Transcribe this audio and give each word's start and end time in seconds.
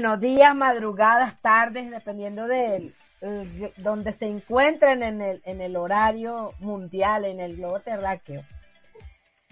buenos 0.00 0.20
días, 0.20 0.54
madrugadas, 0.54 1.42
tardes, 1.42 1.90
dependiendo 1.90 2.46
de 2.46 2.94
eh, 3.20 3.72
donde 3.78 4.12
se 4.12 4.26
encuentren 4.26 5.02
en 5.02 5.20
el, 5.20 5.42
en 5.44 5.60
el 5.60 5.74
horario 5.74 6.54
mundial, 6.60 7.24
en 7.24 7.40
el 7.40 7.56
globo 7.56 7.80
terráqueo. 7.80 8.44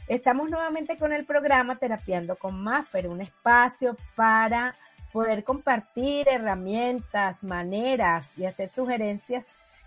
Estamos 0.06 0.48
nuevamente 0.48 0.98
con 0.98 1.12
el 1.12 1.24
programa 1.24 1.74
Terapiando 1.74 2.36
con 2.36 2.62
Maffer, 2.62 3.08
un 3.08 3.22
espacio 3.22 3.96
para 4.14 4.76
poder 5.12 5.42
compartir 5.42 6.28
herramientas, 6.28 7.42
maneras 7.42 8.28
y 8.38 8.44
hacer 8.44 8.68
sugerencias, 8.68 9.44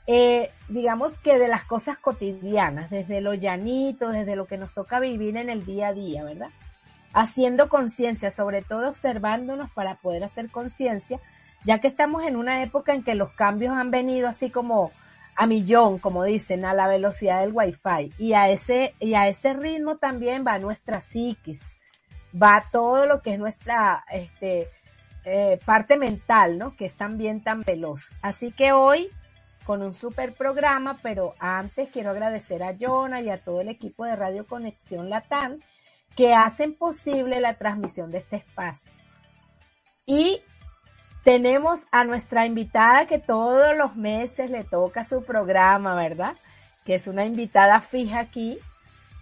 eh, 0.07 0.51
digamos 0.67 1.17
que 1.19 1.39
de 1.39 1.47
las 1.47 1.63
cosas 1.63 1.97
cotidianas, 1.97 2.89
desde 2.89 3.21
lo 3.21 3.33
llanito, 3.33 4.09
desde 4.09 4.35
lo 4.35 4.45
que 4.45 4.57
nos 4.57 4.73
toca 4.73 4.99
vivir 4.99 5.37
en 5.37 5.49
el 5.49 5.65
día 5.65 5.87
a 5.87 5.93
día, 5.93 6.25
¿verdad? 6.25 6.49
Haciendo 7.13 7.69
conciencia, 7.69 8.31
sobre 8.31 8.61
todo 8.61 8.89
observándonos 8.89 9.71
para 9.71 9.95
poder 9.95 10.23
hacer 10.23 10.49
conciencia, 10.49 11.19
ya 11.65 11.79
que 11.79 11.87
estamos 11.87 12.23
en 12.23 12.35
una 12.35 12.61
época 12.63 12.93
en 12.93 13.03
que 13.03 13.15
los 13.15 13.31
cambios 13.31 13.75
han 13.75 13.91
venido 13.91 14.27
así 14.27 14.49
como 14.49 14.91
a 15.35 15.47
millón, 15.47 15.99
como 15.99 16.25
dicen, 16.25 16.65
a 16.65 16.73
la 16.73 16.87
velocidad 16.87 17.39
del 17.39 17.53
wifi. 17.53 18.13
Y 18.17 18.33
a 18.33 18.49
ese, 18.49 18.93
y 18.99 19.13
a 19.13 19.29
ese 19.29 19.53
ritmo 19.53 19.95
también 19.95 20.43
va 20.45 20.59
nuestra 20.59 20.99
psiquis, 20.99 21.59
va 22.35 22.65
todo 22.71 23.05
lo 23.05 23.21
que 23.21 23.33
es 23.33 23.39
nuestra, 23.39 24.03
este, 24.11 24.69
eh, 25.23 25.57
parte 25.65 25.95
mental, 25.95 26.57
¿no? 26.57 26.75
Que 26.75 26.85
es 26.85 26.95
también 26.95 27.41
tan 27.41 27.61
veloz. 27.61 28.15
Así 28.21 28.51
que 28.51 28.73
hoy, 28.73 29.09
con 29.63 29.81
un 29.81 29.93
super 29.93 30.33
programa, 30.33 30.97
pero 31.01 31.33
antes 31.39 31.89
quiero 31.89 32.09
agradecer 32.09 32.61
a 32.61 32.75
Jonah 32.77 33.21
y 33.21 33.29
a 33.29 33.41
todo 33.41 33.61
el 33.61 33.69
equipo 33.69 34.03
de 34.03 34.17
Radio 34.17 34.45
Conexión 34.45 35.09
Latán 35.09 35.59
que 36.15 36.33
hacen 36.33 36.75
posible 36.75 37.39
la 37.39 37.55
transmisión 37.55 38.11
de 38.11 38.19
este 38.19 38.37
espacio. 38.37 38.93
Y 40.05 40.41
tenemos 41.23 41.79
a 41.91 42.03
nuestra 42.03 42.45
invitada 42.45 43.05
que 43.05 43.19
todos 43.19 43.75
los 43.77 43.95
meses 43.95 44.49
le 44.49 44.63
toca 44.63 45.05
su 45.05 45.23
programa, 45.23 45.95
¿verdad? 45.95 46.35
Que 46.85 46.95
es 46.95 47.07
una 47.07 47.25
invitada 47.25 47.81
fija 47.81 48.19
aquí, 48.19 48.59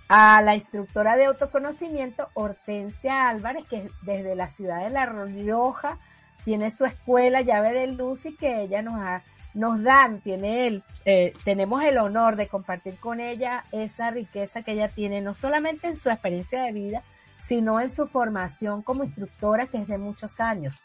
a 0.09 0.41
la 0.41 0.55
instructora 0.55 1.15
de 1.15 1.25
autoconocimiento 1.25 2.29
Hortensia 2.33 3.27
Álvarez, 3.27 3.65
que 3.65 3.89
desde 4.03 4.35
la 4.35 4.47
ciudad 4.47 4.83
de 4.83 4.89
La 4.89 5.05
Rioja 5.05 5.99
tiene 6.47 6.71
su 6.71 6.85
escuela 6.85 7.41
llave 7.41 7.73
de 7.73 7.87
luz 7.87 8.25
y 8.25 8.33
que 8.33 8.61
ella 8.61 8.81
nos 8.81 9.01
ha, 9.01 9.21
nos 9.53 9.83
dan, 9.83 10.21
tiene 10.21 10.67
el, 10.67 10.83
eh, 11.03 11.33
tenemos 11.43 11.83
el 11.83 11.97
honor 11.97 12.37
de 12.37 12.47
compartir 12.47 12.97
con 13.01 13.19
ella 13.19 13.65
esa 13.73 14.11
riqueza 14.11 14.61
que 14.63 14.71
ella 14.71 14.87
tiene, 14.87 15.19
no 15.19 15.35
solamente 15.35 15.89
en 15.89 15.97
su 15.97 16.09
experiencia 16.09 16.63
de 16.63 16.71
vida, 16.71 17.03
sino 17.45 17.81
en 17.81 17.91
su 17.91 18.07
formación 18.07 18.81
como 18.81 19.03
instructora 19.03 19.67
que 19.67 19.79
es 19.79 19.89
de 19.89 19.97
muchos 19.97 20.39
años. 20.39 20.81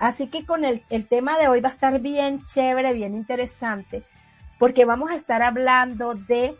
Así 0.00 0.26
que 0.26 0.44
con 0.44 0.64
el, 0.64 0.82
el 0.90 1.06
tema 1.06 1.38
de 1.38 1.46
hoy 1.46 1.60
va 1.60 1.68
a 1.68 1.72
estar 1.74 2.00
bien 2.00 2.44
chévere, 2.44 2.92
bien 2.92 3.14
interesante, 3.14 4.02
porque 4.58 4.84
vamos 4.84 5.12
a 5.12 5.14
estar 5.14 5.42
hablando 5.42 6.16
de 6.16 6.56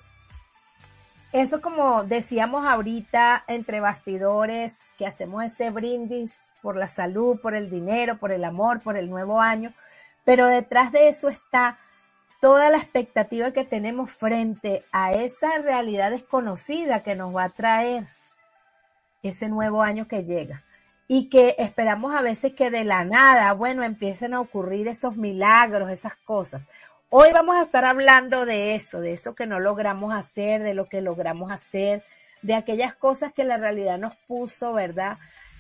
eso 1.33 1.61
como 1.61 2.05
decíamos 2.05 2.65
ahorita 2.65 3.43
entre 3.49 3.81
bastidores, 3.81 4.77
que 4.97 5.09
hacemos 5.09 5.45
ese 5.45 5.71
brindis 5.71 6.31
por 6.63 6.77
la 6.77 6.89
salud, 6.89 7.41
por 7.41 7.55
el 7.55 7.71
dinero, 7.71 8.19
por 8.19 8.33
el 8.33 8.45
amor, 8.45 8.81
por 8.81 8.97
el 8.97 9.09
nuevo 9.11 9.41
año, 9.41 9.73
pero 10.25 10.47
detrás 10.47 10.93
de 10.93 11.09
eso 11.09 11.29
está 11.29 11.79
toda 12.41 12.71
la 12.71 12.77
expectativa 12.79 13.53
que 13.53 13.65
tenemos 13.65 14.13
frente 14.13 14.85
a 14.93 15.13
esa 15.13 15.59
realidad 15.59 16.11
desconocida 16.11 17.03
que 17.03 17.15
nos 17.15 17.35
va 17.35 17.45
a 17.45 17.51
traer 17.51 18.05
ese 19.23 19.49
nuevo 19.49 19.83
año 19.83 20.07
que 20.07 20.25
llega. 20.25 20.65
Y 21.11 21.31
que 21.31 21.57
esperamos 21.59 22.15
a 22.15 22.21
veces 22.21 22.53
que 22.53 22.71
de 22.71 22.85
la 22.85 23.05
nada, 23.05 23.53
bueno, 23.55 23.83
empiecen 23.83 24.35
a 24.35 24.41
ocurrir 24.41 24.89
esos 24.89 25.17
milagros, 25.17 25.91
esas 25.91 26.17
cosas. 26.17 26.63
Hoy 27.09 27.33
vamos 27.33 27.57
a 27.57 27.63
estar 27.63 27.87
hablando 27.87 28.45
de 28.45 28.75
eso, 28.75 29.01
de 29.01 29.15
eso 29.15 29.35
que 29.35 29.47
no 29.47 29.59
logramos 29.59 30.13
hacer, 30.13 30.63
de 30.63 30.75
lo 30.75 30.85
que 30.85 31.01
logramos 31.01 31.51
hacer, 31.51 32.05
de 32.43 32.55
aquellas 32.55 32.95
cosas 32.95 33.33
que 33.33 33.45
la 33.45 33.57
realidad 33.57 33.97
nos 33.97 34.15
puso, 34.27 34.75
¿verdad? 34.75 35.17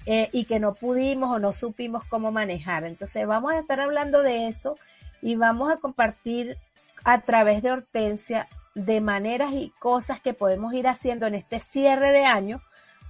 Eh, 0.06 0.30
y 0.32 0.46
que 0.46 0.58
no 0.58 0.74
pudimos 0.74 1.30
o 1.30 1.38
no 1.38 1.52
supimos 1.52 2.04
cómo 2.04 2.32
manejar. 2.32 2.84
Entonces 2.84 3.26
vamos 3.26 3.52
a 3.52 3.58
estar 3.58 3.78
hablando 3.78 4.22
de 4.22 4.48
eso 4.48 4.76
y 5.20 5.36
vamos 5.36 5.70
a 5.70 5.76
compartir 5.76 6.56
a 7.04 7.20
través 7.20 7.62
de 7.62 7.72
Hortensia 7.72 8.48
de 8.74 9.00
maneras 9.00 9.52
y 9.52 9.70
cosas 9.78 10.20
que 10.20 10.32
podemos 10.32 10.72
ir 10.72 10.88
haciendo 10.88 11.26
en 11.26 11.34
este 11.34 11.60
cierre 11.60 12.12
de 12.12 12.24
año 12.24 12.62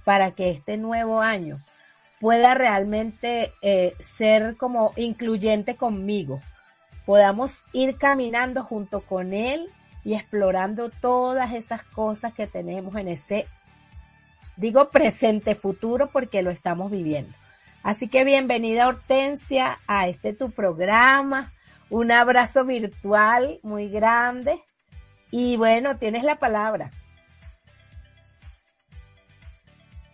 para 0.03 0.31
que 0.31 0.49
este 0.51 0.77
nuevo 0.77 1.21
año 1.21 1.59
pueda 2.19 2.53
realmente 2.53 3.53
eh, 3.61 3.93
ser 3.99 4.57
como 4.57 4.91
incluyente 4.97 5.75
conmigo 5.75 6.41
podamos 7.09 7.63
ir 7.73 7.97
caminando 7.97 8.63
junto 8.63 9.01
con 9.01 9.33
Él 9.33 9.67
y 10.03 10.13
explorando 10.13 10.91
todas 10.91 11.53
esas 11.53 11.83
cosas 11.83 12.35
que 12.35 12.45
tenemos 12.45 12.95
en 12.97 13.07
ese, 13.07 13.47
digo 14.59 14.89
presente 14.89 15.55
futuro 15.55 16.09
porque 16.11 16.41
lo 16.41 16.51
estamos 16.51 16.91
viviendo. 16.91 17.33
Así 17.81 18.09
que 18.09 18.25
bienvenida 18.25 18.89
Hortensia 18.89 19.79
a 19.87 20.07
este 20.07 20.33
tu 20.33 20.51
programa. 20.51 21.53
Un 21.89 22.11
abrazo 22.11 22.65
virtual 22.65 23.59
muy 23.63 23.89
grande. 23.89 24.61
Y 25.31 25.55
bueno, 25.57 25.97
tienes 25.97 26.23
la 26.23 26.35
palabra. 26.35 26.91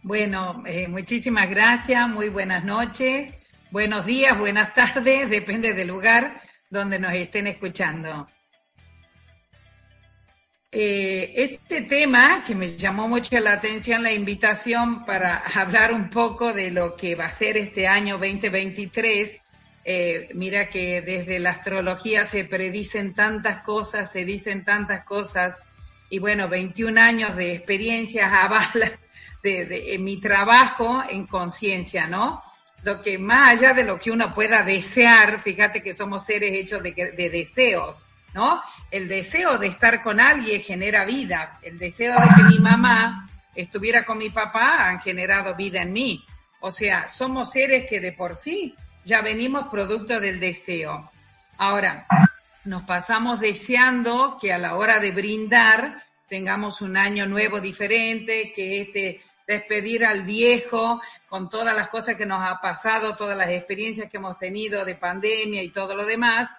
Bueno, 0.03 0.63
eh, 0.67 0.87
muchísimas 0.87 1.49
gracias, 1.49 2.07
muy 2.07 2.29
buenas 2.29 2.63
noches, 2.63 3.33
buenos 3.71 4.05
días, 4.05 4.37
buenas 4.37 4.75
tardes, 4.75 5.27
depende 5.31 5.73
del 5.73 5.87
lugar 5.87 6.41
donde 6.69 6.99
nos 6.99 7.13
estén 7.13 7.47
escuchando. 7.47 8.27
Eh, 10.77 11.31
este 11.37 11.83
tema 11.83 12.43
que 12.45 12.53
me 12.53 12.67
llamó 12.75 13.07
mucho 13.07 13.39
la 13.39 13.53
atención, 13.53 14.03
la 14.03 14.11
invitación 14.11 15.05
para 15.05 15.37
hablar 15.55 15.93
un 15.93 16.09
poco 16.09 16.51
de 16.51 16.69
lo 16.69 16.97
que 16.97 17.15
va 17.15 17.25
a 17.25 17.29
ser 17.29 17.55
este 17.55 17.87
año 17.87 18.17
2023. 18.17 19.39
Eh, 19.85 20.27
mira 20.33 20.69
que 20.69 21.01
desde 21.01 21.39
la 21.39 21.51
astrología 21.51 22.25
se 22.25 22.43
predicen 22.43 23.13
tantas 23.13 23.63
cosas, 23.63 24.11
se 24.11 24.25
dicen 24.25 24.65
tantas 24.65 25.05
cosas, 25.05 25.55
y 26.09 26.19
bueno, 26.19 26.49
21 26.49 26.99
años 26.99 27.37
de 27.37 27.55
experiencias 27.55 28.29
avala 28.33 28.91
de, 29.41 29.65
de 29.65 29.97
mi 29.97 30.19
trabajo 30.19 31.05
en 31.09 31.25
conciencia, 31.25 32.05
¿no? 32.05 32.41
lo 32.83 33.01
que 33.01 33.17
más 33.17 33.57
allá 33.57 33.73
de 33.73 33.85
lo 33.85 33.97
que 33.97 34.11
uno 34.11 34.33
pueda 34.33 34.63
desear, 34.63 35.41
fíjate 35.41 35.81
que 35.81 35.93
somos 35.93 36.25
seres 36.25 36.53
hechos 36.53 36.83
de, 36.83 37.29
deseos, 37.31 38.05
¿no? 38.35 38.61
El 38.91 39.07
deseo 39.07 39.57
de 39.57 39.67
estar 39.67 40.01
con 40.01 40.19
alguien 40.19 40.61
genera 40.61 41.05
vida, 41.05 41.57
el 41.61 41.79
deseo 41.79 42.13
de 42.19 42.27
que 42.35 42.43
mi 42.43 42.59
mamá 42.59 43.25
estuviera 43.55 44.03
con 44.03 44.17
mi 44.17 44.29
papá 44.29 44.89
han 44.89 44.99
generado 44.99 45.55
vida 45.55 45.81
en 45.81 45.93
mí. 45.93 46.25
O 46.59 46.69
sea, 46.69 47.07
somos 47.07 47.51
seres 47.51 47.85
que 47.89 48.01
de 48.01 48.11
por 48.11 48.35
sí 48.35 48.75
ya 49.05 49.21
venimos 49.21 49.69
producto 49.69 50.19
del 50.19 50.41
deseo. 50.41 51.09
Ahora, 51.57 52.05
nos 52.65 52.83
pasamos 52.83 53.39
deseando 53.39 54.37
que 54.41 54.51
a 54.51 54.57
la 54.57 54.75
hora 54.75 54.99
de 54.99 55.11
brindar 55.11 56.03
tengamos 56.27 56.81
un 56.81 56.97
año 56.97 57.27
nuevo 57.27 57.61
diferente, 57.61 58.51
que 58.53 58.81
este 58.81 59.21
despedir 59.47 60.03
al 60.03 60.23
viejo 60.23 61.01
con 61.29 61.47
todas 61.47 61.73
las 61.73 61.87
cosas 61.87 62.17
que 62.17 62.25
nos 62.25 62.43
ha 62.43 62.59
pasado, 62.59 63.15
todas 63.15 63.37
las 63.37 63.49
experiencias 63.49 64.09
que 64.09 64.17
hemos 64.17 64.37
tenido 64.37 64.83
de 64.83 64.95
pandemia 64.95 65.63
y 65.63 65.69
todo 65.69 65.95
lo 65.95 66.05
demás, 66.05 66.49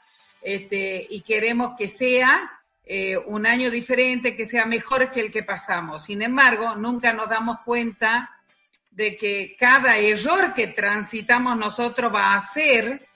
este, 0.47 1.07
y 1.11 1.23
queremos 1.23 1.75
que 1.77 1.89
sea 1.89 2.51
eh, 2.85 3.17
un 3.17 3.47
año 3.47 3.71
diferente, 3.71 4.37
que 4.37 4.47
sea 4.47 4.67
mejor 4.67 5.11
que 5.11 5.21
el 5.21 5.33
que 5.33 5.43
pasamos. 5.43 6.05
Sin 6.05 6.23
embargo, 6.23 6.77
nunca 6.77 7.13
nos 7.13 7.29
damos 7.29 7.61
cuenta 7.65 8.31
de 8.91 9.17
que 9.17 9.57
cada 9.59 9.97
error 9.99 10.55
que 10.55 10.69
transitamos 10.69 11.57
nosotros 11.57 12.15
va 12.15 12.35
a 12.35 12.41
ser 12.41 13.07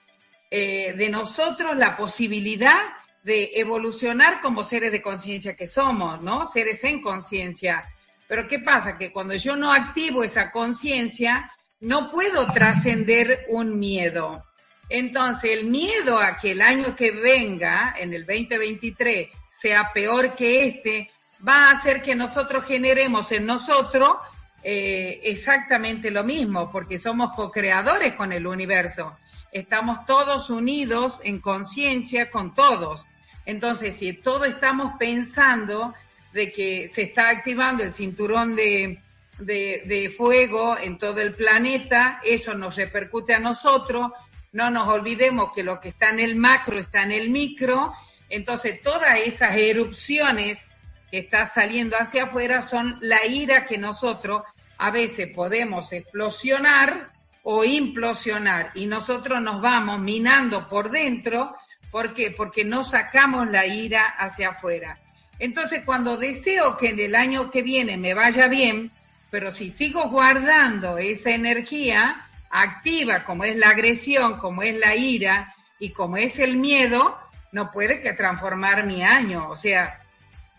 eh, 0.51 0.93
de 0.95 1.09
nosotros 1.09 1.77
la 1.77 1.97
posibilidad 1.97 2.81
de 3.23 3.53
evolucionar 3.55 4.41
como 4.41 4.65
seres 4.65 4.91
de 4.91 5.03
conciencia 5.03 5.55
que 5.55 5.67
somos, 5.67 6.21
¿no? 6.23 6.47
Seres 6.47 6.83
en 6.85 7.01
conciencia 7.01 7.85
pero 8.31 8.47
¿qué 8.47 8.61
pasa? 8.61 8.97
Que 8.97 9.11
cuando 9.11 9.35
yo 9.35 9.57
no 9.57 9.73
activo 9.73 10.23
esa 10.23 10.53
conciencia, 10.53 11.51
no 11.81 12.13
puedo 12.13 12.47
trascender 12.53 13.45
un 13.49 13.77
miedo. 13.77 14.45
Entonces, 14.91 15.53
el 15.53 15.67
miedo 15.67 16.19
a 16.19 16.37
que 16.37 16.51
el 16.51 16.61
año 16.61 16.97
que 16.97 17.13
venga, 17.13 17.95
en 17.97 18.13
el 18.13 18.27
2023, 18.27 19.29
sea 19.49 19.93
peor 19.95 20.35
que 20.35 20.67
este, 20.67 21.11
va 21.47 21.69
a 21.69 21.71
hacer 21.73 22.03
que 22.03 22.15
nosotros 22.15 22.65
generemos 22.65 23.31
en 23.31 23.47
nosotros 23.47 24.17
eh, 24.63 25.21
exactamente 25.23 26.11
lo 26.11 26.25
mismo, 26.25 26.71
porque 26.71 26.99
somos 26.99 27.31
co-creadores 27.31 28.15
con 28.15 28.33
el 28.33 28.47
universo. 28.47 29.17
Estamos 29.53 30.05
todos 30.07 30.51
unidos 30.51 31.21
en 31.25 31.41
conciencia 31.41 32.29
con 32.29 32.53
todos. 32.55 33.07
Entonces, 33.47 33.95
si 33.95 34.13
todos 34.13 34.49
estamos 34.49 34.95
pensando 34.99 35.95
de 36.33 36.53
que 36.53 36.89
se 36.89 37.03
está 37.03 37.31
activando 37.31 37.83
el 37.85 37.93
cinturón 37.93 38.55
de, 38.55 39.01
de, 39.39 40.15
fuego 40.17 40.77
en 40.79 40.99
todo 40.99 41.21
el 41.21 41.35
planeta, 41.35 42.21
eso 42.25 42.55
nos 42.55 42.77
repercute 42.77 43.35
a 43.35 43.41
nosotros, 43.41 44.13
no 44.53 44.71
nos 44.71 44.89
olvidemos 44.89 45.53
que 45.53 45.63
lo 45.63 45.81
que 45.81 45.89
está 45.91 46.11
en 46.11 46.21
el 46.21 46.37
macro 46.37 46.79
está 46.79 47.03
en 47.03 47.13
el 47.13 47.31
micro, 47.31 47.93
entonces 48.29 48.83
todas 48.83 49.21
esas 49.21 49.57
erupciones 49.57 50.67
que 51.11 51.19
está 51.19 51.47
saliendo 51.47 51.97
hacia 51.97 52.25
afuera 52.25 52.63
son 52.63 52.99
la 53.01 53.27
ira 53.27 53.67
que 53.67 53.79
nosotros 53.79 54.43
a 54.79 54.91
veces 54.91 55.29
podemos 55.35 55.93
explosionar 55.93 57.13
o 57.43 57.65
implosionar 57.65 58.71
y 58.75 58.87
nosotros 58.87 59.41
nos 59.43 59.61
vamos 59.61 60.01
minando 60.01 60.69
por 60.69 60.91
dentro, 60.91 61.55
¿por 61.91 62.15
qué? 62.15 62.31
Porque 62.31 62.65
no 62.65 62.85
sacamos 62.85 63.49
la 63.51 63.67
ira 63.67 64.07
hacia 64.07 64.51
afuera. 64.51 64.99
Entonces, 65.39 65.83
cuando 65.85 66.17
deseo 66.17 66.77
que 66.77 66.89
en 66.89 67.01
el 67.01 67.15
año 67.15 67.51
que 67.51 67.63
viene 67.63 67.97
me 67.97 68.15
vaya 68.15 68.47
bien, 68.47 68.91
pero 69.31 69.51
si 69.51 69.71
sigo 69.71 70.09
guardando 70.09 70.99
esa 70.99 71.31
energía 71.31 72.30
activa, 72.51 73.23
como 73.23 73.45
es 73.45 73.57
la 73.57 73.71
agresión, 73.71 74.39
como 74.39 74.63
es 74.63 74.75
la 74.75 74.95
ira 74.95 75.55
y 75.79 75.91
como 75.91 76.17
es 76.17 76.39
el 76.39 76.57
miedo, 76.57 77.19
no 77.53 77.71
puede 77.71 78.01
que 78.01 78.13
transformar 78.13 78.85
mi 78.85 79.03
año. 79.03 79.49
O 79.49 79.57
sea, 79.57 80.01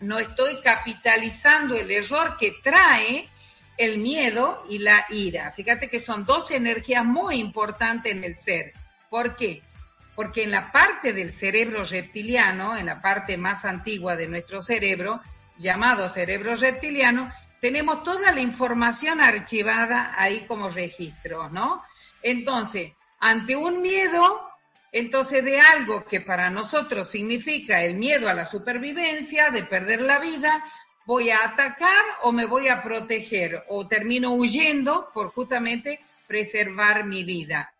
no 0.00 0.18
estoy 0.18 0.60
capitalizando 0.60 1.76
el 1.76 1.90
error 1.90 2.36
que 2.38 2.56
trae 2.62 3.28
el 3.76 3.98
miedo 3.98 4.64
y 4.68 4.78
la 4.78 5.06
ira. 5.10 5.52
Fíjate 5.52 5.88
que 5.88 6.00
son 6.00 6.24
dos 6.24 6.50
energías 6.50 7.04
muy 7.04 7.36
importantes 7.36 8.12
en 8.12 8.24
el 8.24 8.36
ser. 8.36 8.72
¿Por 9.08 9.36
qué? 9.36 9.62
Porque 10.14 10.42
en 10.42 10.50
la 10.50 10.72
parte 10.72 11.12
del 11.12 11.32
cerebro 11.32 11.84
reptiliano, 11.84 12.76
en 12.76 12.86
la 12.86 13.00
parte 13.00 13.36
más 13.36 13.64
antigua 13.64 14.16
de 14.16 14.28
nuestro 14.28 14.60
cerebro, 14.60 15.20
llamado 15.56 16.08
cerebro 16.08 16.54
reptiliano, 16.54 17.32
tenemos 17.62 18.02
toda 18.02 18.32
la 18.32 18.40
información 18.40 19.20
archivada 19.20 20.14
ahí 20.16 20.40
como 20.48 20.68
registros, 20.68 21.52
¿no? 21.52 21.80
Entonces, 22.20 22.90
ante 23.20 23.54
un 23.54 23.80
miedo, 23.80 24.50
entonces 24.90 25.44
de 25.44 25.60
algo 25.60 26.04
que 26.04 26.20
para 26.20 26.50
nosotros 26.50 27.08
significa 27.08 27.84
el 27.84 27.94
miedo 27.94 28.28
a 28.28 28.34
la 28.34 28.46
supervivencia, 28.46 29.52
de 29.52 29.62
perder 29.62 30.00
la 30.02 30.18
vida, 30.18 30.64
voy 31.06 31.30
a 31.30 31.44
atacar 31.44 32.04
o 32.22 32.32
me 32.32 32.46
voy 32.46 32.66
a 32.66 32.82
proteger 32.82 33.62
o 33.68 33.86
termino 33.86 34.32
huyendo 34.32 35.10
por 35.14 35.30
justamente 35.30 36.00
preservar 36.26 37.04
mi 37.04 37.22
vida. 37.22 37.72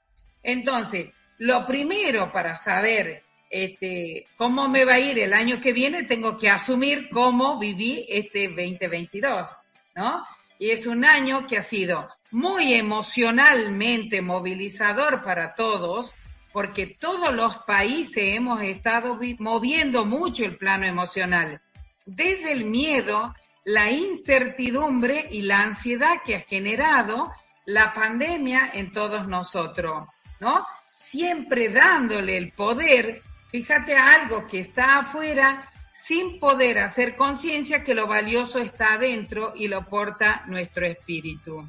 Entonces, 0.44 1.10
lo 1.38 1.66
primero 1.66 2.30
para 2.30 2.56
saber 2.56 3.24
este, 3.50 4.28
cómo 4.36 4.68
me 4.68 4.84
va 4.84 4.94
a 4.94 5.00
ir 5.00 5.18
el 5.18 5.32
año 5.32 5.60
que 5.60 5.72
viene, 5.72 6.04
tengo 6.04 6.38
que 6.38 6.48
asumir 6.48 7.08
cómo 7.10 7.58
viví 7.58 8.06
este 8.08 8.46
2022, 8.46 9.48
¿no? 9.94 10.24
Y 10.58 10.70
es 10.70 10.86
un 10.86 11.04
año 11.04 11.46
que 11.46 11.58
ha 11.58 11.62
sido 11.62 12.08
muy 12.30 12.74
emocionalmente 12.74 14.22
movilizador 14.22 15.22
para 15.22 15.54
todos, 15.54 16.14
porque 16.52 16.86
todos 16.86 17.34
los 17.34 17.58
países 17.58 18.36
hemos 18.36 18.62
estado 18.62 19.18
moviendo 19.38 20.04
mucho 20.04 20.44
el 20.44 20.56
plano 20.56 20.86
emocional 20.86 21.60
desde 22.06 22.52
el 22.52 22.64
miedo, 22.64 23.34
la 23.64 23.90
incertidumbre 23.90 25.28
y 25.30 25.42
la 25.42 25.62
ansiedad 25.62 26.22
que 26.24 26.36
ha 26.36 26.40
generado 26.40 27.32
la 27.64 27.94
pandemia 27.94 28.70
en 28.74 28.90
todos 28.92 29.28
nosotros, 29.28 30.08
¿no? 30.40 30.66
Siempre 30.94 31.68
dándole 31.68 32.36
el 32.36 32.52
poder, 32.52 33.22
fíjate 33.50 33.96
algo 33.96 34.46
que 34.46 34.60
está 34.60 34.98
afuera, 34.98 35.70
sin 35.92 36.40
poder 36.40 36.78
hacer 36.78 37.16
conciencia 37.16 37.84
que 37.84 37.94
lo 37.94 38.06
valioso 38.06 38.58
está 38.58 38.94
adentro 38.94 39.52
y 39.54 39.68
lo 39.68 39.84
porta 39.84 40.44
nuestro 40.46 40.86
espíritu. 40.86 41.68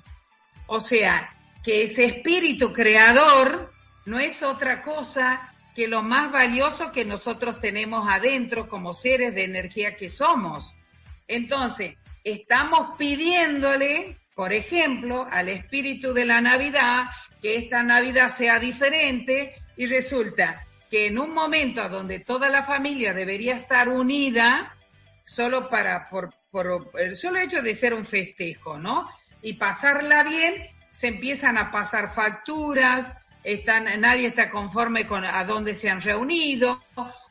O 0.67 0.79
sea, 0.79 1.35
que 1.63 1.83
ese 1.83 2.05
espíritu 2.05 2.71
creador 2.71 3.73
no 4.05 4.19
es 4.19 4.43
otra 4.43 4.81
cosa 4.81 5.53
que 5.75 5.87
lo 5.87 6.03
más 6.03 6.31
valioso 6.31 6.91
que 6.91 7.05
nosotros 7.05 7.59
tenemos 7.59 8.07
adentro 8.07 8.67
como 8.67 8.93
seres 8.93 9.33
de 9.33 9.43
energía 9.43 9.95
que 9.95 10.09
somos. 10.09 10.75
Entonces, 11.27 11.95
estamos 12.23 12.95
pidiéndole, 12.97 14.17
por 14.35 14.53
ejemplo, 14.53 15.27
al 15.31 15.49
espíritu 15.49 16.13
de 16.13 16.25
la 16.25 16.41
Navidad 16.41 17.05
que 17.41 17.57
esta 17.57 17.83
Navidad 17.83 18.29
sea 18.29 18.59
diferente 18.59 19.55
y 19.75 19.85
resulta 19.85 20.65
que 20.93 21.07
en 21.07 21.17
un 21.17 21.33
momento 21.33 21.89
donde 21.89 22.19
toda 22.19 22.49
la 22.49 22.61
familia 22.61 23.15
debería 23.15 23.55
estar 23.55 23.89
unida, 23.89 24.75
solo 25.23 25.67
para, 25.67 26.07
por, 26.07 26.29
el 26.99 27.15
solo 27.15 27.39
hecho 27.39 27.63
de 27.63 27.73
ser 27.73 27.95
un 27.95 28.05
festejo, 28.05 28.77
¿no? 28.77 29.09
Y 29.41 29.53
pasarla 29.53 30.23
bien, 30.23 30.53
se 30.91 31.07
empiezan 31.07 31.57
a 31.57 31.71
pasar 31.71 32.13
facturas, 32.13 33.11
están, 33.43 33.85
nadie 34.01 34.27
está 34.27 34.51
conforme 34.51 35.07
con 35.07 35.25
a 35.25 35.43
dónde 35.45 35.73
se 35.73 35.89
han 35.89 35.99
reunido. 35.99 36.79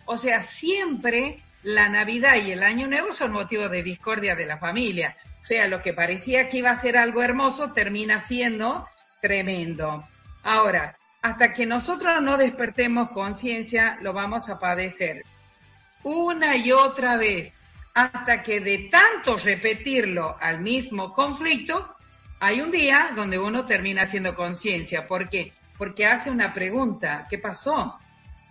O 0.06 0.16
sea, 0.18 0.40
siempre 0.40 1.40
la 1.62 1.88
Navidad 1.88 2.44
y 2.44 2.50
el 2.50 2.64
Año 2.64 2.88
Nuevo 2.88 3.12
son 3.12 3.30
motivos 3.30 3.70
de 3.70 3.84
discordia 3.84 4.34
de 4.34 4.46
la 4.46 4.58
familia. 4.58 5.16
O 5.40 5.44
sea, 5.44 5.68
lo 5.68 5.82
que 5.82 5.92
parecía 5.92 6.48
que 6.48 6.58
iba 6.58 6.70
a 6.70 6.80
ser 6.80 6.96
algo 6.96 7.22
hermoso 7.22 7.72
termina 7.72 8.18
siendo 8.18 8.88
tremendo. 9.20 10.04
Ahora, 10.42 10.98
hasta 11.22 11.54
que 11.54 11.64
nosotros 11.66 12.20
no 12.20 12.36
despertemos 12.36 13.10
conciencia, 13.10 13.98
lo 14.02 14.12
vamos 14.12 14.48
a 14.48 14.58
padecer 14.58 15.24
una 16.04 16.56
y 16.56 16.72
otra 16.72 17.16
vez, 17.16 17.52
hasta 17.94 18.42
que 18.42 18.60
de 18.60 18.90
tanto 18.90 19.36
repetirlo 19.36 20.36
al 20.40 20.60
mismo 20.60 21.12
conflicto, 21.12 21.94
hay 22.40 22.60
un 22.60 22.72
día 22.72 23.12
donde 23.14 23.38
uno 23.38 23.64
termina 23.64 24.02
haciendo 24.02 24.34
conciencia. 24.34 25.06
¿Por 25.06 25.28
qué? 25.28 25.52
porque 25.82 26.06
hace 26.06 26.30
una 26.30 26.52
pregunta, 26.52 27.26
¿qué 27.28 27.38
pasó? 27.38 27.98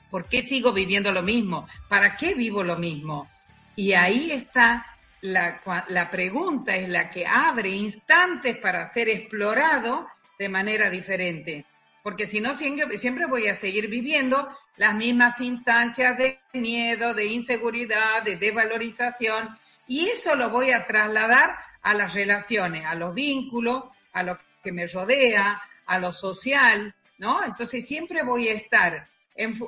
¿Por 0.10 0.28
qué 0.28 0.42
sigo 0.42 0.74
viviendo 0.74 1.14
lo 1.14 1.24
mismo? 1.24 1.66
¿Para 1.88 2.18
qué 2.18 2.34
vivo 2.34 2.62
lo 2.62 2.76
mismo? 2.76 3.30
Y 3.76 3.94
ahí 3.94 4.34
está 4.34 4.86
la, 5.22 5.62
la 5.88 6.12
pregunta, 6.12 6.76
es 6.76 6.90
la 6.90 7.10
que 7.10 7.26
abre 7.26 7.70
instantes 7.70 8.58
para 8.58 8.84
ser 8.84 9.08
explorado 9.08 10.08
de 10.38 10.50
manera 10.50 10.90
diferente. 10.90 11.66
Porque 12.04 12.26
si 12.26 12.42
no, 12.42 12.56
siempre, 12.56 13.26
voy 13.28 13.48
a 13.48 13.56
seguir 13.56 13.88
viviendo 13.88 14.48
las 14.78 14.96
mismas 14.96 15.40
instancias 15.40 16.18
de 16.18 16.40
miedo, 16.54 17.14
de 17.14 17.28
inseguridad, 17.28 18.24
de 18.24 18.38
desvalorización, 18.38 19.58
y 19.88 20.08
eso 20.10 20.36
lo 20.36 20.50
voy 20.50 20.72
a 20.72 20.88
trasladar 20.88 21.56
a 21.82 21.94
las 21.94 22.14
relaciones, 22.14 22.86
a 22.86 22.96
los 22.96 23.14
vínculos, 23.14 23.84
a 24.14 24.24
lo 24.24 24.38
que 24.64 24.72
me 24.72 24.88
rodea, 24.88 25.62
a 25.86 26.00
lo 26.00 26.14
social, 26.14 26.96
¿no? 27.18 27.44
Entonces 27.44 27.86
siempre 27.86 28.24
voy 28.24 28.48
a 28.48 28.54
estar 28.54 29.08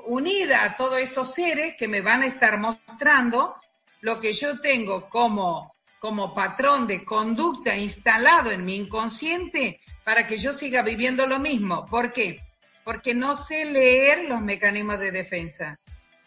unida 0.06 0.64
a 0.64 0.76
todos 0.76 1.00
esos 1.00 1.34
seres 1.34 1.76
que 1.78 1.88
me 1.88 2.02
van 2.02 2.22
a 2.22 2.28
estar 2.28 2.60
mostrando 2.60 3.56
lo 4.02 4.20
que 4.20 4.34
yo 4.34 4.60
tengo 4.60 5.10
como, 5.10 5.76
como 6.00 6.34
patrón 6.34 6.86
de 6.86 7.04
conducta 7.04 7.76
instalado 7.76 8.52
en 8.52 8.66
mi 8.66 8.76
inconsciente 8.76 9.80
para 10.04 10.28
que 10.28 10.38
yo 10.38 10.54
siga 10.54 10.82
viviendo 10.82 11.26
lo 11.28 11.40
mismo. 11.40 11.86
¿Por 11.86 12.12
qué? 12.12 12.44
Porque 12.84 13.14
no 13.14 13.36
sé 13.36 13.66
leer 13.66 14.26
los 14.26 14.42
mecanismos 14.42 15.00
de 15.00 15.12
defensa. 15.12 15.80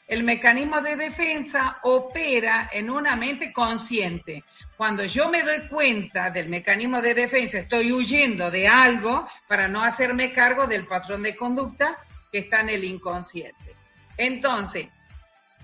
El 0.06 0.22
mecanismo 0.22 0.80
de 0.80 0.96
defensa 0.96 1.78
opera 1.82 2.70
en 2.72 2.90
una 2.90 3.16
mente 3.16 3.52
consciente. 3.52 4.44
Cuando 4.76 5.04
yo 5.04 5.28
me 5.28 5.42
doy 5.42 5.66
cuenta 5.68 6.30
del 6.30 6.48
mecanismo 6.48 7.00
de 7.00 7.14
defensa, 7.14 7.58
estoy 7.58 7.92
huyendo 7.92 8.50
de 8.50 8.68
algo 8.68 9.26
para 9.48 9.66
no 9.66 9.82
hacerme 9.82 10.32
cargo 10.32 10.66
del 10.66 10.86
patrón 10.86 11.22
de 11.22 11.34
conducta 11.34 11.98
que 12.30 12.38
está 12.38 12.60
en 12.60 12.70
el 12.70 12.84
inconsciente. 12.84 13.74
Entonces, 14.16 14.88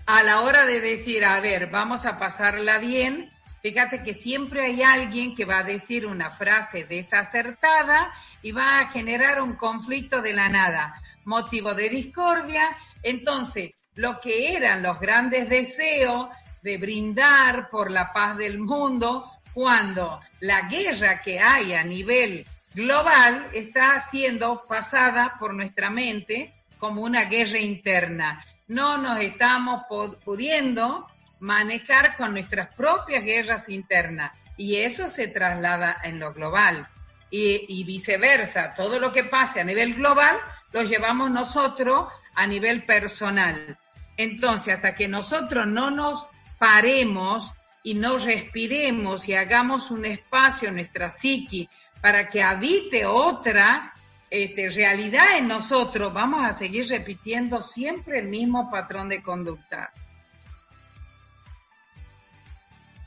a 0.06 0.22
la 0.24 0.40
hora 0.40 0.66
de 0.66 0.80
decir, 0.80 1.24
a 1.24 1.38
ver, 1.40 1.70
vamos 1.70 2.04
a 2.04 2.18
pasarla 2.18 2.78
bien, 2.78 3.30
fíjate 3.62 4.02
que 4.02 4.12
siempre 4.12 4.64
hay 4.64 4.82
alguien 4.82 5.34
que 5.34 5.44
va 5.44 5.58
a 5.58 5.64
decir 5.64 6.06
una 6.06 6.30
frase 6.30 6.84
desacertada 6.84 8.12
y 8.42 8.52
va 8.52 8.80
a 8.80 8.88
generar 8.88 9.40
un 9.40 9.54
conflicto 9.54 10.20
de 10.20 10.34
la 10.34 10.48
nada, 10.48 11.00
motivo 11.24 11.72
de 11.72 11.88
discordia. 11.88 12.76
Entonces, 13.02 13.70
lo 13.94 14.20
que 14.20 14.54
eran 14.56 14.82
los 14.82 14.98
grandes 15.00 15.48
deseos, 15.48 16.28
de 16.62 16.78
brindar 16.78 17.68
por 17.68 17.90
la 17.90 18.12
paz 18.12 18.36
del 18.36 18.58
mundo 18.58 19.30
cuando 19.52 20.20
la 20.40 20.62
guerra 20.68 21.20
que 21.20 21.40
hay 21.40 21.74
a 21.74 21.84
nivel 21.84 22.46
global 22.72 23.48
está 23.52 24.00
siendo 24.08 24.64
pasada 24.66 25.36
por 25.38 25.54
nuestra 25.54 25.90
mente 25.90 26.54
como 26.78 27.02
una 27.02 27.24
guerra 27.24 27.58
interna. 27.58 28.44
No 28.68 28.96
nos 28.96 29.20
estamos 29.20 29.82
pudiendo 30.24 31.06
manejar 31.42 32.16
con 32.16 32.32
nuestras 32.32 32.72
propias 32.74 33.24
guerras 33.24 33.68
internas 33.68 34.32
y 34.56 34.76
eso 34.76 35.08
se 35.08 35.26
traslada 35.26 35.98
en 36.04 36.20
lo 36.20 36.32
global. 36.32 36.88
Y, 37.30 37.64
y, 37.68 37.84
viceversa, 37.84 38.74
todo 38.74 39.00
lo 39.00 39.10
que 39.10 39.24
pase 39.24 39.60
a 39.60 39.64
nivel 39.64 39.94
global 39.94 40.38
lo 40.72 40.82
llevamos 40.82 41.30
nosotros 41.30 42.06
a 42.34 42.46
nivel 42.46 42.84
personal. 42.84 43.78
Entonces, 44.16 44.74
hasta 44.74 44.94
que 44.94 45.08
nosotros 45.08 45.66
no 45.66 45.90
nos 45.90 46.28
paremos 46.58 47.52
y 47.82 47.94
no 47.94 48.18
respiremos 48.18 49.28
y 49.28 49.34
hagamos 49.34 49.90
un 49.90 50.04
espacio 50.04 50.68
en 50.68 50.74
nuestra 50.76 51.08
psiqui 51.10 51.68
para 52.00 52.28
que 52.28 52.42
habite 52.42 53.06
otra, 53.06 53.94
este, 54.30 54.68
realidad 54.68 55.38
en 55.38 55.48
nosotros, 55.48 56.12
vamos 56.12 56.44
a 56.44 56.52
seguir 56.52 56.86
repitiendo 56.88 57.62
siempre 57.62 58.18
el 58.20 58.28
mismo 58.28 58.70
patrón 58.70 59.08
de 59.08 59.22
conducta. 59.22 59.92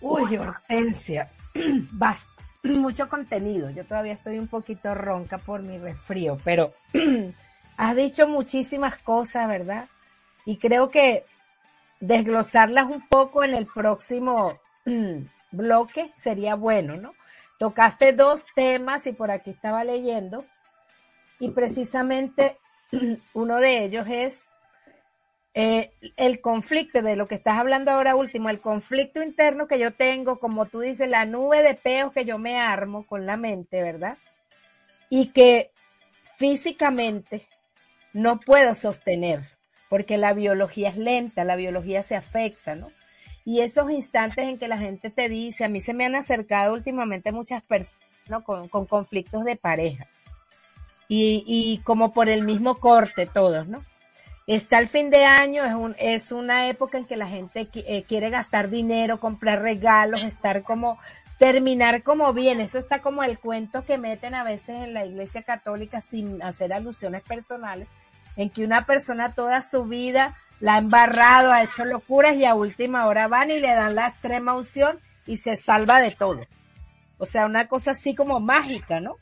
Uy, 0.08 0.38
Hortensia, 0.38 1.32
vas 1.94 2.28
mucho 2.64 3.10
contenido. 3.10 3.72
Yo 3.72 3.86
todavía 3.86 4.14
estoy 4.14 4.38
un 4.38 4.48
poquito 4.48 4.94
ronca 4.94 5.40
por 5.40 5.64
mi 5.64 5.80
resfrío, 5.80 6.38
pero 6.44 6.76
has 7.78 7.96
dicho 7.96 8.28
muchísimas 8.28 9.00
cosas, 9.00 9.48
¿verdad? 9.48 9.90
Y 10.46 10.58
creo 10.58 10.92
que 10.92 11.26
desglosarlas 12.00 12.86
un 12.86 13.08
poco 13.08 13.44
en 13.44 13.56
el 13.56 13.66
próximo 13.66 14.60
bloque 15.52 16.14
sería 16.18 16.54
bueno, 16.54 16.98
¿no? 16.98 17.16
Tocaste 17.58 18.14
dos 18.14 18.46
temas 18.54 19.08
y 19.08 19.14
por 19.14 19.32
aquí 19.32 19.50
estaba 19.50 19.84
leyendo 19.84 20.46
y 21.40 21.50
precisamente 21.50 22.60
uno 23.34 23.58
de 23.58 23.86
ellos 23.86 24.06
es 24.08 24.38
eh, 25.58 25.94
el 26.18 26.42
conflicto 26.42 27.02
de 27.02 27.16
lo 27.16 27.30
que 27.30 27.36
estás 27.36 27.58
hablando 27.58 27.90
ahora 27.90 28.18
último, 28.18 28.50
el 28.50 28.60
conflicto 28.60 29.24
interno 29.24 29.68
que 29.68 29.80
yo 29.80 29.92
tengo, 29.92 30.38
como 30.38 30.66
tú 30.66 30.82
dices, 30.82 31.08
la 31.10 31.26
nube 31.26 31.64
de 31.64 31.76
peos 31.76 32.12
que 32.12 32.26
yo 32.26 32.38
me 32.38 32.60
armo 32.60 33.08
con 33.08 33.26
la 33.26 33.38
mente, 33.38 33.82
¿verdad? 33.82 34.18
Y 35.10 35.28
que 35.28 35.72
físicamente 36.38 37.48
no 38.12 38.38
puedo 38.42 38.76
sostener, 38.76 39.50
porque 39.88 40.18
la 40.18 40.34
biología 40.34 40.90
es 40.90 40.98
lenta, 40.98 41.46
la 41.46 41.56
biología 41.56 42.04
se 42.04 42.18
afecta, 42.18 42.76
¿no? 42.76 42.92
Y 43.46 43.62
esos 43.62 43.90
instantes 43.90 44.44
en 44.46 44.58
que 44.58 44.68
la 44.68 44.78
gente 44.78 45.10
te 45.10 45.30
dice, 45.30 45.64
a 45.64 45.70
mí 45.70 45.80
se 45.80 45.94
me 45.94 46.06
han 46.06 46.16
acercado 46.16 46.74
últimamente 46.74 47.32
muchas 47.32 47.64
personas 47.64 48.04
¿no? 48.28 48.44
con, 48.44 48.68
con 48.68 48.88
conflictos 48.88 49.46
de 49.46 49.56
pareja. 49.56 50.08
Y, 51.08 51.46
y 51.48 51.78
como 51.84 52.12
por 52.12 52.28
el 52.28 52.44
mismo 52.44 52.80
corte 52.80 53.26
todos, 53.26 53.68
¿no? 53.68 53.86
Está 54.48 54.78
el 54.78 54.90
fin 54.90 55.10
de 55.10 55.26
año, 55.26 55.66
es, 55.66 55.74
un, 55.74 55.96
es 55.98 56.32
una 56.32 56.68
época 56.68 57.00
en 57.00 57.06
que 57.06 57.16
la 57.16 57.28
gente 57.28 57.68
eh, 57.74 58.04
quiere 58.04 58.30
gastar 58.30 58.70
dinero, 58.70 59.20
comprar 59.20 59.64
regalos, 59.64 60.24
estar 60.24 60.62
como, 60.62 61.00
terminar 61.40 62.04
como 62.04 62.32
bien. 62.32 62.62
Eso 62.62 62.78
está 62.78 63.02
como 63.02 63.24
el 63.24 63.40
cuento 63.40 63.86
que 63.86 63.98
meten 63.98 64.36
a 64.36 64.44
veces 64.44 64.84
en 64.84 64.94
la 64.94 65.04
iglesia 65.04 65.42
católica 65.42 66.00
sin 66.00 66.44
hacer 66.44 66.74
alusiones 66.74 67.24
personales, 67.24 67.88
en 68.36 68.52
que 68.52 68.64
una 68.64 68.86
persona 68.86 69.34
toda 69.34 69.64
su 69.64 69.86
vida 69.86 70.36
la 70.60 70.76
ha 70.76 70.78
embarrado, 70.78 71.52
ha 71.52 71.64
hecho 71.64 71.84
locuras 71.84 72.36
y 72.36 72.46
a 72.46 72.54
última 72.54 73.08
hora 73.08 73.28
van 73.28 73.50
y 73.50 73.60
le 73.60 73.74
dan 73.74 73.96
la 73.96 74.10
extrema 74.10 74.54
unción 74.54 75.00
y 75.26 75.38
se 75.38 75.58
salva 75.58 76.00
de 76.00 76.12
todo. 76.12 76.46
O 77.18 77.26
sea, 77.26 77.48
una 77.48 77.68
cosa 77.68 77.92
así 77.92 78.14
como 78.14 78.40
mágica, 78.40 79.00
¿no? 79.00 79.16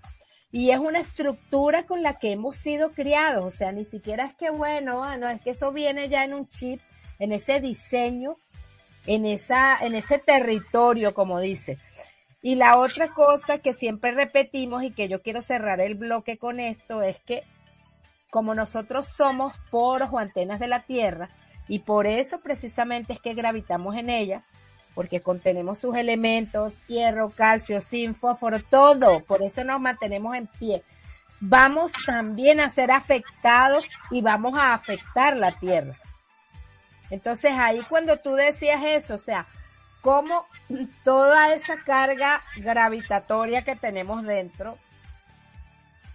Y 0.53 0.69
es 0.69 0.77
una 0.77 1.00
estructura 1.00 1.88
con 1.88 2.03
la 2.03 2.19
que 2.19 2.31
hemos 2.31 2.57
sido 2.57 2.91
criados, 2.91 3.43
o 3.43 3.50
sea, 3.50 3.72
ni 3.72 3.86
siquiera 3.86 4.25
es 4.25 4.36
que 4.36 4.51
bueno, 4.51 5.03
ah, 5.03 5.17
no 5.17 5.27
es 5.27 5.41
que 5.41 5.50
eso 5.50 5.72
viene 5.72 6.10
ya 6.10 6.24
en 6.24 6.36
un 6.36 6.48
chip, 6.48 6.79
en 7.17 7.31
ese 7.31 7.60
diseño, 7.60 8.38
en 9.07 9.25
esa, 9.25 9.79
en 9.83 9.95
ese 9.95 10.19
territorio, 10.19 11.15
como 11.15 11.39
dice. 11.39 11.79
Y 12.43 12.53
la 12.53 12.77
otra 12.77 13.07
cosa 13.07 13.57
que 13.57 13.74
siempre 13.74 14.12
repetimos 14.12 14.83
y 14.83 14.91
que 14.91 15.10
yo 15.10 15.24
quiero 15.24 15.41
cerrar 15.41 15.81
el 15.81 15.95
bloque 15.95 16.38
con 16.38 16.60
esto 16.60 17.01
es 17.01 17.19
que 17.22 17.41
como 18.29 18.53
nosotros 18.53 19.07
somos 19.07 19.53
poros 19.72 20.10
o 20.12 20.19
antenas 20.19 20.60
de 20.60 20.67
la 20.67 20.83
Tierra, 20.83 21.29
y 21.67 21.79
por 21.79 22.05
eso 22.05 22.41
precisamente 22.41 23.13
es 23.13 23.19
que 23.19 23.33
gravitamos 23.33 23.95
en 23.95 24.12
ella, 24.12 24.43
porque 24.93 25.21
contenemos 25.21 25.79
sus 25.79 25.95
elementos, 25.95 26.85
hierro, 26.88 27.29
calcio, 27.31 27.81
zinc, 27.81 28.15
fósforo, 28.17 28.59
todo, 28.59 29.23
por 29.23 29.41
eso 29.41 29.63
nos 29.63 29.79
mantenemos 29.79 30.35
en 30.35 30.47
pie. 30.47 30.83
Vamos 31.39 31.91
también 32.05 32.59
a 32.59 32.71
ser 32.71 32.91
afectados 32.91 33.89
y 34.12 34.21
vamos 34.21 34.57
a 34.57 34.73
afectar 34.73 35.35
la 35.35 35.51
tierra. 35.51 35.97
Entonces 37.09 37.51
ahí 37.55 37.81
cuando 37.89 38.17
tú 38.17 38.33
decías 38.35 38.81
eso, 38.83 39.15
o 39.15 39.19
sea, 39.19 39.47
cómo 40.01 40.47
toda 41.03 41.53
esa 41.53 41.77
carga 41.77 42.41
gravitatoria 42.57 43.63
que 43.63 43.75
tenemos 43.75 44.23
dentro 44.23 44.77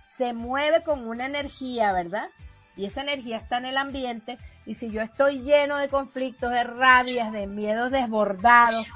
se 0.08 0.32
mueve 0.32 0.82
con 0.82 1.06
una 1.06 1.26
energía, 1.26 1.92
¿verdad? 1.92 2.28
Y 2.76 2.87
esa 2.87 3.02
energía 3.02 3.37
está 3.37 3.58
en 3.58 3.66
el 3.66 3.76
ambiente 3.76 4.38
y 4.68 4.75
si 4.75 4.90
yo 4.90 5.00
estoy 5.00 5.40
lleno 5.40 5.78
de 5.78 5.88
conflictos, 5.88 6.50
de 6.50 6.62
rabias, 6.62 7.32
de 7.32 7.46
miedos 7.46 7.90
desbordados, 7.90 8.87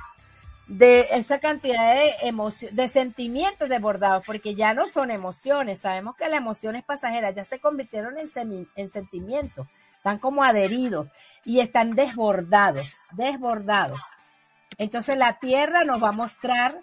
de 0.67 1.07
esa 1.12 1.41
cantidad 1.41 1.95
de 1.95 2.12
emociones, 2.25 2.76
de 2.76 2.88
sentimientos 2.88 3.71
desbordados, 3.71 4.23
porque 4.26 4.55
ya 4.55 4.75
no 4.75 4.87
son 4.88 5.11
emociones, 5.11 5.81
sabemos 5.81 6.14
que 6.17 6.29
la 6.29 6.37
emoción 6.37 6.76
es 6.76 6.85
pasajera, 6.85 7.31
ya 7.31 7.47
se 7.47 7.59
convirtieron 7.59 8.19
en, 8.19 8.69
en 8.76 8.88
sentimientos, 8.91 9.67
están 9.97 10.19
como 10.19 10.45
adheridos 10.45 11.11
y 11.43 11.61
están 11.61 11.95
desbordados, 11.95 13.07
desbordados. 13.12 14.02
Entonces 14.76 15.17
la 15.17 15.38
tierra 15.38 15.85
nos 15.85 16.02
va 16.02 16.11
a 16.11 16.12
mostrar, 16.12 16.76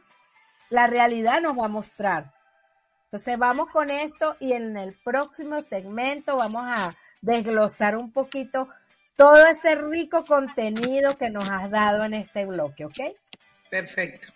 la 0.71 0.87
realidad 0.87 1.41
nos 1.41 1.55
va 1.55 1.65
a 1.65 1.69
mostrar. 1.69 2.33
Entonces 3.03 3.37
vamos 3.37 3.69
con 3.69 3.91
esto 3.91 4.35
y 4.39 4.53
en 4.53 4.77
el 4.77 4.95
próximo 5.03 5.61
segmento 5.61 6.37
vamos 6.37 6.63
a 6.65 6.95
desglosar 7.21 7.95
un 7.95 8.11
poquito 8.11 8.67
todo 9.15 9.45
ese 9.47 9.75
rico 9.75 10.23
contenido 10.23 11.17
que 11.17 11.29
nos 11.29 11.47
has 11.49 11.69
dado 11.69 12.05
en 12.05 12.13
este 12.13 12.45
bloque, 12.45 12.85
¿ok? 12.85 12.99
Perfecto. 13.69 14.29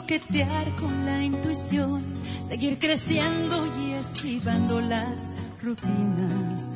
Coquetear 0.00 0.76
con 0.76 1.04
la 1.04 1.22
intuición, 1.22 2.02
seguir 2.48 2.78
creciendo 2.78 3.66
y 3.82 3.92
esquivando 3.92 4.80
las 4.80 5.30
rutinas. 5.62 6.74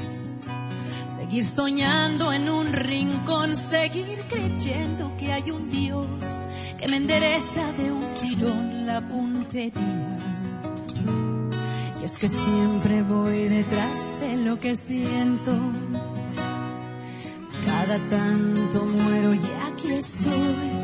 Seguir 1.06 1.46
soñando 1.46 2.32
en 2.32 2.48
un 2.48 2.72
rincón, 2.72 3.56
seguir 3.56 4.24
creyendo 4.28 5.16
que 5.16 5.32
hay 5.32 5.50
un 5.50 5.70
Dios 5.70 6.08
que 6.78 6.88
me 6.88 6.98
endereza 6.98 7.72
de 7.78 7.92
un 7.92 8.04
tirón 8.20 8.86
la 8.86 9.00
puntería. 9.08 10.18
Y 12.00 12.04
es 12.04 12.14
que 12.16 12.28
siempre 12.28 13.02
voy 13.02 13.48
detrás 13.48 14.20
de 14.20 14.36
lo 14.38 14.60
que 14.60 14.76
siento. 14.76 15.52
Cada 17.64 17.98
tanto 18.10 18.84
muero 18.84 19.34
y 19.34 19.40
aquí 19.66 19.92
estoy 19.94 20.83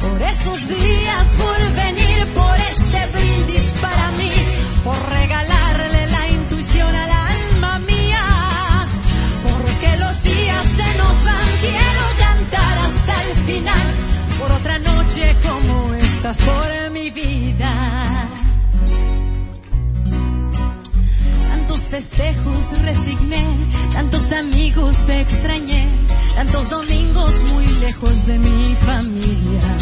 por 0.00 0.22
esos 0.22 0.68
días, 0.68 1.36
por 1.36 1.72
venir, 1.74 2.26
por 2.34 2.56
este 2.70 3.06
brindis 3.18 3.76
para 3.80 4.10
mí, 4.12 4.32
por 4.84 4.98
regalarle 5.10 6.06
la 6.06 6.28
intuición 6.28 6.94
al 6.94 7.10
alma 7.10 7.78
mía, 7.80 8.86
porque 9.42 9.96
los 9.96 10.22
días 10.22 10.66
se 10.66 10.98
nos 10.98 11.24
van, 11.24 11.48
quiero 11.60 12.04
cantar 12.18 12.78
hasta 12.78 13.24
el 13.24 13.34
final, 13.46 13.94
por 14.38 14.52
otra 14.52 14.78
noche 14.78 15.36
como 15.46 15.94
estas, 15.94 16.40
por 16.42 16.90
mi 16.90 17.10
vida. 17.10 18.28
Tantos 21.50 21.80
festejos 21.88 22.82
resigné, 22.82 23.44
tantos 23.92 24.32
amigos 24.32 25.06
te 25.06 25.20
extrañé, 25.20 25.86
tantos 26.38 26.70
domingos 26.70 27.42
muy 27.52 27.66
lejos 27.80 28.26
de 28.26 28.38
mi 28.38 28.74
familia 28.76 29.76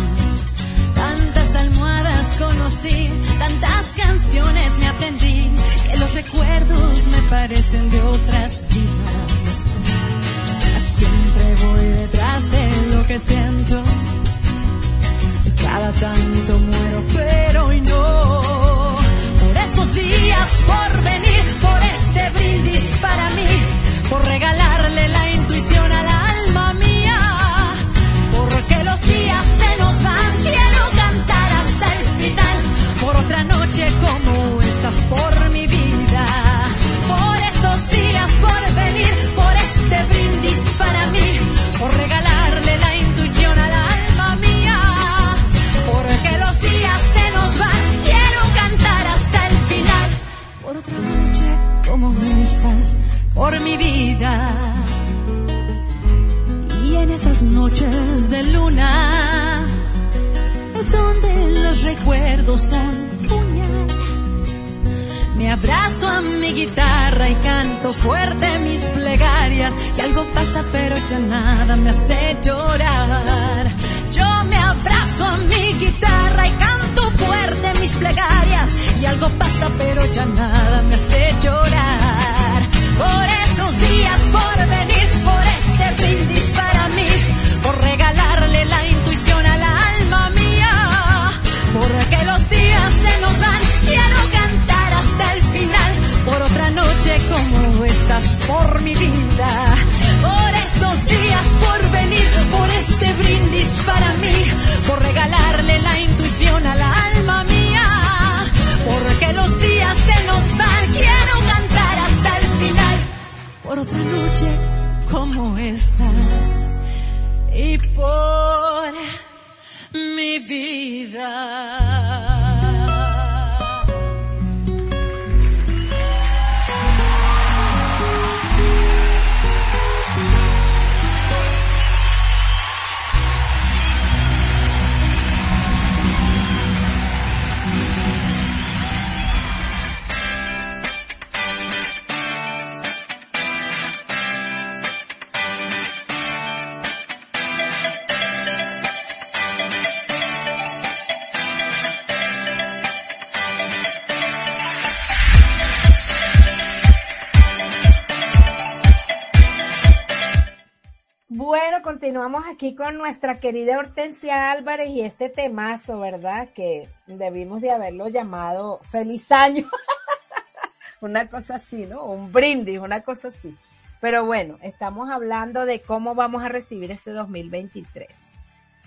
continuamos 162.26 162.52
aquí 162.56 162.74
con 162.74 162.98
nuestra 162.98 163.38
querida 163.38 163.78
Hortensia 163.78 164.50
Álvarez 164.50 164.88
y 164.88 165.02
este 165.02 165.28
temazo, 165.28 166.00
¿verdad? 166.00 166.48
Que 166.56 166.88
debimos 167.06 167.60
de 167.60 167.70
haberlo 167.70 168.08
llamado 168.08 168.80
Feliz 168.82 169.30
Año. 169.30 169.64
una 171.00 171.28
cosa 171.28 171.54
así, 171.54 171.86
¿no? 171.86 172.02
Un 172.06 172.32
brindis, 172.32 172.80
una 172.80 173.02
cosa 173.02 173.28
así. 173.28 173.56
Pero 174.00 174.26
bueno, 174.26 174.58
estamos 174.62 175.08
hablando 175.08 175.66
de 175.66 175.80
cómo 175.80 176.16
vamos 176.16 176.42
a 176.42 176.48
recibir 176.48 176.90
ese 176.90 177.12
2023. 177.12 178.08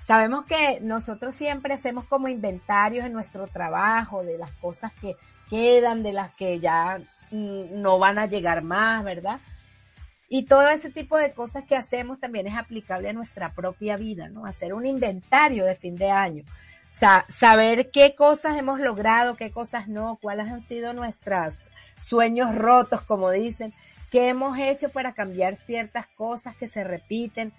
Sabemos 0.05 0.43
que 0.43 0.81
nosotros 0.81 1.33
siempre 1.33 1.75
hacemos 1.75 2.03
como 2.07 2.27
inventarios 2.27 3.05
en 3.05 3.13
nuestro 3.13 3.47
trabajo 3.47 4.21
de 4.21 4.37
las 4.37 4.51
cosas 4.51 4.91
que 4.99 5.15
quedan, 5.49 6.03
de 6.03 6.11
las 6.11 6.31
que 6.31 6.59
ya 6.59 6.99
mm, 7.31 7.81
no 7.81 7.99
van 7.99 8.19
a 8.19 8.25
llegar 8.25 8.63
más, 8.63 9.01
¿verdad? 9.05 9.39
Y 10.31 10.43
todo 10.43 10.69
ese 10.69 10.91
tipo 10.91 11.17
de 11.17 11.33
cosas 11.33 11.63
que 11.65 11.75
hacemos 11.75 12.19
también 12.19 12.45
es 12.45 12.55
aplicable 12.55 13.09
a 13.09 13.13
nuestra 13.13 13.51
propia 13.53 13.97
vida, 13.97 14.29
¿no? 14.29 14.45
Hacer 14.45 14.75
un 14.75 14.85
inventario 14.85 15.65
de 15.65 15.75
fin 15.75 15.95
de 15.95 16.11
año. 16.11 16.43
O 17.01 17.31
saber 17.31 17.89
qué 17.89 18.13
cosas 18.15 18.55
hemos 18.57 18.79
logrado, 18.79 19.35
qué 19.35 19.51
cosas 19.51 19.87
no, 19.87 20.19
cuáles 20.21 20.47
han 20.47 20.61
sido 20.61 20.93
nuestros 20.93 21.55
sueños 22.01 22.53
rotos, 22.55 23.01
como 23.01 23.31
dicen, 23.31 23.73
qué 24.11 24.29
hemos 24.29 24.57
hecho 24.59 24.89
para 24.89 25.13
cambiar 25.13 25.55
ciertas 25.55 26.07
cosas 26.07 26.55
que 26.55 26.67
se 26.67 26.83
repiten. 26.83 27.51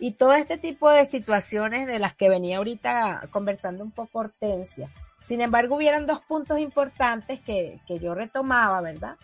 y 0.00 0.12
todo 0.12 0.34
este 0.34 0.58
tipo 0.58 0.88
de 0.90 1.06
situaciones 1.06 1.88
de 1.88 1.98
las 1.98 2.14
que 2.14 2.28
venía 2.28 2.58
ahorita 2.58 3.28
conversando 3.32 3.82
un 3.82 3.90
poco 3.90 4.20
Hortensia. 4.20 4.88
Sin 5.22 5.40
embargo, 5.40 5.74
hubieron 5.74 6.06
dos 6.06 6.20
puntos 6.20 6.60
importantes 6.60 7.40
que, 7.40 7.80
que 7.86 7.98
yo 7.98 8.14
retomaba, 8.14 8.80
¿verdad? 8.80 9.16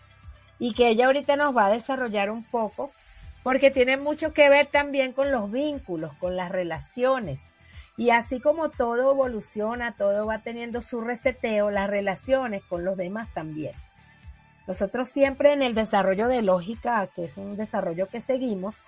Y 0.59 0.73
que 0.73 0.89
ella 0.89 1.07
ahorita 1.07 1.35
nos 1.35 1.55
va 1.55 1.65
a 1.65 1.71
desarrollar 1.71 2.29
un 2.29 2.43
poco, 2.43 2.91
porque 3.43 3.71
tiene 3.71 3.97
mucho 3.97 4.33
que 4.33 4.49
ver 4.49 4.67
también 4.67 5.13
con 5.13 5.31
los 5.31 5.51
vínculos, 5.51 6.13
con 6.19 6.35
las 6.35 6.51
relaciones. 6.51 7.39
Y 7.97 8.09
así 8.09 8.39
como 8.39 8.69
todo 8.69 9.11
evoluciona, 9.11 9.95
todo 9.95 10.25
va 10.25 10.39
teniendo 10.39 10.81
su 10.81 11.01
reseteo, 11.01 11.71
las 11.71 11.89
relaciones 11.89 12.63
con 12.63 12.83
los 12.83 12.97
demás 12.97 13.27
también. 13.33 13.73
Nosotros 14.67 15.09
siempre 15.09 15.53
en 15.53 15.61
el 15.61 15.75
desarrollo 15.75 16.27
de 16.27 16.41
lógica, 16.41 17.07
que 17.07 17.25
es 17.25 17.37
un 17.37 17.55
desarrollo 17.55 18.07
que 18.07 18.19
seguimos, 18.19 18.83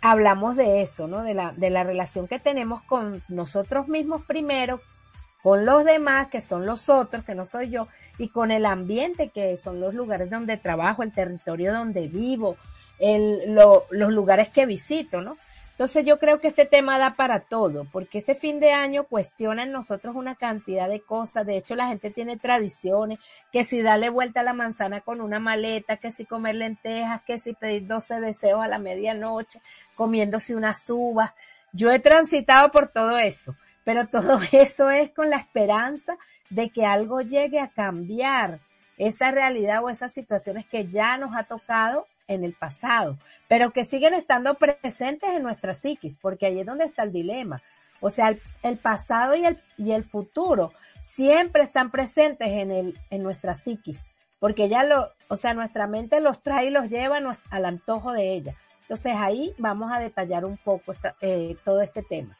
hablamos 0.00 0.56
de 0.56 0.82
eso, 0.82 1.06
¿no? 1.06 1.22
De 1.22 1.34
la, 1.34 1.52
de 1.52 1.70
la 1.70 1.84
relación 1.84 2.26
que 2.26 2.38
tenemos 2.38 2.82
con 2.82 3.22
nosotros 3.28 3.88
mismos 3.88 4.22
primero, 4.24 4.80
con 5.42 5.64
los 5.64 5.84
demás, 5.84 6.28
que 6.28 6.40
son 6.40 6.66
los 6.66 6.88
otros, 6.88 7.24
que 7.24 7.34
no 7.34 7.46
soy 7.46 7.70
yo, 7.70 7.86
y 8.18 8.28
con 8.28 8.50
el 8.50 8.66
ambiente, 8.66 9.28
que 9.28 9.56
son 9.56 9.80
los 9.80 9.94
lugares 9.94 10.30
donde 10.30 10.56
trabajo, 10.56 11.02
el 11.02 11.12
territorio 11.12 11.72
donde 11.72 12.08
vivo, 12.08 12.56
el, 12.98 13.54
los 13.54 14.12
lugares 14.12 14.48
que 14.48 14.66
visito, 14.66 15.20
¿no? 15.20 15.36
Entonces 15.76 16.06
yo 16.06 16.18
creo 16.18 16.40
que 16.40 16.48
este 16.48 16.64
tema 16.64 16.96
da 16.98 17.16
para 17.16 17.40
todo, 17.40 17.84
porque 17.92 18.20
ese 18.20 18.34
fin 18.34 18.60
de 18.60 18.72
año 18.72 19.04
cuestiona 19.04 19.62
en 19.62 19.72
nosotros 19.72 20.16
una 20.16 20.34
cantidad 20.34 20.88
de 20.88 21.02
cosas. 21.02 21.44
De 21.44 21.58
hecho, 21.58 21.74
la 21.74 21.88
gente 21.88 22.10
tiene 22.10 22.38
tradiciones, 22.38 23.18
que 23.52 23.64
si 23.64 23.82
darle 23.82 24.08
vuelta 24.08 24.40
a 24.40 24.42
la 24.42 24.54
manzana 24.54 25.02
con 25.02 25.20
una 25.20 25.38
maleta, 25.38 25.98
que 25.98 26.12
si 26.12 26.24
comer 26.24 26.54
lentejas, 26.54 27.20
que 27.26 27.38
si 27.38 27.52
pedir 27.52 27.86
12 27.86 28.20
deseos 28.20 28.62
a 28.64 28.68
la 28.68 28.78
medianoche, 28.78 29.60
comiéndose 29.94 30.56
unas 30.56 30.88
uvas. 30.88 31.34
Yo 31.72 31.92
he 31.92 31.98
transitado 31.98 32.70
por 32.70 32.88
todo 32.88 33.18
eso, 33.18 33.54
pero 33.84 34.06
todo 34.06 34.40
eso 34.52 34.88
es 34.88 35.10
con 35.10 35.28
la 35.28 35.36
esperanza 35.36 36.16
de 36.50 36.70
que 36.70 36.84
algo 36.84 37.20
llegue 37.20 37.60
a 37.60 37.68
cambiar 37.68 38.60
esa 38.98 39.30
realidad 39.30 39.84
o 39.84 39.90
esas 39.90 40.12
situaciones 40.12 40.66
que 40.66 40.86
ya 40.86 41.16
nos 41.18 41.36
ha 41.36 41.44
tocado 41.44 42.06
en 42.28 42.44
el 42.44 42.54
pasado, 42.54 43.18
pero 43.48 43.70
que 43.70 43.84
siguen 43.84 44.14
estando 44.14 44.54
presentes 44.54 45.30
en 45.30 45.42
nuestra 45.42 45.74
psiquis, 45.74 46.18
porque 46.20 46.46
ahí 46.46 46.60
es 46.60 46.66
donde 46.66 46.84
está 46.84 47.02
el 47.02 47.12
dilema. 47.12 47.62
O 48.00 48.10
sea, 48.10 48.36
el, 48.62 48.78
pasado 48.78 49.34
y 49.36 49.44
el, 49.44 49.58
y 49.76 49.92
el 49.92 50.04
futuro 50.04 50.72
siempre 51.02 51.62
están 51.62 51.90
presentes 51.90 52.48
en 52.48 52.70
el, 52.70 52.98
en 53.10 53.22
nuestra 53.22 53.54
psiquis, 53.54 54.00
porque 54.38 54.68
ya 54.68 54.84
lo, 54.84 55.12
o 55.28 55.36
sea, 55.36 55.54
nuestra 55.54 55.86
mente 55.86 56.20
los 56.20 56.42
trae 56.42 56.66
y 56.66 56.70
los 56.70 56.88
lleva 56.88 57.18
al 57.50 57.64
antojo 57.64 58.12
de 58.12 58.32
ella. 58.32 58.54
Entonces 58.82 59.14
ahí 59.16 59.52
vamos 59.58 59.90
a 59.92 59.98
detallar 59.98 60.44
un 60.44 60.56
poco 60.58 60.94
eh, 61.20 61.56
todo 61.64 61.80
este 61.80 62.02
tema. 62.02 62.36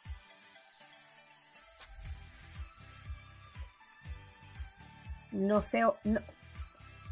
No 5.37 5.62
sé, 5.62 5.83
no, 6.05 6.20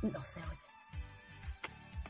no 0.03 0.25
se 0.25 0.41
oye. 0.41 0.59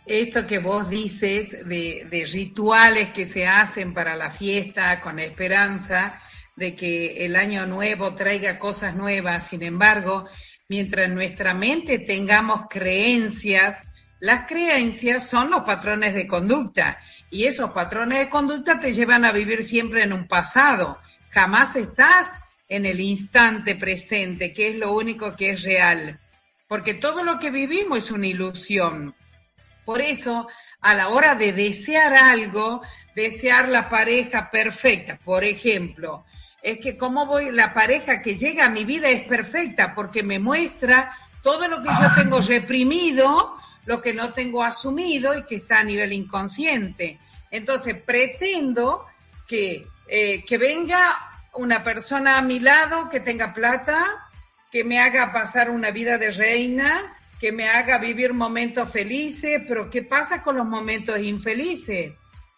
Esto 0.07 0.47
que 0.47 0.59
vos 0.59 0.89
dices 0.89 1.51
de, 1.51 2.07
de, 2.11 2.25
rituales 2.31 3.11
que 3.11 3.25
se 3.25 3.47
hacen 3.47 3.95
para 3.95 4.15
la 4.15 4.31
fiesta 4.31 5.01
con 5.01 5.19
esperanza 5.19 6.15
de 6.57 6.77
que 6.77 7.25
el 7.25 7.37
año 7.37 7.67
nuevo 7.67 8.15
traiga 8.15 8.59
cosas 8.59 8.95
nuevas, 8.95 9.49
sin 9.49 9.63
embargo, 9.63 10.29
mientras 10.69 11.07
en 11.07 11.15
nuestra 11.15 11.53
mente 11.55 11.99
tengamos 11.99 12.63
creencias, 12.69 13.77
las 14.21 14.47
creencias 14.47 15.29
son 15.29 15.51
los 15.51 15.63
patrones 15.63 16.15
de 16.15 16.27
conducta. 16.27 16.99
Y 17.31 17.47
esos 17.47 17.71
patrones 17.73 18.21
de 18.21 18.29
conducta 18.29 18.79
te 18.79 18.93
llevan 18.93 19.25
a 19.25 19.33
vivir 19.33 19.65
siempre 19.65 20.05
en 20.05 20.13
un 20.13 20.29
pasado. 20.29 20.99
Jamás 21.31 21.75
estás 21.75 22.29
en 22.69 22.87
el 22.87 23.01
instante 23.01 23.75
presente, 23.75 24.53
que 24.53 24.69
es 24.69 24.77
lo 24.77 24.93
único 24.93 25.37
que 25.37 25.51
es 25.51 25.63
real. 25.63 26.21
Porque 26.69 26.95
todo 26.95 27.25
lo 27.25 27.39
que 27.39 27.51
vivimos 27.51 27.99
es 27.99 28.11
una 28.11 28.27
ilusión. 28.27 29.15
Por 29.85 30.01
eso, 30.01 30.49
a 30.81 30.95
la 30.95 31.09
hora 31.09 31.35
de 31.35 31.53
desear 31.53 32.15
algo, 32.15 32.83
desear 33.15 33.69
la 33.69 33.89
pareja 33.89 34.51
perfecta, 34.51 35.19
por 35.23 35.45
ejemplo, 35.45 36.25
es 36.63 36.79
que 36.79 36.97
cómo 36.97 37.27
voy, 37.27 37.51
la 37.51 37.75
pareja 37.75 38.23
que 38.23 38.37
llega 38.37 38.65
a 38.65 38.71
mi 38.71 38.87
vida 38.87 39.11
es 39.11 39.25
perfecta 39.25 39.95
porque 39.95 40.23
me 40.23 40.39
muestra 40.39 41.15
todo 41.43 41.69
lo 41.69 41.83
que 41.83 41.91
yo 41.91 42.15
tengo 42.17 42.41
reprimido, 42.41 43.57
lo 43.85 44.01
que 44.01 44.15
no 44.15 44.33
tengo 44.33 44.65
asumido 44.65 45.37
y 45.37 45.45
que 45.45 45.57
está 45.57 45.81
a 45.81 45.85
nivel 45.85 46.15
inconsciente. 46.15 47.19
Entonces 47.51 48.01
pretendo 48.01 49.05
que, 49.47 49.87
eh, 50.09 50.43
que 50.43 50.57
venga 50.57 51.34
una 51.57 51.85
persona 51.85 52.39
a 52.39 52.43
mi 52.43 52.61
lado 52.61 53.09
que 53.09 53.21
tenga 53.21 53.53
plata, 53.53 54.29
que 54.71 54.85
me 54.85 54.99
haga 55.01 55.33
pasar 55.33 55.71
una 55.71 55.91
vida 55.91 56.19
de 56.19 56.31
reina, 56.31 57.17
que 57.39 57.53
me 57.53 57.69
haga 57.69 57.99
vivir 57.99 58.33
momentos 58.33 58.91
felices, 58.91 59.63
pero 59.69 59.91
¿qué 59.91 60.03
pasa 60.03 60.43
con 60.43 60.57
los 60.57 60.67
momentos 60.67 61.19
infelices? 61.19 62.13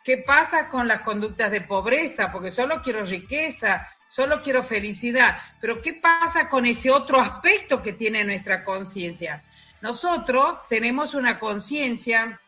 ¿Qué 0.05 0.19
pasa 0.19 0.69
con 0.69 0.87
las 0.87 1.01
conductas 1.01 1.51
de 1.51 1.63
pobreza? 1.63 2.31
Porque 2.31 2.51
solo 2.51 2.81
quiero 2.81 3.05
riqueza, 3.05 3.89
solo 4.09 4.41
quiero 4.41 4.63
felicidad, 4.63 5.39
pero 5.61 5.83
¿qué 5.83 5.95
pasa 5.95 6.49
con 6.49 6.65
ese 6.65 6.91
otro 6.91 7.21
aspecto 7.21 7.83
que 7.83 7.93
tiene 7.93 8.23
nuestra 8.25 8.63
conciencia? 8.65 9.43
Nosotros 9.83 10.59
tenemos 10.69 11.15
una 11.15 11.39
conciencia 11.39 12.41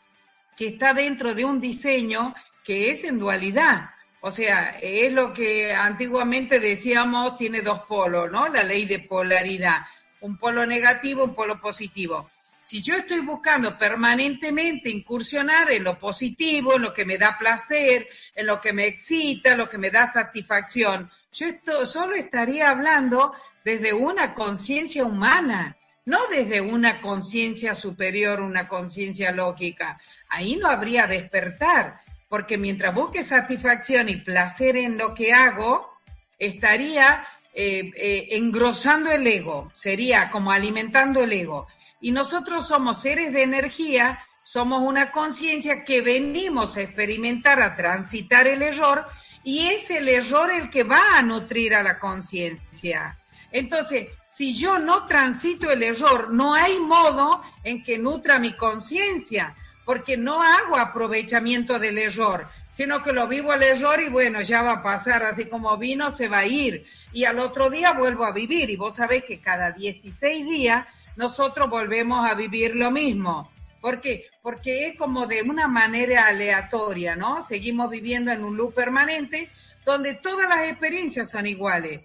que 0.57 0.69
está 0.69 0.95
dentro 0.95 1.35
de 1.35 1.45
un 1.45 1.61
diseño 1.61 2.35
que 2.65 2.91
es 2.91 3.05
en 3.05 3.19
dualidad. 3.19 3.91
O 4.21 4.31
sea, 4.31 4.79
es 4.83 5.13
lo 5.13 5.33
que 5.33 5.73
antiguamente 5.73 6.61
decíamos 6.61 7.37
tiene 7.37 7.63
dos 7.63 7.81
polos, 7.81 8.31
¿no? 8.31 8.49
La 8.49 8.63
ley 8.63 8.85
de 8.85 8.99
polaridad 8.99 9.83
un 10.21 10.37
polo 10.37 10.67
negativo, 10.67 11.25
un 11.25 11.35
polo 11.35 11.61
positivo. 11.61 12.31
Si 12.61 12.83
yo 12.83 12.95
estoy 12.95 13.21
buscando 13.21 13.79
permanentemente 13.79 14.91
incursionar 14.91 15.71
en 15.71 15.85
lo 15.85 15.99
positivo, 15.99 16.75
en 16.77 16.83
lo 16.83 16.93
que 16.93 17.07
me 17.07 17.17
da 17.17 17.37
placer, 17.39 18.09
en 18.35 18.47
lo 18.47 18.61
que 18.61 18.73
me 18.73 18.87
excita, 18.87 19.53
en 19.53 19.59
lo 19.59 19.69
que 19.69 19.79
me 19.79 19.91
da 19.91 20.07
satisfacción, 20.07 21.11
yo 21.33 21.47
esto, 21.47 21.87
solo 21.87 22.15
estaría 22.15 22.69
hablando 22.69 23.35
desde 23.65 23.95
una 23.95 24.35
conciencia 24.35 25.05
humana, 25.05 25.77
no 26.05 26.19
desde 26.31 26.61
una 26.61 27.01
conciencia 27.01 27.75
superior, 27.75 28.41
una 28.41 28.69
conciencia 28.69 29.33
lógica. 29.33 29.99
Ahí 30.29 30.57
no 30.57 30.69
habría 30.69 31.07
despertar, 31.07 32.01
porque 32.29 32.59
mientras 32.59 32.95
busque 32.95 33.23
satisfacción 33.23 34.09
y 34.09 34.17
placer 34.17 34.77
en 34.77 34.99
lo 34.99 35.15
que 35.15 35.33
hago, 35.33 35.91
estaría 36.39 37.27
eh, 37.55 37.91
eh, 37.97 38.29
engrosando 38.33 39.11
el 39.11 39.27
ego, 39.27 39.71
sería 39.73 40.31
como 40.31 40.53
alimentando 40.53 41.23
el 41.23 41.33
ego. 41.33 41.67
Y 42.01 42.13
nosotros 42.13 42.69
somos 42.69 43.01
seres 43.01 43.33
de 43.33 43.43
energía, 43.43 44.21
somos 44.43 44.83
una 44.83 45.11
conciencia 45.11 45.85
que 45.85 46.01
venimos 46.01 46.77
a 46.77 46.83
experimentar, 46.83 47.61
a 47.61 47.75
transitar 47.75 48.47
el 48.47 48.63
error, 48.63 49.07
y 49.43 49.67
es 49.69 49.91
el 49.91 50.09
error 50.09 50.53
el 50.53 50.69
que 50.71 50.85
va 50.85 51.17
a 51.17 51.23
nutrir 51.23 51.75
a 51.75 51.83
la 51.83 51.99
conciencia. 51.99 53.19
Entonces, 53.51 54.09
si 54.25 54.57
yo 54.57 54.79
no 54.79 55.07
transito 55.07 55.71
el 55.71 55.83
error, 55.83 56.33
no 56.33 56.55
hay 56.55 56.79
modo 56.79 57.43
en 57.65 57.83
que 57.83 57.99
nutra 57.99 58.39
mi 58.39 58.53
conciencia, 58.53 59.57
porque 59.89 60.19
no 60.19 60.43
hago 60.43 60.77
aprovechamiento 60.77 61.79
del 61.79 61.97
error 61.97 62.47
sino 62.71 63.03
que 63.03 63.13
lo 63.13 63.27
vivo 63.27 63.53
el 63.55 63.63
error 63.63 64.01
y 64.01 64.09
bueno, 64.09 64.41
ya 64.43 64.63
va 64.63 64.73
a 64.73 64.83
pasar, 64.85 65.23
así 65.25 65.47
como 65.47 65.77
vino, 65.79 66.13
se 66.13 66.29
va 66.29 66.41
a 66.41 66.47
ir. 66.47 66.85
Y 67.13 67.25
al 67.25 67.41
otro 67.41 67.71
día 67.71 67.93
vuelvo 67.95 68.25
a 68.25 68.31
vivir. 68.31 68.71
Y 68.71 68.77
vos 68.77 68.95
sabés 68.95 69.25
que 69.25 69.41
cada 69.41 69.73
16 69.73 70.47
días 70.47 70.87
nosotros 71.17 71.69
volvemos 71.69 72.31
a 72.31 72.35
vivir 72.35 72.77
lo 72.77 72.93
mismo. 72.93 73.51
¿Por 73.81 74.01
qué? 74.01 74.27
Porque 74.43 74.87
es 74.87 74.97
como 74.97 75.27
de 75.27 75.43
una 75.43 75.67
manera 75.67 76.29
aleatoria, 76.29 77.17
¿no? 77.17 77.43
Seguimos 77.43 77.91
viviendo 77.91 78.31
en 78.31 78.45
un 78.45 78.57
loop 78.57 78.75
permanente 78.75 79.51
donde 79.85 80.15
todas 80.15 80.49
las 80.49 80.69
experiencias 80.69 81.33
son 81.33 81.49
iguales. 81.49 82.03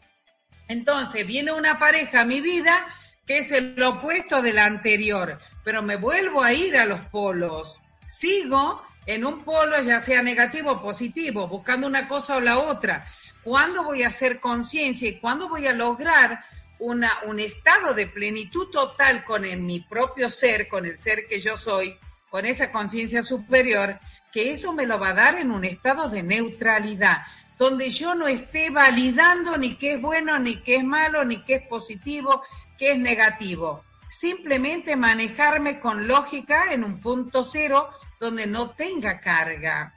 Entonces 0.68 1.28
viene 1.28 1.52
una 1.52 1.78
pareja 1.78 2.22
a 2.22 2.26
mi 2.26 2.42
vida 2.42 2.88
que 3.26 3.40
es 3.40 3.52
el 3.52 3.82
opuesto 3.82 4.42
de 4.42 4.54
la 4.54 4.66
anterior, 4.66 5.40
pero 5.64 5.82
me 5.82 5.96
vuelvo 5.96 6.44
a 6.44 6.54
ir 6.54 6.78
a 6.78 6.86
los 6.86 7.00
polos. 7.02 7.82
Sigo 8.08 8.84
en 9.06 9.26
un 9.26 9.44
polo, 9.44 9.82
ya 9.82 10.00
sea 10.00 10.22
negativo 10.22 10.72
o 10.72 10.82
positivo, 10.82 11.48
buscando 11.48 11.88
una 11.88 12.08
cosa 12.08 12.38
o 12.38 12.42
la 12.42 12.60
otra. 12.60 13.06
¿Cuándo 13.44 13.84
voy 13.84 14.04
a 14.04 14.08
hacer 14.08 14.40
conciencia 14.40 15.10
y 15.10 15.20
cuándo 15.20 15.50
voy 15.50 15.68
a 15.68 15.74
lograr 15.74 16.44
una, 16.80 17.20
un 17.26 17.40
estado 17.40 17.94
de 17.94 18.08
plenitud 18.08 18.70
total 18.70 19.24
con 19.24 19.44
mi 19.66 19.80
propio 19.82 20.30
ser, 20.30 20.68
con 20.68 20.86
el 20.86 21.00
ser 21.00 21.28
que 21.28 21.40
yo 21.40 21.58
soy, 21.58 21.98
con 22.30 22.46
esa 22.46 22.72
conciencia 22.72 23.22
superior, 23.22 24.00
que 24.32 24.52
eso 24.52 24.74
me 24.74 24.86
lo 24.86 25.00
va 25.00 25.10
a 25.10 25.14
dar 25.14 25.36
en 25.36 25.52
un 25.52 25.64
estado 25.64 26.10
de 26.10 26.24
neutralidad, 26.24 27.24
donde 27.60 27.90
yo 27.90 28.16
no 28.16 28.28
esté 28.28 28.70
validando 28.72 29.58
ni 29.58 29.76
qué 29.76 29.94
es 29.94 30.02
bueno, 30.02 30.40
ni 30.40 30.56
qué 30.64 30.78
es 30.78 30.84
malo, 30.84 31.24
ni 31.24 31.44
qué 31.44 31.56
es 31.56 31.68
positivo, 31.68 32.44
es 32.88 32.98
negativo. 32.98 33.84
Simplemente 34.10 34.96
manejarme 34.96 35.80
con 35.80 36.08
lógica 36.08 36.72
en 36.72 36.84
un 36.84 37.00
punto 37.00 37.44
cero 37.44 37.90
donde 38.20 38.46
no 38.46 38.72
tenga 38.72 39.20
carga. 39.20 39.94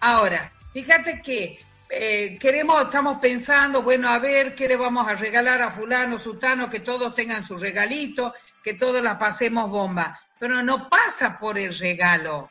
Ahora, 0.00 0.52
Fíjate 0.72 1.20
que 1.20 1.60
eh, 1.90 2.38
queremos, 2.40 2.80
estamos 2.82 3.18
pensando, 3.18 3.82
bueno, 3.82 4.08
a 4.08 4.18
ver 4.18 4.54
qué 4.54 4.66
le 4.66 4.76
vamos 4.76 5.06
a 5.06 5.14
regalar 5.14 5.60
a 5.60 5.70
fulano, 5.70 6.18
sutano, 6.18 6.70
que 6.70 6.80
todos 6.80 7.14
tengan 7.14 7.44
su 7.44 7.56
regalito, 7.56 8.32
que 8.64 8.74
todos 8.74 9.02
la 9.02 9.18
pasemos 9.18 9.68
bomba. 9.68 10.18
Pero 10.38 10.62
no 10.62 10.88
pasa 10.88 11.38
por 11.38 11.58
el 11.58 11.78
regalo, 11.78 12.50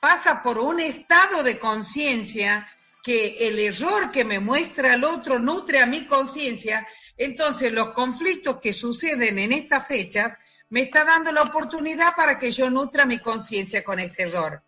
pasa 0.00 0.42
por 0.42 0.58
un 0.58 0.80
estado 0.80 1.44
de 1.44 1.58
conciencia 1.58 2.68
que 3.02 3.46
el 3.46 3.58
error 3.60 4.10
que 4.10 4.24
me 4.24 4.40
muestra 4.40 4.94
el 4.94 5.04
otro 5.04 5.38
nutre 5.38 5.80
a 5.80 5.86
mi 5.86 6.06
conciencia. 6.06 6.86
Entonces, 7.16 7.72
los 7.72 7.90
conflictos 7.90 8.60
que 8.60 8.72
suceden 8.72 9.38
en 9.38 9.52
estas 9.52 9.86
fechas 9.86 10.34
me 10.70 10.82
está 10.82 11.04
dando 11.04 11.30
la 11.30 11.42
oportunidad 11.42 12.14
para 12.16 12.38
que 12.38 12.50
yo 12.50 12.68
nutra 12.70 13.06
mi 13.06 13.18
conciencia 13.18 13.84
con 13.84 14.00
ese 14.00 14.24
error, 14.24 14.62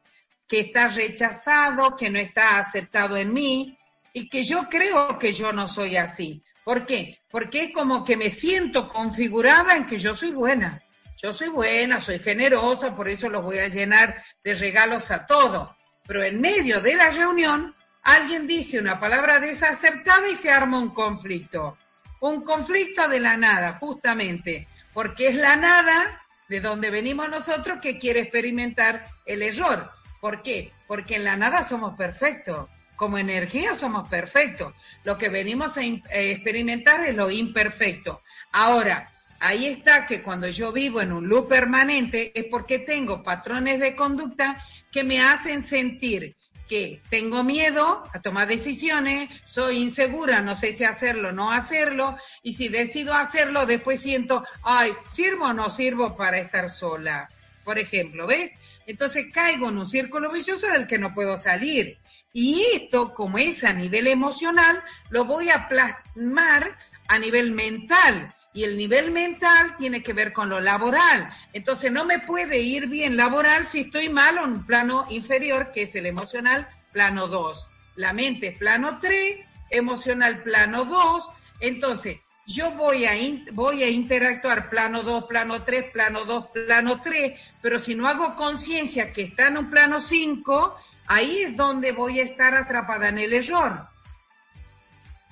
que 0.46 0.60
está 0.60 0.88
rechazado, 0.88 1.96
que 1.96 2.10
no 2.10 2.18
está 2.18 2.58
aceptado 2.58 3.16
en 3.16 3.32
mí, 3.32 3.76
y 4.12 4.28
que 4.28 4.44
yo 4.44 4.68
creo 4.70 5.18
que 5.18 5.32
yo 5.32 5.52
no 5.52 5.68
soy 5.68 5.96
así. 5.96 6.42
¿Por 6.64 6.86
qué? 6.86 7.20
Porque 7.30 7.64
es 7.64 7.72
como 7.72 8.04
que 8.04 8.16
me 8.16 8.30
siento 8.30 8.88
configurada 8.88 9.76
en 9.76 9.84
que 9.84 9.98
yo 9.98 10.16
soy 10.16 10.30
buena. 10.30 10.80
Yo 11.22 11.32
soy 11.32 11.48
buena, 11.48 12.00
soy 12.00 12.18
generosa, 12.18 12.94
por 12.94 13.08
eso 13.08 13.28
los 13.28 13.44
voy 13.44 13.58
a 13.58 13.68
llenar 13.68 14.22
de 14.42 14.54
regalos 14.54 15.10
a 15.10 15.26
todos. 15.26 15.70
Pero 16.06 16.24
en 16.24 16.40
medio 16.40 16.80
de 16.80 16.94
la 16.94 17.10
reunión, 17.10 17.74
alguien 18.02 18.46
dice 18.46 18.78
una 18.78 19.00
palabra 19.00 19.38
desacertada 19.38 20.28
y 20.28 20.34
se 20.34 20.50
arma 20.50 20.78
un 20.78 20.90
conflicto. 20.90 21.76
Un 22.20 22.42
conflicto 22.42 23.08
de 23.08 23.20
la 23.20 23.36
nada, 23.36 23.74
justamente, 23.74 24.68
porque 24.92 25.28
es 25.28 25.36
la 25.36 25.56
nada 25.56 26.22
de 26.48 26.60
donde 26.60 26.90
venimos 26.90 27.28
nosotros 27.28 27.78
que 27.80 27.98
quiere 27.98 28.20
experimentar 28.20 29.06
el 29.26 29.42
error. 29.42 29.90
¿Por 30.20 30.42
qué? 30.42 30.72
Porque 30.86 31.16
en 31.16 31.24
la 31.24 31.36
nada 31.36 31.62
somos 31.62 31.96
perfectos 31.96 32.68
como 32.96 33.18
energía 33.18 33.74
somos 33.74 34.08
perfectos. 34.08 34.74
Lo 35.04 35.16
que 35.16 35.28
venimos 35.28 35.76
a 35.76 35.84
experimentar 35.84 37.04
es 37.04 37.14
lo 37.14 37.30
imperfecto. 37.30 38.22
Ahora, 38.52 39.12
ahí 39.38 39.66
está 39.66 40.06
que 40.06 40.22
cuando 40.22 40.48
yo 40.48 40.72
vivo 40.72 41.00
en 41.00 41.12
un 41.12 41.28
loop 41.28 41.48
permanente 41.48 42.32
es 42.34 42.46
porque 42.50 42.80
tengo 42.80 43.22
patrones 43.22 43.78
de 43.78 43.94
conducta 43.94 44.64
que 44.90 45.04
me 45.04 45.20
hacen 45.20 45.62
sentir 45.62 46.34
que 46.68 47.00
tengo 47.10 47.44
miedo 47.44 48.04
a 48.12 48.20
tomar 48.20 48.48
decisiones, 48.48 49.30
soy 49.44 49.78
insegura, 49.78 50.40
no 50.40 50.54
sé 50.54 50.76
si 50.76 50.84
hacerlo 50.84 51.28
o 51.28 51.32
no 51.32 51.50
hacerlo, 51.50 52.16
y 52.42 52.52
si 52.52 52.68
decido 52.68 53.14
hacerlo, 53.14 53.66
después 53.66 54.00
siento, 54.00 54.44
ay, 54.62 54.92
¿sirvo 55.10 55.46
o 55.46 55.52
no 55.52 55.70
sirvo 55.70 56.16
para 56.16 56.38
estar 56.38 56.68
sola? 56.68 57.28
Por 57.64 57.78
ejemplo, 57.78 58.26
¿ves? 58.26 58.52
Entonces 58.86 59.26
caigo 59.32 59.68
en 59.68 59.78
un 59.78 59.86
círculo 59.86 60.30
vicioso 60.30 60.68
del 60.68 60.86
que 60.86 60.98
no 60.98 61.12
puedo 61.12 61.36
salir. 61.36 61.98
Y 62.32 62.64
esto, 62.74 63.14
como 63.14 63.38
es 63.38 63.64
a 63.64 63.72
nivel 63.72 64.06
emocional, 64.06 64.82
lo 65.10 65.24
voy 65.24 65.50
a 65.50 65.66
plasmar 65.68 66.76
a 67.08 67.18
nivel 67.18 67.50
mental. 67.50 68.35
Y 68.56 68.64
el 68.64 68.78
nivel 68.78 69.12
mental 69.12 69.76
tiene 69.76 70.02
que 70.02 70.14
ver 70.14 70.32
con 70.32 70.48
lo 70.48 70.60
laboral. 70.60 71.30
Entonces 71.52 71.92
no 71.92 72.06
me 72.06 72.20
puede 72.20 72.58
ir 72.58 72.88
bien 72.88 73.14
laboral 73.14 73.66
si 73.66 73.80
estoy 73.80 74.08
mal 74.08 74.38
en 74.38 74.44
un 74.44 74.66
plano 74.66 75.04
inferior, 75.10 75.70
que 75.72 75.82
es 75.82 75.94
el 75.94 76.06
emocional, 76.06 76.66
plano 76.90 77.28
2. 77.28 77.70
La 77.96 78.14
mente 78.14 78.48
es 78.48 78.58
plano 78.58 78.98
3, 78.98 79.40
emocional 79.68 80.42
plano 80.42 80.86
2. 80.86 81.30
Entonces, 81.60 82.16
yo 82.46 82.70
voy 82.70 83.04
a, 83.04 83.12
voy 83.52 83.82
a 83.82 83.90
interactuar 83.90 84.70
plano 84.70 85.02
2, 85.02 85.24
plano 85.24 85.62
3, 85.62 85.90
plano 85.92 86.24
2, 86.24 86.46
plano 86.46 87.02
3, 87.02 87.38
pero 87.60 87.78
si 87.78 87.94
no 87.94 88.08
hago 88.08 88.34
conciencia 88.36 89.12
que 89.12 89.20
está 89.20 89.48
en 89.48 89.58
un 89.58 89.68
plano 89.68 90.00
5, 90.00 90.76
ahí 91.08 91.42
es 91.42 91.56
donde 91.58 91.92
voy 91.92 92.20
a 92.20 92.22
estar 92.22 92.54
atrapada 92.54 93.08
en 93.08 93.18
el 93.18 93.34
error. 93.34 93.86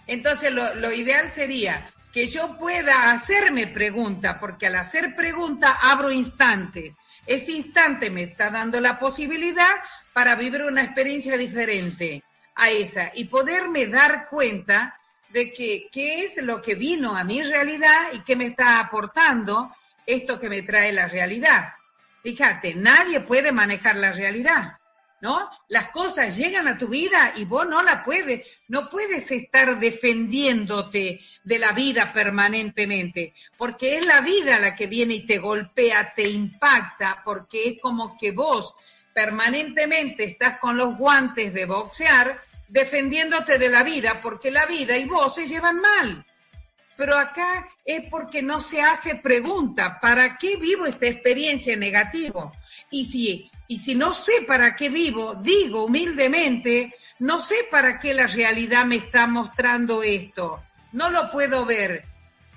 Entonces 0.07 0.53
lo, 0.53 0.93
ideal 0.93 1.31
sería 1.31 1.91
que 2.15 2.29
yo 2.29 2.57
pueda 2.57 3.11
hacerme 3.11 3.67
pregunta, 3.67 4.39
porque 4.39 4.69
al 4.69 4.77
hacer 4.77 5.17
pregunta 5.17 5.81
abro 5.83 6.13
instantes. 6.13 6.95
Ese 7.27 7.51
instante 7.51 8.09
me 8.09 8.23
está 8.23 8.51
dando 8.51 8.81
la 8.81 9.01
posibilidad 9.01 9.75
para 10.13 10.37
vivir 10.37 10.63
una 10.63 10.85
experiencia 10.85 11.37
diferente 11.37 12.23
a 12.55 12.71
esa 12.71 13.11
y 13.17 13.25
poderme 13.25 13.89
dar 13.89 14.29
cuenta 14.29 14.97
de 15.31 15.53
que 15.53 15.89
qué 15.91 16.23
es 16.23 16.41
lo 16.41 16.63
que 16.63 16.77
vino 16.77 17.17
a 17.17 17.25
mi 17.25 17.43
realidad 17.43 18.13
y 18.13 18.21
qué 18.21 18.37
me 18.37 18.47
está 18.47 18.79
aportando 18.79 19.75
esto 20.07 20.39
que 20.39 20.49
me 20.49 20.63
trae 20.63 20.93
la 20.93 21.09
realidad. 21.09 21.73
Fíjate, 22.23 22.77
nadie 22.77 23.23
puede 23.23 23.51
manejar 23.51 23.97
la 23.97 24.13
realidad. 24.13 24.79
¿No? 25.25 25.49
Las 25.69 25.89
cosas 25.89 26.37
llegan 26.37 26.69
a 26.69 26.77
tu 26.77 26.87
vida 26.87 27.33
y 27.37 27.47
vos 27.47 27.67
no 27.67 27.83
la 27.83 28.05
puedes, 28.05 28.47
no 28.69 28.91
puedes 28.91 29.31
estar 29.31 29.79
defendiéndote 29.81 31.19
de 31.43 31.59
la 31.59 31.73
vida 31.73 32.13
permanentemente, 32.13 33.33
porque 33.57 33.97
es 33.97 34.05
la 34.05 34.21
vida 34.21 34.59
la 34.59 34.75
que 34.75 34.87
viene 34.87 35.15
y 35.15 35.27
te 35.27 35.39
golpea, 35.39 36.13
te 36.15 36.29
impacta, 36.29 37.23
porque 37.25 37.69
es 37.69 37.81
como 37.81 38.19
que 38.19 38.33
vos 38.33 38.75
permanentemente 39.15 40.25
estás 40.25 40.59
con 40.59 40.77
los 40.77 40.95
guantes 40.99 41.55
de 41.55 41.65
boxear 41.65 42.43
defendiéndote 42.69 43.57
de 43.57 43.71
la 43.71 43.83
vida, 43.83 44.21
porque 44.21 44.51
la 44.51 44.67
vida 44.67 44.95
y 44.99 45.07
vos 45.07 45.37
se 45.37 45.47
llevan 45.47 45.81
mal. 45.81 46.27
Pero 46.99 47.17
acá 47.19 47.67
es 47.83 48.11
porque 48.11 48.43
no 48.43 48.61
se 48.61 48.83
hace 48.83 49.15
pregunta, 49.15 49.99
¿para 50.03 50.37
qué 50.37 50.57
vivo 50.57 50.85
esta 50.85 51.07
experiencia 51.07 51.75
negativa? 51.77 52.53
Y 52.91 53.07
si 53.07 53.51
y 53.67 53.79
si 53.79 53.95
no 53.95 54.13
sé 54.13 54.43
para 54.47 54.77
qué 54.77 54.91
vivo, 54.91 55.35
digo 55.37 55.85
humildemente, 55.85 56.95
no 57.19 57.41
sé 57.41 57.57
para 57.71 57.99
qué 57.99 58.13
la 58.13 58.27
realidad 58.27 58.85
me 58.85 58.97
está 58.97 59.27
mostrando 59.27 60.03
esto. 60.03 60.63
No 60.93 61.11
lo 61.11 61.31
puedo 61.31 61.65
ver, 61.65 62.05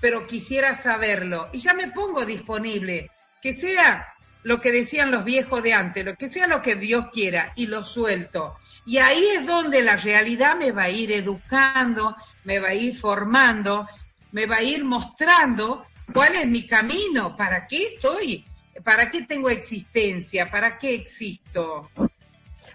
pero 0.01 0.27
quisiera 0.27 0.75
saberlo. 0.75 1.49
Y 1.53 1.59
ya 1.59 1.73
me 1.73 1.87
pongo 1.87 2.25
disponible. 2.25 3.09
Que 3.41 3.53
sea 3.53 4.13
lo 4.43 4.59
que 4.59 4.71
decían 4.71 5.11
los 5.11 5.23
viejos 5.23 5.63
de 5.63 5.73
antes, 5.73 6.03
lo 6.03 6.15
que 6.15 6.27
sea 6.27 6.47
lo 6.47 6.61
que 6.61 6.75
Dios 6.75 7.07
quiera, 7.11 7.53
y 7.55 7.67
lo 7.67 7.83
suelto. 7.83 8.57
Y 8.85 8.97
ahí 8.97 9.25
es 9.35 9.45
donde 9.45 9.81
la 9.83 9.95
realidad 9.95 10.57
me 10.57 10.71
va 10.71 10.83
a 10.83 10.89
ir 10.89 11.11
educando, 11.11 12.15
me 12.43 12.59
va 12.59 12.69
a 12.69 12.73
ir 12.73 12.97
formando, 12.97 13.87
me 14.31 14.45
va 14.45 14.57
a 14.57 14.63
ir 14.63 14.83
mostrando 14.83 15.85
cuál 16.13 16.35
es 16.35 16.47
mi 16.47 16.67
camino, 16.67 17.35
para 17.35 17.65
qué 17.67 17.93
estoy 17.93 18.45
¿Para 18.83 19.09
qué 19.11 19.23
tengo 19.23 19.49
existencia? 19.49 20.49
¿Para 20.49 20.77
qué 20.77 20.93
existo? 20.95 21.89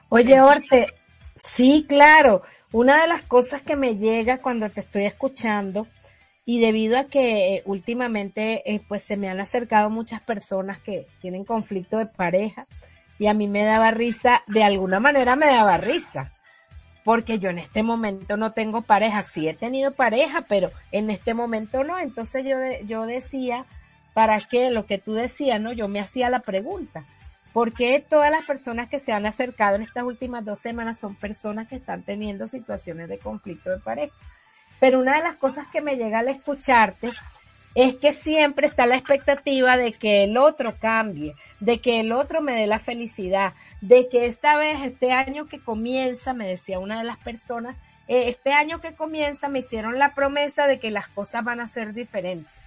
Oye, 0.09 0.41
Orte, 0.41 0.87
sí, 1.55 1.87
claro. 1.89 2.43
Una 2.73 3.03
de 3.03 3.09
las 3.09 3.23
cosas 3.23 3.63
que 3.63 3.77
me 3.77 3.97
llega 3.97 4.39
cuando 4.39 4.71
te 4.71 4.81
estoy 4.81 5.05
escuchando 5.05 5.87
y 6.45 6.61
debido 6.61 6.99
a 6.99 7.05
que 7.05 7.57
eh, 7.57 7.63
últimamente 7.67 8.63
eh, 8.65 8.81
pues 8.89 9.05
se 9.05 9.17
me 9.17 9.29
han 9.29 9.41
acercado 9.41 9.91
muchas 9.91 10.21
personas 10.23 10.81
que 10.81 11.07
tienen 11.21 11.45
conflicto 11.45 11.99
de 11.99 12.07
pareja 12.07 12.67
y 13.19 13.27
a 13.27 13.35
mí 13.35 13.47
me 13.47 13.63
daba 13.63 13.91
risa, 13.91 14.43
de 14.49 14.65
alguna 14.65 14.99
manera 14.99 15.37
me 15.37 15.47
daba 15.47 15.77
risa, 15.77 16.33
porque 17.05 17.39
yo 17.39 17.51
en 17.51 17.59
este 17.59 17.83
momento 17.83 18.37
no 18.37 18.53
tengo 18.53 18.83
pareja, 18.83 19.23
sí 19.23 19.49
he 19.49 19.55
tenido 19.55 19.93
pareja, 19.93 20.43
pero 20.49 20.71
en 20.91 21.11
este 21.11 21.35
momento 21.35 21.85
no, 21.85 21.99
entonces 21.99 22.45
yo, 22.45 22.57
yo 22.85 23.07
decía, 23.07 23.67
para 24.15 24.39
qué, 24.41 24.71
lo 24.71 24.87
que 24.87 24.99
tú 24.99 25.15
decías, 25.15 25.61
¿no? 25.61 25.73
Yo 25.73 25.89
me 25.89 26.01
hacía 26.01 26.31
la 26.31 26.41
pregunta. 26.41 27.05
¿Por 27.53 27.75
qué 27.75 28.05
todas 28.07 28.31
las 28.31 28.47
personas 28.47 28.89
que 28.89 28.99
se 28.99 29.13
han 29.13 29.27
acercado 29.27 29.77
en 29.77 29.83
estas 29.83 30.05
últimas 30.05 30.45
dos 30.45 30.59
semanas 30.59 30.99
son 30.99 31.15
personas 31.15 31.69
que 31.69 31.77
están 31.77 32.03
teniendo 32.03 32.49
situaciones 32.49 33.09
de 33.09 33.19
conflicto 33.19 33.71
de 33.71 33.79
pareja? 33.79 34.15
Pero 34.81 34.99
una 34.99 35.17
de 35.17 35.23
las 35.23 35.37
cosas 35.37 35.67
que 35.69 35.83
me 35.83 35.97
llega 35.97 36.21
al 36.21 36.29
escucharte 36.29 37.11
es 37.75 37.97
que 37.97 38.13
siempre 38.13 38.67
está 38.67 38.87
la 38.87 38.97
expectativa 38.97 39.77
de 39.77 39.93
que 39.93 40.25
el 40.25 40.37
otro 40.37 40.77
cambie, 40.79 41.35
de 41.61 41.81
que 41.81 42.01
el 42.01 42.13
otro 42.13 42.43
me 42.43 42.55
dé 42.55 42.67
la 42.67 42.79
felicidad, 42.79 43.55
de 43.81 44.09
que 44.09 44.27
esta 44.27 44.57
vez, 44.57 44.83
este 44.83 45.13
año 45.13 45.47
que 45.47 45.61
comienza, 45.61 46.35
me 46.35 46.47
decía 46.47 46.79
una 46.79 46.99
de 46.99 47.05
las 47.05 47.19
personas, 47.19 47.77
eh, 48.09 48.29
este 48.29 48.53
año 48.53 48.81
que 48.81 48.95
comienza 48.95 49.49
me 49.49 49.61
hicieron 49.61 49.99
la 49.99 50.15
promesa 50.15 50.67
de 50.67 50.79
que 50.79 50.91
las 50.91 51.09
cosas 51.09 51.45
van 51.45 51.61
a 51.61 51.69
ser 51.69 51.93
diferentes. 51.93 52.62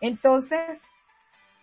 Entonces, 0.00 0.80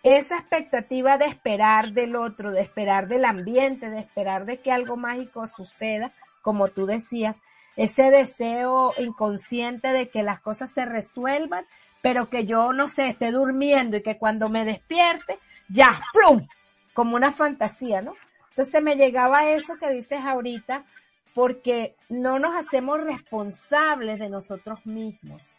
esa 0.02 0.36
expectativa 0.36 1.16
de 1.18 1.26
esperar 1.26 1.92
del 1.92 2.16
otro, 2.16 2.50
de 2.50 2.60
esperar 2.60 3.06
del 3.08 3.24
ambiente, 3.24 3.88
de 3.88 4.00
esperar 4.00 4.46
de 4.46 4.60
que 4.60 4.72
algo 4.72 4.96
mágico 4.96 5.46
suceda, 5.46 6.12
como 6.42 6.68
tú 6.68 6.86
decías, 6.86 7.36
ese 7.76 8.10
deseo 8.10 8.92
inconsciente 8.98 9.88
de 9.88 10.10
que 10.10 10.22
las 10.22 10.40
cosas 10.40 10.72
se 10.72 10.84
resuelvan, 10.84 11.66
pero 12.02 12.28
que 12.28 12.46
yo 12.46 12.72
no 12.72 12.88
sé, 12.88 13.08
esté 13.08 13.30
durmiendo 13.30 13.96
y 13.96 14.02
que 14.02 14.18
cuando 14.18 14.48
me 14.48 14.64
despierte, 14.64 15.38
ya, 15.68 16.02
¡plum! 16.12 16.46
Como 16.92 17.16
una 17.16 17.30
fantasía, 17.30 18.02
¿no? 18.02 18.12
Entonces 18.50 18.82
me 18.82 18.96
llegaba 18.96 19.46
eso 19.46 19.76
que 19.76 19.88
dices 19.88 20.24
ahorita, 20.24 20.84
porque 21.32 21.96
no 22.10 22.38
nos 22.38 22.54
hacemos 22.54 23.02
responsables 23.02 24.18
de 24.18 24.28
nosotros 24.28 24.84
mismos. 24.84 25.54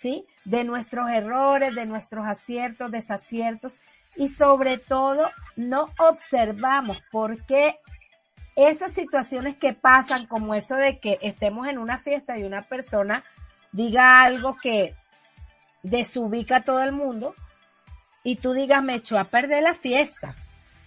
¿Sí? 0.00 0.26
De 0.44 0.64
nuestros 0.64 1.10
errores, 1.10 1.74
de 1.74 1.86
nuestros 1.86 2.26
aciertos, 2.26 2.90
desaciertos 2.90 3.74
y 4.16 4.28
sobre 4.28 4.78
todo 4.78 5.30
no 5.56 5.88
observamos 5.98 7.02
por 7.10 7.44
qué 7.46 7.78
esas 8.56 8.92
situaciones 8.92 9.56
que 9.56 9.72
pasan, 9.72 10.26
como 10.26 10.54
eso 10.54 10.74
de 10.74 10.98
que 10.98 11.18
estemos 11.22 11.68
en 11.68 11.78
una 11.78 11.98
fiesta 11.98 12.38
y 12.38 12.44
una 12.44 12.62
persona 12.62 13.22
diga 13.70 14.22
algo 14.22 14.56
que 14.56 14.94
desubica 15.82 16.56
a 16.56 16.62
todo 16.62 16.82
el 16.82 16.92
mundo 16.92 17.34
y 18.24 18.36
tú 18.36 18.52
digas, 18.52 18.82
me 18.82 18.96
echó 18.96 19.18
a 19.18 19.24
perder 19.24 19.62
la 19.62 19.74
fiesta. 19.74 20.34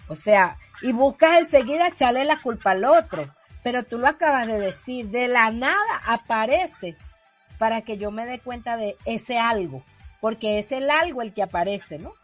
O 0.10 0.16
sea, 0.16 0.58
y 0.82 0.92
buscas 0.92 1.38
enseguida 1.38 1.88
echarle 1.88 2.26
la 2.26 2.38
culpa 2.38 2.72
al 2.72 2.84
otro. 2.84 3.26
Pero 3.64 3.84
tú 3.84 4.00
lo 4.00 4.08
acabas 4.08 4.48
de 4.48 4.60
decir, 4.60 5.10
de 5.10 5.28
la 5.28 5.52
nada 5.52 6.02
aparece 6.06 6.98
para 7.62 7.84
que 7.84 8.00
yo 8.00 8.10
me 8.10 8.26
dé 8.26 8.40
cuenta 8.40 8.76
de 8.76 8.98
ese 9.06 9.38
algo, 9.38 9.84
porque 10.20 10.58
es 10.58 10.72
el 10.72 10.90
algo 10.90 11.22
el 11.22 11.32
que 11.32 11.44
aparece, 11.44 12.00
¿no? 12.00 12.16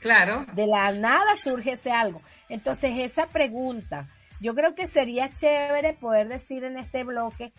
Claro. 0.00 0.44
De 0.52 0.66
la 0.66 0.92
nada 0.92 1.34
surge 1.42 1.72
ese 1.72 1.92
algo. 1.92 2.20
Entonces, 2.50 2.98
esa 2.98 3.26
pregunta, 3.28 4.10
yo 4.38 4.54
creo 4.54 4.74
que 4.74 4.86
sería 4.86 5.32
chévere 5.32 5.94
poder 5.94 6.28
decir 6.28 6.64
en 6.64 6.76
este 6.76 7.04
bloque 7.04 7.54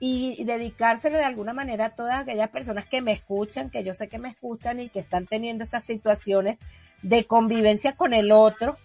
y 0.00 0.42
dedicárselo 0.44 1.18
de 1.18 1.26
alguna 1.26 1.52
manera 1.52 1.84
a 1.84 1.94
todas 1.94 2.22
aquellas 2.22 2.48
personas 2.48 2.88
que 2.88 3.02
me 3.02 3.12
escuchan, 3.12 3.68
que 3.68 3.84
yo 3.84 3.92
sé 3.92 4.08
que 4.08 4.18
me 4.18 4.30
escuchan 4.30 4.80
y 4.80 4.88
que 4.88 5.00
están 5.00 5.26
teniendo 5.26 5.64
esas 5.64 5.84
situaciones 5.84 6.56
de 7.02 7.26
convivencia 7.26 7.96
con 7.96 8.14
el 8.14 8.32
otro, 8.32 8.78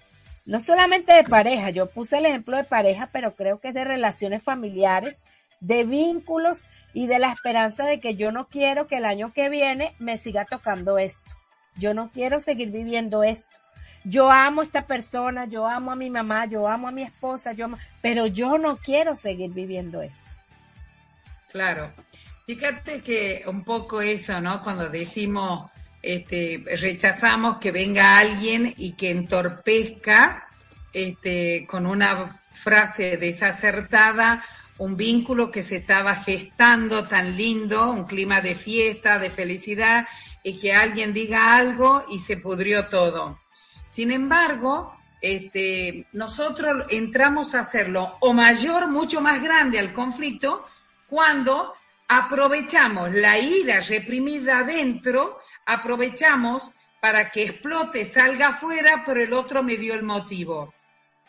no 0.45 0.60
solamente 0.60 1.13
de 1.13 1.23
pareja, 1.23 1.69
yo 1.69 1.86
puse 1.86 2.17
el 2.17 2.26
ejemplo 2.26 2.58
de 2.58 2.65
pareja, 2.65 3.12
pero 3.13 3.34
creo 3.34 3.62
que 3.62 3.69
es 3.69 3.73
de 3.73 3.86
relaciones 3.86 4.43
familiares, 4.43 5.21
de 5.62 5.86
vínculos 5.86 6.60
y 6.98 7.08
de 7.08 7.20
la 7.20 7.32
esperanza 7.32 7.86
de 7.86 8.00
que 8.00 8.16
yo 8.16 8.32
no 8.32 8.48
quiero 8.48 8.88
que 8.88 8.98
el 8.98 9.06
año 9.06 9.32
que 9.32 9.50
viene 9.50 9.94
me 10.00 10.18
siga 10.18 10.46
tocando 10.46 10.98
esto. 10.98 11.30
Yo 11.76 11.94
no 11.94 12.10
quiero 12.10 12.42
seguir 12.42 12.72
viviendo 12.72 13.24
esto 13.24 13.58
yo 14.10 14.32
amo 14.32 14.62
a 14.62 14.64
esta 14.64 14.88
persona, 14.88 15.46
yo 15.46 15.68
amo 15.68 15.92
a 15.92 15.96
mi 15.96 16.10
mamá, 16.10 16.46
yo 16.46 16.68
amo 16.68 16.88
a 16.88 16.92
mi 16.92 17.04
esposa, 17.04 17.52
yo 17.52 17.66
amo, 17.66 17.78
pero 18.02 18.26
yo 18.26 18.58
no 18.58 18.78
quiero 18.78 19.16
seguir 19.16 19.52
viviendo 19.52 20.02
esto. 20.02 20.24
Claro. 21.52 21.92
Fíjate 22.46 23.02
que 23.02 23.44
un 23.48 23.66
poco 23.66 24.02
eso, 24.02 24.40
¿no? 24.40 24.62
Cuando 24.62 24.88
decimos, 24.88 25.70
este, 26.02 26.64
rechazamos 26.80 27.58
que 27.58 27.72
venga 27.72 28.18
alguien 28.18 28.74
y 28.78 28.94
que 28.94 29.12
entorpezca, 29.12 30.46
este, 30.94 31.68
con 31.68 31.86
una 31.86 32.40
frase 32.54 33.18
desacertada, 33.18 34.42
un 34.80 34.96
vínculo 34.96 35.52
que 35.52 35.63
se 35.63 35.78
estaba 35.78 36.16
gestando 36.16 37.08
tan 37.08 37.36
lindo, 37.36 37.92
un 37.92 38.06
clima 38.06 38.42
de 38.42 38.56
fiesta, 38.56 39.18
de 39.18 39.30
felicidad, 39.30 40.08
y 40.44 40.60
que 40.60 40.74
alguien 40.74 41.13
diga 41.13 41.56
algo 41.56 42.06
y 42.10 42.20
se 42.20 42.38
pudrió 42.38 42.88
todo. 42.88 43.40
Sin 43.90 44.12
embargo, 44.12 44.96
este, 45.22 46.08
nosotros 46.13 46.86
entramos 46.90 47.56
a 47.56 47.62
hacerlo 47.62 48.18
o 48.22 48.34
mayor, 48.34 48.88
mucho 48.88 49.22
más 49.22 49.42
grande 49.42 49.80
al 49.80 49.94
conflicto, 49.94 50.66
cuando 51.08 51.74
aprovechamos 52.08 53.12
la 53.12 53.40
ira 53.40 53.82
reprimida 53.82 54.60
adentro, 54.60 55.40
aprovechamos 55.66 56.72
para 57.00 57.30
que 57.32 57.44
explote, 57.44 58.06
salga 58.06 58.50
afuera, 58.50 59.04
pero 59.06 59.22
el 59.22 59.34
otro 59.34 59.63
me 59.63 59.78
dio 59.78 59.94
el 59.94 60.04
motivo. 60.04 60.74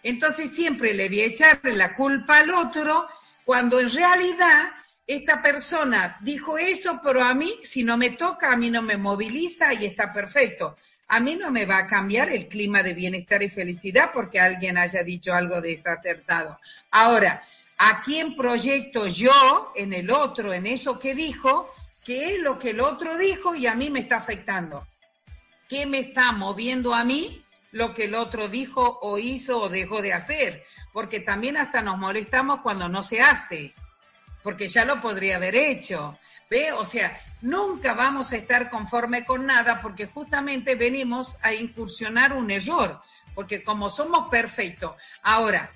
Entonces 0.03 0.51
siempre 0.51 0.95
le 0.95 1.09
voy 1.09 1.21
a 1.23 1.27
echarle 1.27 1.73
la 1.73 1.95
culpa 1.95 2.39
al 2.39 2.51
otro, 2.51 3.09
cuando 3.49 3.81
en 3.81 3.91
realidad 3.91 4.75
esta 5.07 5.41
persona 5.41 6.19
dijo 6.21 6.59
eso, 6.59 7.01
pero 7.03 7.25
a 7.25 7.33
mí, 7.33 7.55
si 7.63 7.83
no 7.83 7.97
me 7.97 8.11
toca, 8.11 8.53
a 8.53 8.57
mí 8.57 8.69
no 8.69 8.83
me 8.83 8.99
moviliza 8.99 9.73
y 9.73 9.87
está 9.87 10.13
perfecto 10.13 10.77
a 11.09 11.21
mí 11.21 11.37
no 11.37 11.51
me 11.51 11.65
va 11.65 11.79
a 11.79 11.87
cambiar 11.87 12.31
el 12.31 12.49
clima 12.49 12.83
de 12.83 12.93
bienestar 12.93 13.43
y 13.43 13.49
felicidad 13.49 14.11
porque 14.13 14.39
alguien 14.39 14.77
haya 14.77 15.03
dicho 15.03 15.33
algo 15.33 15.61
desacertado. 15.61 16.59
Ahora, 16.91 17.43
¿a 17.79 18.03
quién 18.03 18.37
proyecto 18.37 19.07
yo 19.07 19.73
en 19.75 19.95
el 19.95 20.11
otro, 20.11 20.53
en 20.53 20.67
eso 20.67 20.99
que 20.99 21.15
dijo, 21.15 21.73
qué 22.05 22.35
es 22.35 22.41
lo 22.41 22.59
que 22.59 22.71
el 22.71 22.81
otro 22.81 23.17
dijo 23.17 23.55
y 23.55 23.67
a 23.67 23.75
mí 23.75 23.89
me 23.89 24.01
está 24.01 24.19
afectando? 24.19 24.87
¿Qué 25.67 25.87
me 25.87 25.99
está 25.99 26.33
moviendo 26.33 26.95
a 26.95 27.05
mí 27.05 27.43
lo 27.73 27.95
que 27.95 28.05
el 28.05 28.15
otro 28.15 28.49
dijo 28.49 28.99
o 29.01 29.19
hizo 29.19 29.59
o 29.59 29.69
dejó 29.71 30.03
de 30.03 30.13
hacer? 30.13 30.65
Porque 30.99 31.21
también 31.21 31.57
hasta 31.57 31.81
nos 31.81 31.97
molestamos 31.97 32.61
cuando 32.61 32.89
no 32.89 33.05
se 33.05 33.21
hace, 33.21 33.73
porque 34.43 34.67
ya 34.67 34.85
lo 34.85 35.01
podría 35.01 35.37
haber 35.37 35.55
hecho. 35.55 36.19
¿Ve? 36.51 36.73
O 36.73 36.85
sea, 36.85 37.17
nunca 37.41 37.95
vamos 37.95 38.33
a 38.33 38.37
estar 38.37 38.69
conforme 38.69 39.25
con 39.25 39.47
nada 39.47 39.81
porque 39.81 40.07
justamente 40.07 40.75
venimos 40.75 41.37
a 41.41 41.55
incursionar 41.55 42.33
un 42.33 42.51
error, 42.51 43.01
porque 43.37 43.63
como 43.63 43.91
somos 43.91 44.29
perfectos. 44.29 44.97
Ahora, 45.23 45.71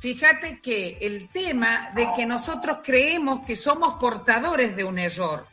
fíjate 0.00 0.62
que 0.62 0.96
el 1.02 1.28
tema 1.28 1.90
de 1.94 2.08
que 2.16 2.24
nosotros 2.24 2.78
creemos 2.82 3.44
que 3.44 3.56
somos 3.56 3.96
portadores 4.00 4.76
de 4.76 4.84
un 4.84 4.98
error, 4.98 5.46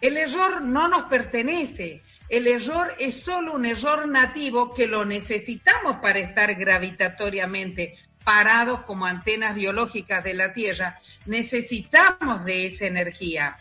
el 0.00 0.16
error 0.16 0.62
no 0.62 0.88
nos 0.88 1.04
pertenece, 1.04 2.02
el 2.28 2.48
error 2.48 2.92
es 2.98 3.22
solo 3.22 3.54
un 3.54 3.66
error 3.66 4.08
nativo 4.08 4.74
que 4.74 4.88
lo 4.88 5.04
necesitamos 5.04 5.98
para 5.98 6.18
estar 6.18 6.52
gravitatoriamente 6.56 7.94
parados 8.24 8.82
como 8.82 9.06
antenas 9.06 9.54
biológicas 9.54 10.24
de 10.24 10.34
la 10.34 10.52
Tierra, 10.52 11.00
necesitamos 11.26 12.44
de 12.44 12.66
esa 12.66 12.86
energía 12.86 13.56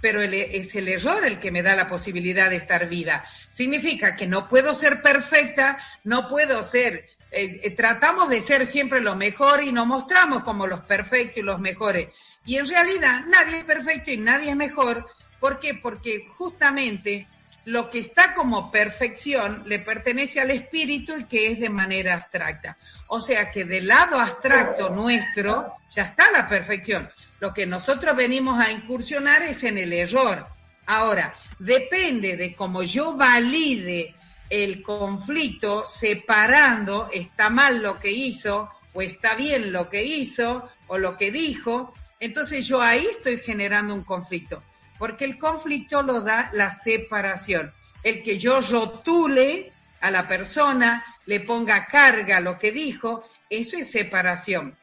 pero 0.00 0.22
es 0.22 0.74
el 0.74 0.88
error 0.88 1.26
el 1.26 1.38
que 1.38 1.50
me 1.50 1.62
da 1.62 1.74
la 1.74 1.88
posibilidad 1.88 2.50
de 2.50 2.56
estar 2.56 2.88
viva. 2.88 3.24
Significa 3.48 4.14
que 4.14 4.26
no 4.26 4.48
puedo 4.48 4.74
ser 4.74 5.02
perfecta, 5.02 5.78
no 6.04 6.28
puedo 6.28 6.62
ser, 6.62 7.06
eh, 7.30 7.60
eh, 7.62 7.70
tratamos 7.72 8.28
de 8.28 8.40
ser 8.40 8.66
siempre 8.66 9.00
lo 9.00 9.16
mejor 9.16 9.64
y 9.64 9.72
nos 9.72 9.86
mostramos 9.86 10.42
como 10.42 10.66
los 10.66 10.80
perfectos 10.80 11.38
y 11.38 11.42
los 11.42 11.58
mejores. 11.60 12.10
Y 12.44 12.56
en 12.56 12.68
realidad 12.68 13.24
nadie 13.26 13.58
es 13.58 13.64
perfecto 13.64 14.12
y 14.12 14.16
nadie 14.18 14.50
es 14.50 14.56
mejor. 14.56 15.08
¿Por 15.40 15.58
qué? 15.58 15.74
Porque 15.74 16.26
justamente 16.28 17.26
lo 17.66 17.90
que 17.90 17.98
está 17.98 18.32
como 18.32 18.70
perfección 18.70 19.64
le 19.66 19.80
pertenece 19.80 20.40
al 20.40 20.50
espíritu 20.50 21.14
y 21.16 21.24
que 21.24 21.50
es 21.50 21.60
de 21.60 21.68
manera 21.68 22.14
abstracta. 22.14 22.78
O 23.08 23.20
sea 23.20 23.50
que 23.50 23.64
del 23.64 23.88
lado 23.88 24.20
abstracto 24.20 24.90
nuestro 24.90 25.74
ya 25.88 26.02
está 26.02 26.30
la 26.30 26.46
perfección. 26.46 27.10
Lo 27.40 27.52
que 27.52 27.66
nosotros 27.66 28.14
venimos 28.16 28.58
a 28.58 28.70
incursionar 28.70 29.42
es 29.42 29.64
en 29.64 29.78
el 29.78 29.92
error. 29.92 30.46
Ahora, 30.86 31.34
depende 31.58 32.36
de 32.36 32.54
cómo 32.54 32.84
yo 32.84 33.16
valide 33.16 34.14
el 34.48 34.82
conflicto 34.82 35.84
separando 35.84 37.08
está 37.12 37.50
mal 37.50 37.82
lo 37.82 37.98
que 37.98 38.12
hizo 38.12 38.70
o 38.92 39.02
está 39.02 39.34
bien 39.34 39.72
lo 39.72 39.88
que 39.88 40.04
hizo 40.04 40.68
o 40.86 40.98
lo 40.98 41.16
que 41.16 41.32
dijo, 41.32 41.92
entonces 42.20 42.66
yo 42.66 42.80
ahí 42.80 43.06
estoy 43.10 43.38
generando 43.38 43.92
un 43.92 44.04
conflicto, 44.04 44.62
porque 44.98 45.24
el 45.24 45.38
conflicto 45.38 46.02
lo 46.02 46.20
da 46.20 46.50
la 46.52 46.70
separación. 46.70 47.72
El 48.02 48.22
que 48.22 48.38
yo 48.38 48.60
rotule 48.60 49.72
a 50.00 50.10
la 50.10 50.26
persona, 50.28 51.04
le 51.26 51.40
ponga 51.40 51.86
carga 51.86 52.38
a 52.38 52.40
lo 52.40 52.58
que 52.58 52.72
dijo, 52.72 53.24
eso 53.50 53.76
es 53.76 53.90
separación. 53.90 54.76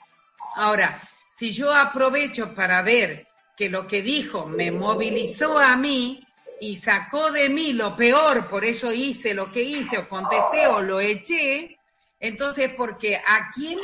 Ahora, 0.56 1.02
si 1.30 1.52
yo 1.52 1.74
aprovecho 1.74 2.54
para 2.54 2.82
ver 2.82 3.28
que 3.56 3.70
lo 3.70 3.88
que 3.88 4.02
dijo 4.02 4.46
me 4.46 4.72
movilizó 4.72 5.58
a 5.60 5.76
mí 5.76 6.26
y 6.60 6.78
sacó 6.78 7.32
de 7.32 7.50
mí 7.50 7.74
lo 7.74 7.96
peor, 7.96 8.48
por 8.48 8.66
eso 8.66 8.92
hice 8.92 9.34
lo 9.34 9.52
que 9.52 9.62
hice 9.62 9.98
o 9.98 10.08
contesté 10.08 10.68
o 10.68 10.82
lo 10.82 11.00
eché, 11.00 11.78
entonces 12.20 12.72
porque 12.76 13.18
a 13.18 13.50
quién 13.54 13.78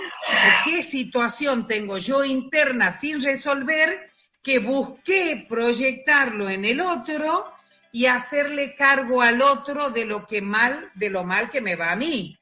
qué 0.63 0.81
situación 0.81 1.67
tengo 1.67 1.97
yo 1.97 2.23
interna 2.23 2.91
sin 2.91 3.21
resolver 3.21 4.08
que 4.41 4.59
busqué 4.59 5.45
proyectarlo 5.47 6.49
en 6.49 6.65
el 6.65 6.81
otro 6.81 7.51
y 7.91 8.05
hacerle 8.05 8.75
cargo 8.75 9.21
al 9.21 9.41
otro 9.41 9.89
de 9.89 10.05
lo 10.05 10.25
que 10.27 10.41
mal, 10.41 10.91
de 10.95 11.09
lo 11.09 11.23
mal 11.23 11.49
que 11.49 11.61
me 11.61 11.75
va 11.75 11.91
a 11.91 11.95
mí. 11.95 12.39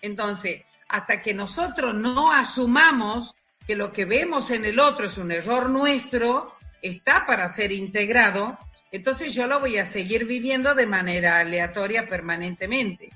Entonces, 0.00 0.62
hasta 0.88 1.20
que 1.20 1.34
nosotros 1.34 1.94
no 1.94 2.32
asumamos 2.32 3.34
que 3.66 3.76
lo 3.76 3.92
que 3.92 4.04
vemos 4.04 4.50
en 4.50 4.64
el 4.64 4.78
otro 4.78 5.06
es 5.06 5.18
un 5.18 5.32
error 5.32 5.70
nuestro, 5.70 6.54
está 6.82 7.26
para 7.26 7.48
ser 7.48 7.72
integrado, 7.72 8.58
entonces 8.90 9.34
yo 9.34 9.46
lo 9.46 9.60
voy 9.60 9.78
a 9.78 9.86
seguir 9.86 10.26
viviendo 10.26 10.74
de 10.74 10.86
manera 10.86 11.38
aleatoria 11.38 12.08
permanentemente. 12.08 13.10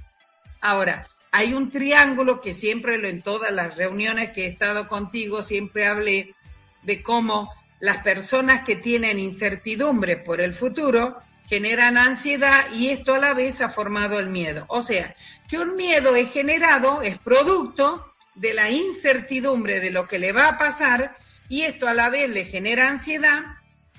Ahora, 0.60 1.08
hay 1.32 1.52
un 1.52 1.68
triángulo 1.68 2.40
que 2.40 2.54
siempre 2.54 2.94
en 3.08 3.20
todas 3.20 3.52
las 3.52 3.76
reuniones 3.76 4.30
que 4.30 4.46
he 4.46 4.48
estado 4.48 4.88
contigo, 4.88 5.42
siempre 5.42 5.86
hablé 5.86 6.34
de 6.82 7.02
cómo 7.02 7.52
las 7.80 7.98
personas 7.98 8.62
que 8.62 8.76
tienen 8.76 9.18
incertidumbre 9.18 10.16
por 10.16 10.40
el 10.40 10.52
futuro 10.52 11.18
generan 11.48 11.96
ansiedad 11.96 12.66
y 12.72 12.88
esto 12.88 13.14
a 13.14 13.18
la 13.18 13.34
vez 13.34 13.60
ha 13.60 13.68
formado 13.68 14.18
el 14.18 14.30
miedo. 14.30 14.64
O 14.68 14.82
sea, 14.82 15.14
que 15.48 15.58
un 15.58 15.76
miedo 15.76 16.16
es 16.16 16.32
generado, 16.32 17.02
es 17.02 17.18
producto 17.18 18.12
de 18.34 18.54
la 18.54 18.70
incertidumbre 18.70 19.80
de 19.80 19.90
lo 19.90 20.06
que 20.06 20.18
le 20.18 20.32
va 20.32 20.48
a 20.48 20.58
pasar 20.58 21.16
y 21.48 21.62
esto 21.62 21.88
a 21.88 21.94
la 21.94 22.10
vez 22.10 22.28
le 22.28 22.44
genera 22.44 22.88
ansiedad 22.88 23.44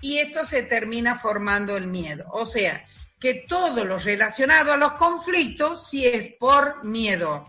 y 0.01 0.19
esto 0.19 0.45
se 0.45 0.63
termina 0.63 1.15
formando 1.15 1.77
el 1.77 1.87
miedo. 1.87 2.25
O 2.31 2.45
sea, 2.45 2.85
que 3.19 3.45
todo 3.47 3.83
lo 3.83 3.97
relacionado 3.97 4.73
a 4.73 4.77
los 4.77 4.93
conflictos 4.93 5.89
si 5.89 6.05
es 6.05 6.33
por 6.33 6.83
miedo. 6.83 7.45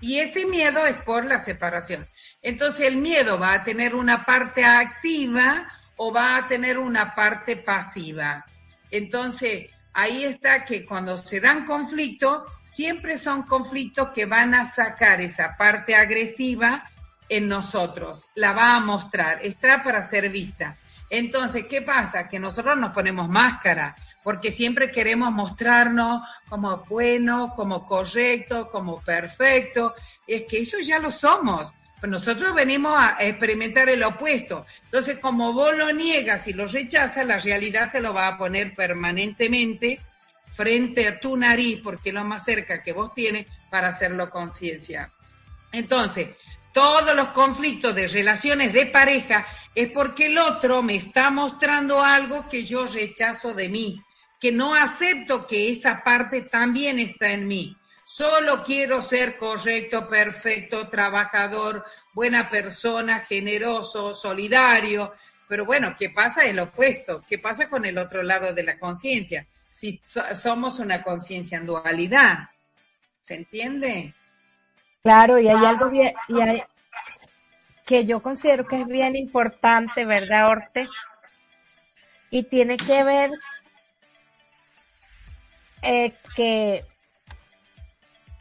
Y 0.00 0.20
ese 0.20 0.46
miedo 0.46 0.86
es 0.86 0.96
por 0.98 1.24
la 1.24 1.38
separación. 1.38 2.08
Entonces 2.42 2.82
el 2.82 2.96
miedo 2.96 3.38
va 3.38 3.54
a 3.54 3.64
tener 3.64 3.94
una 3.94 4.24
parte 4.24 4.64
activa 4.64 5.68
o 5.96 6.12
va 6.12 6.36
a 6.36 6.46
tener 6.46 6.78
una 6.78 7.14
parte 7.14 7.56
pasiva. 7.56 8.44
Entonces, 8.90 9.66
ahí 9.92 10.24
está 10.24 10.64
que 10.64 10.86
cuando 10.86 11.16
se 11.16 11.40
dan 11.40 11.64
conflictos, 11.64 12.42
siempre 12.62 13.18
son 13.18 13.42
conflictos 13.42 14.10
que 14.10 14.24
van 14.24 14.54
a 14.54 14.64
sacar 14.64 15.20
esa 15.20 15.56
parte 15.56 15.96
agresiva 15.96 16.84
en 17.28 17.48
nosotros, 17.48 18.28
la 18.34 18.52
va 18.52 18.74
a 18.74 18.80
mostrar, 18.80 19.40
está 19.42 19.82
para 19.82 20.02
ser 20.02 20.30
vista. 20.30 20.78
Entonces, 21.10 21.66
¿qué 21.68 21.82
pasa? 21.82 22.28
Que 22.28 22.38
nosotros 22.38 22.76
nos 22.76 22.92
ponemos 22.92 23.28
máscara, 23.28 23.94
porque 24.22 24.50
siempre 24.50 24.90
queremos 24.90 25.30
mostrarnos 25.32 26.20
como 26.48 26.84
bueno, 26.88 27.52
como 27.54 27.84
correcto, 27.84 28.70
como 28.70 29.00
perfecto. 29.00 29.94
Es 30.26 30.44
que 30.44 30.60
eso 30.60 30.78
ya 30.80 30.98
lo 30.98 31.10
somos. 31.10 31.72
Nosotros 32.02 32.54
venimos 32.54 32.94
a 32.96 33.16
experimentar 33.20 33.88
el 33.88 34.02
opuesto. 34.04 34.66
Entonces, 34.84 35.18
como 35.18 35.52
vos 35.52 35.76
lo 35.76 35.92
niegas 35.92 36.46
y 36.46 36.52
lo 36.52 36.66
rechazas, 36.66 37.26
la 37.26 37.38
realidad 37.38 37.90
te 37.90 38.00
lo 38.00 38.14
va 38.14 38.28
a 38.28 38.38
poner 38.38 38.74
permanentemente 38.74 40.00
frente 40.52 41.08
a 41.08 41.18
tu 41.18 41.36
nariz, 41.36 41.80
porque 41.82 42.10
es 42.10 42.14
lo 42.14 42.24
más 42.24 42.44
cerca 42.44 42.82
que 42.82 42.92
vos 42.92 43.12
tienes 43.14 43.46
para 43.70 43.88
hacerlo 43.88 44.30
conciencia. 44.30 45.12
Entonces, 45.72 46.28
todos 46.72 47.14
los 47.14 47.28
conflictos 47.28 47.94
de 47.94 48.06
relaciones 48.06 48.72
de 48.72 48.86
pareja 48.86 49.46
es 49.74 49.90
porque 49.90 50.26
el 50.26 50.38
otro 50.38 50.82
me 50.82 50.94
está 50.94 51.30
mostrando 51.30 52.02
algo 52.02 52.48
que 52.48 52.62
yo 52.62 52.86
rechazo 52.86 53.54
de 53.54 53.68
mí, 53.68 54.02
que 54.38 54.52
no 54.52 54.74
acepto 54.74 55.46
que 55.46 55.70
esa 55.70 56.02
parte 56.02 56.42
también 56.42 56.98
está 56.98 57.30
en 57.30 57.46
mí. 57.46 57.76
Solo 58.04 58.62
quiero 58.64 59.02
ser 59.02 59.36
correcto, 59.36 60.06
perfecto, 60.06 60.88
trabajador, 60.88 61.84
buena 62.14 62.48
persona, 62.48 63.20
generoso, 63.20 64.14
solidario. 64.14 65.12
Pero 65.46 65.64
bueno, 65.64 65.94
¿qué 65.98 66.10
pasa? 66.10 66.42
El 66.42 66.58
opuesto. 66.58 67.22
¿Qué 67.28 67.38
pasa 67.38 67.68
con 67.68 67.84
el 67.84 67.98
otro 67.98 68.22
lado 68.22 68.54
de 68.54 68.62
la 68.62 68.78
conciencia? 68.78 69.46
Si 69.68 70.00
somos 70.06 70.78
una 70.78 71.02
conciencia 71.02 71.58
en 71.58 71.66
dualidad. 71.66 72.48
¿Se 73.20 73.34
entiende? 73.34 74.14
Claro, 75.02 75.38
y 75.38 75.48
hay 75.48 75.64
algo 75.64 75.90
bien, 75.90 76.14
y 76.28 76.40
hay, 76.40 76.62
que 77.88 78.04
yo 78.04 78.20
considero 78.20 78.66
que 78.66 78.82
es 78.82 78.86
bien 78.86 79.16
importante, 79.16 80.04
¿verdad, 80.04 80.48
Orte? 80.48 80.88
Y 82.30 82.42
tiene 82.42 82.76
que 82.76 83.02
ver 83.02 83.30
eh, 85.82 86.12
que 86.34 86.84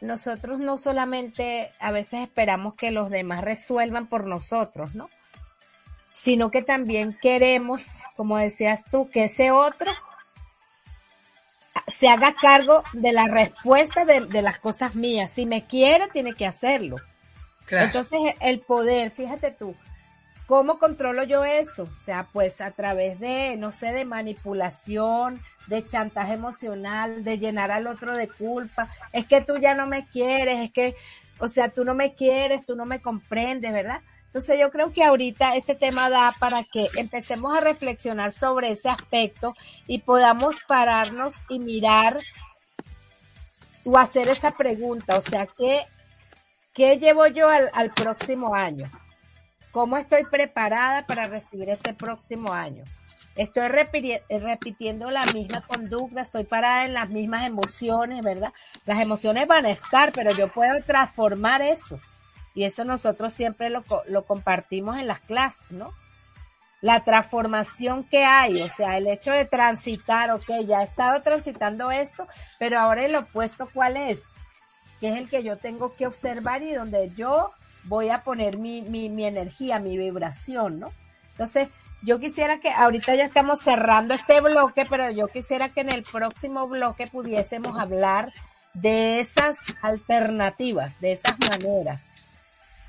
nosotros 0.02 0.60
no 0.60 0.78
solamente 0.78 1.72
a 1.80 1.92
veces 1.92 2.22
esperamos 2.22 2.76
que 2.76 2.92
los 2.92 3.10
demás 3.10 3.44
resuelvan 3.44 4.08
por 4.08 4.26
nosotros, 4.28 4.94
¿no? 4.94 5.10
Sino 6.14 6.52
que 6.52 6.62
también 6.62 7.18
queremos, 7.20 7.84
como 8.16 8.38
decías 8.38 8.84
tú, 8.92 9.10
que 9.10 9.26
ese 9.26 9.52
otro 9.52 9.92
se 11.88 12.10
haga 12.10 12.34
cargo 12.34 12.84
de 12.94 13.12
la 13.12 13.28
respuesta 13.28 14.06
de, 14.06 14.42
las 14.42 14.60
cosas 14.60 14.96
mías. 14.96 15.32
Si 15.34 15.46
me 15.46 15.66
quiere, 15.66 16.08
tiene 16.10 16.34
que 16.34 16.46
hacerlo. 16.46 16.98
Entonces, 17.70 18.20
el 18.40 18.62
poder, 18.62 19.12
fíjate 19.12 19.52
tú, 19.52 19.76
¿Cómo 20.48 20.80
controlo 20.80 21.24
yo 21.24 21.44
eso? 21.44 21.84
O 21.84 22.02
sea, 22.02 22.30
pues 22.32 22.62
a 22.62 22.72
través 22.72 23.20
de, 23.20 23.58
no 23.58 23.74
sé, 23.74 23.88
de 23.92 24.06
manipulación, 24.06 25.38
de 25.68 25.84
chantaje 25.84 26.36
emocional, 26.36 27.26
de 27.26 27.38
llenar 27.38 27.70
al 27.70 27.86
otro 27.86 28.16
de 28.16 28.30
culpa. 28.30 28.88
Es 29.12 29.26
que 29.26 29.42
tú 29.42 29.58
ya 29.58 29.76
no 29.76 29.88
me 29.88 30.08
quieres, 30.08 30.62
es 30.62 30.72
que, 30.72 30.96
o 31.40 31.50
sea, 31.50 31.68
tú 31.68 31.84
no 31.84 31.96
me 31.96 32.16
quieres, 32.16 32.66
tú 32.66 32.78
no 32.78 32.86
me 32.86 33.02
comprendes, 33.02 33.74
¿verdad? 33.74 34.00
Entonces 34.28 34.58
yo 34.58 34.72
creo 34.72 34.94
que 34.94 35.04
ahorita 35.04 35.58
este 35.58 35.76
tema 35.76 36.10
da 36.10 36.34
para 36.40 36.64
que 36.64 36.88
empecemos 36.96 37.54
a 37.54 37.60
reflexionar 37.60 38.32
sobre 38.32 38.72
ese 38.72 38.88
aspecto 38.88 39.54
y 39.86 40.00
podamos 40.00 40.56
pararnos 40.66 41.36
y 41.50 41.60
mirar 41.60 42.20
o 43.84 43.98
hacer 43.98 44.30
esa 44.30 44.52
pregunta, 44.52 45.18
o 45.18 45.22
sea, 45.22 45.46
¿qué, 45.46 45.86
qué 46.74 46.98
llevo 47.00 47.28
yo 47.28 47.50
al, 47.50 47.70
al 47.74 47.92
próximo 47.92 48.56
año? 48.56 48.90
¿Cómo 49.78 49.96
estoy 49.98 50.26
preparada 50.26 51.06
para 51.06 51.28
recibir 51.28 51.70
este 51.70 51.94
próximo 51.94 52.52
año? 52.52 52.84
Estoy 53.36 53.68
repitiendo 53.68 55.12
la 55.12 55.24
misma 55.28 55.62
conducta, 55.62 56.22
estoy 56.22 56.46
parada 56.46 56.86
en 56.86 56.96
las 56.96 57.12
mismas 57.12 57.46
emociones, 57.46 58.26
¿verdad? 58.26 58.52
Las 58.88 59.00
emociones 59.00 59.46
van 59.46 59.68
a 59.68 59.70
estar, 59.70 60.12
pero 60.14 60.32
yo 60.32 60.48
puedo 60.48 60.82
transformar 60.82 61.62
eso. 61.62 62.00
Y 62.56 62.64
eso 62.64 62.86
nosotros 62.86 63.34
siempre 63.34 63.70
lo, 63.70 63.84
lo 64.08 64.26
compartimos 64.26 64.98
en 64.98 65.06
las 65.06 65.20
clases, 65.20 65.70
¿no? 65.70 65.94
La 66.82 67.04
transformación 67.04 68.04
que 68.04 68.24
hay, 68.26 68.60
o 68.60 68.68
sea, 68.70 68.98
el 68.98 69.06
hecho 69.06 69.32
de 69.32 69.46
transitar, 69.46 70.32
ok, 70.32 70.66
ya 70.66 70.82
he 70.82 70.86
estado 70.86 71.22
transitando 71.22 71.92
esto, 71.92 72.28
pero 72.58 72.80
ahora 72.80 73.06
el 73.06 73.14
opuesto, 73.14 73.70
¿cuál 73.72 73.96
es? 73.96 74.24
Que 75.00 75.10
es 75.10 75.18
el 75.20 75.30
que 75.30 75.44
yo 75.44 75.58
tengo 75.58 75.94
que 75.94 76.08
observar 76.08 76.64
y 76.64 76.74
donde 76.74 77.12
yo 77.16 77.52
voy 77.88 78.10
a 78.10 78.24
poner 78.24 78.58
mi, 78.58 78.82
mi, 78.82 79.10
mi 79.10 79.26
energía, 79.26 79.80
mi 79.80 79.98
vibración, 79.98 80.80
¿no? 80.80 80.92
Entonces, 81.32 81.70
yo 82.02 82.20
quisiera 82.20 82.60
que 82.60 82.70
ahorita 82.70 83.16
ya 83.16 83.26
estamos 83.26 83.62
cerrando 83.62 84.14
este 84.14 84.40
bloque, 84.42 84.86
pero 84.90 85.10
yo 85.12 85.28
quisiera 85.28 85.70
que 85.70 85.82
en 85.82 85.92
el 85.92 86.04
próximo 86.04 86.68
bloque 86.68 87.08
pudiésemos 87.08 87.80
hablar 87.80 88.32
de 88.74 89.20
esas 89.20 89.58
alternativas, 89.82 91.00
de 91.00 91.14
esas 91.14 91.36
maneras, 91.50 92.02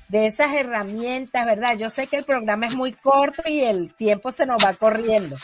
de 0.07 0.27
esas 0.27 0.53
herramientas, 0.53 1.45
¿verdad? 1.45 1.77
Yo 1.77 1.89
sé 1.89 2.07
que 2.07 2.17
el 2.17 2.25
programa 2.25 2.67
es 2.67 2.75
muy 2.75 2.93
corto 2.93 3.43
y 3.45 3.61
el 3.61 3.93
tiempo 3.95 4.31
se 4.31 4.45
nos 4.45 4.63
va 4.63 4.75
corriendo, 4.75 5.35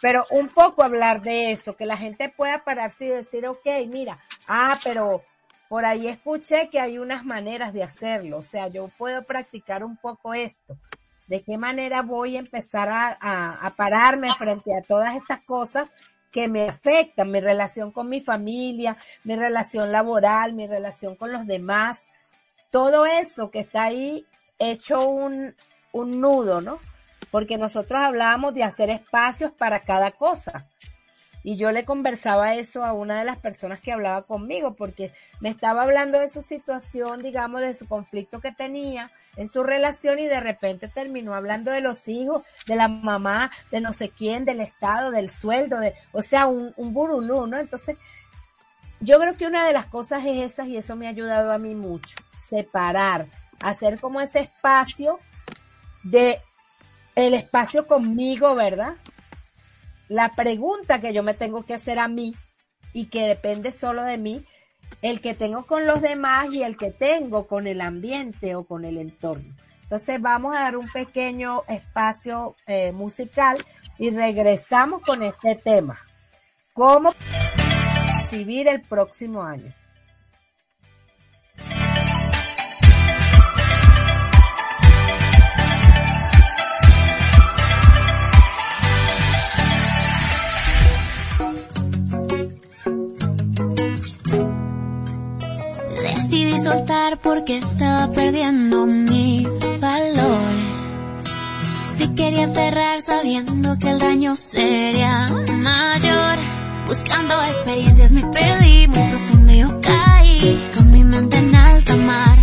pero 0.00 0.24
un 0.30 0.48
poco 0.48 0.82
hablar 0.82 1.22
de 1.22 1.52
eso, 1.52 1.76
que 1.76 1.86
la 1.86 1.96
gente 1.96 2.28
pueda 2.28 2.64
pararse 2.64 3.06
y 3.06 3.08
decir, 3.08 3.46
ok, 3.46 3.66
mira, 3.88 4.18
ah, 4.48 4.78
pero 4.82 5.22
por 5.68 5.84
ahí 5.84 6.08
escuché 6.08 6.68
que 6.68 6.80
hay 6.80 6.98
unas 6.98 7.24
maneras 7.24 7.72
de 7.72 7.82
hacerlo, 7.82 8.38
o 8.38 8.42
sea, 8.42 8.68
yo 8.68 8.88
puedo 8.98 9.22
practicar 9.22 9.84
un 9.84 9.96
poco 9.96 10.34
esto. 10.34 10.76
¿De 11.26 11.42
qué 11.42 11.56
manera 11.56 12.02
voy 12.02 12.36
a 12.36 12.40
empezar 12.40 12.88
a, 12.90 13.74
pararme 13.76 14.32
frente 14.34 14.76
a 14.76 14.82
todas 14.82 15.16
estas 15.16 15.40
cosas 15.40 15.88
que 16.30 16.48
me 16.48 16.68
afectan, 16.68 17.30
mi 17.30 17.40
relación 17.40 17.92
con 17.92 18.08
mi 18.08 18.20
familia, 18.20 18.98
mi 19.22 19.34
relación 19.36 19.90
laboral, 19.90 20.52
mi 20.52 20.66
relación 20.66 21.16
con 21.16 21.32
los 21.32 21.46
demás, 21.46 22.02
todo 22.70 23.06
eso 23.06 23.50
que 23.50 23.60
está 23.60 23.84
ahí 23.84 24.26
hecho 24.58 25.08
un, 25.08 25.54
un 25.92 26.20
nudo, 26.20 26.60
¿no? 26.60 26.78
Porque 27.30 27.56
nosotros 27.56 28.02
hablábamos 28.02 28.52
de 28.52 28.64
hacer 28.64 28.90
espacios 28.90 29.52
para 29.52 29.80
cada 29.80 30.10
cosa. 30.10 30.68
Y 31.44 31.56
yo 31.56 31.70
le 31.70 31.84
conversaba 31.84 32.54
eso 32.54 32.82
a 32.82 32.94
una 32.94 33.18
de 33.18 33.26
las 33.26 33.36
personas 33.36 33.80
que 33.80 33.92
hablaba 33.92 34.22
conmigo, 34.22 34.74
porque 34.74 35.12
me 35.40 35.50
estaba 35.50 35.82
hablando 35.82 36.18
de 36.18 36.30
su 36.30 36.40
situación, 36.40 37.20
digamos, 37.20 37.60
de 37.60 37.74
su 37.74 37.86
conflicto 37.86 38.40
que 38.40 38.50
tenía 38.50 39.10
en 39.36 39.50
su 39.50 39.62
relación 39.62 40.18
y 40.18 40.26
de 40.26 40.40
repente 40.40 40.88
terminó 40.88 41.34
hablando 41.34 41.70
de 41.70 41.82
los 41.82 42.08
hijos, 42.08 42.42
de 42.66 42.76
la 42.76 42.88
mamá, 42.88 43.50
de 43.70 43.82
no 43.82 43.92
sé 43.92 44.08
quién, 44.08 44.46
del 44.46 44.60
estado, 44.60 45.10
del 45.10 45.30
sueldo, 45.30 45.78
de, 45.78 45.92
o 46.12 46.22
sea, 46.22 46.46
un, 46.46 46.72
un 46.76 46.94
burulú, 46.94 47.46
¿no? 47.46 47.58
Entonces, 47.58 47.98
yo 49.00 49.20
creo 49.20 49.36
que 49.36 49.46
una 49.46 49.66
de 49.66 49.74
las 49.74 49.84
cosas 49.84 50.24
es 50.24 50.52
esas 50.52 50.68
y 50.68 50.78
eso 50.78 50.96
me 50.96 51.06
ha 51.06 51.10
ayudado 51.10 51.52
a 51.52 51.58
mí 51.58 51.74
mucho, 51.74 52.16
separar, 52.38 53.26
hacer 53.62 54.00
como 54.00 54.22
ese 54.22 54.40
espacio 54.40 55.20
de 56.02 56.40
el 57.14 57.34
espacio 57.34 57.86
conmigo, 57.86 58.54
¿verdad? 58.54 58.94
La 60.14 60.28
pregunta 60.28 61.00
que 61.00 61.12
yo 61.12 61.24
me 61.24 61.34
tengo 61.34 61.64
que 61.64 61.74
hacer 61.74 61.98
a 61.98 62.06
mí 62.06 62.36
y 62.92 63.06
que 63.06 63.26
depende 63.26 63.72
solo 63.72 64.04
de 64.04 64.16
mí, 64.16 64.46
el 65.02 65.20
que 65.20 65.34
tengo 65.34 65.66
con 65.66 65.88
los 65.88 66.00
demás 66.00 66.54
y 66.54 66.62
el 66.62 66.76
que 66.76 66.92
tengo 66.92 67.48
con 67.48 67.66
el 67.66 67.80
ambiente 67.80 68.54
o 68.54 68.62
con 68.62 68.84
el 68.84 68.98
entorno. 68.98 69.56
Entonces 69.82 70.20
vamos 70.20 70.54
a 70.54 70.60
dar 70.60 70.76
un 70.76 70.88
pequeño 70.88 71.64
espacio 71.66 72.54
eh, 72.68 72.92
musical 72.92 73.58
y 73.98 74.10
regresamos 74.10 75.02
con 75.02 75.24
este 75.24 75.56
tema. 75.56 75.98
¿Cómo 76.72 77.12
recibir 78.20 78.68
el 78.68 78.82
próximo 78.82 79.42
año? 79.42 79.72
Porque 97.22 97.58
estaba 97.58 98.10
perdiendo 98.12 98.86
mi 98.86 99.46
valor. 99.80 100.54
Me 101.98 102.14
quería 102.14 102.48
cerrar 102.48 103.00
sabiendo 103.00 103.78
que 103.78 103.90
el 103.90 103.98
daño 103.98 104.36
sería 104.36 105.28
mayor. 105.28 106.38
Buscando 106.86 107.42
experiencias 107.44 108.10
me 108.10 108.22
perdí 108.26 108.86
muy 108.88 109.08
profundo 109.08 109.52
yo 109.52 109.80
caí 109.80 110.70
con 110.76 110.90
mi 110.90 111.04
mente 111.04 111.38
en 111.38 111.54
alta 111.54 111.96
mar. 111.96 112.38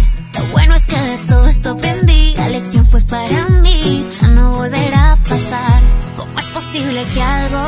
para 3.11 3.47
mí, 3.61 4.05
ya 4.21 4.27
no 4.29 4.57
volverá 4.57 5.13
a 5.13 5.15
pasar. 5.17 5.83
¿Cómo 6.15 6.39
es 6.39 6.45
posible 6.45 7.03
que 7.13 7.21
algo 7.21 7.63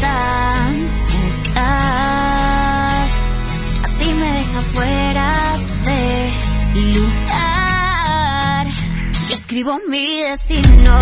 tan 0.00 0.74
fugaz 1.08 2.10
así 3.86 4.12
me 4.14 4.32
deja 4.32 4.60
fuera 4.74 5.58
de 5.58 5.69
lugar? 6.74 8.66
Yo 9.28 9.34
escribo 9.34 9.78
mi 9.88 10.22
destino, 10.22 10.98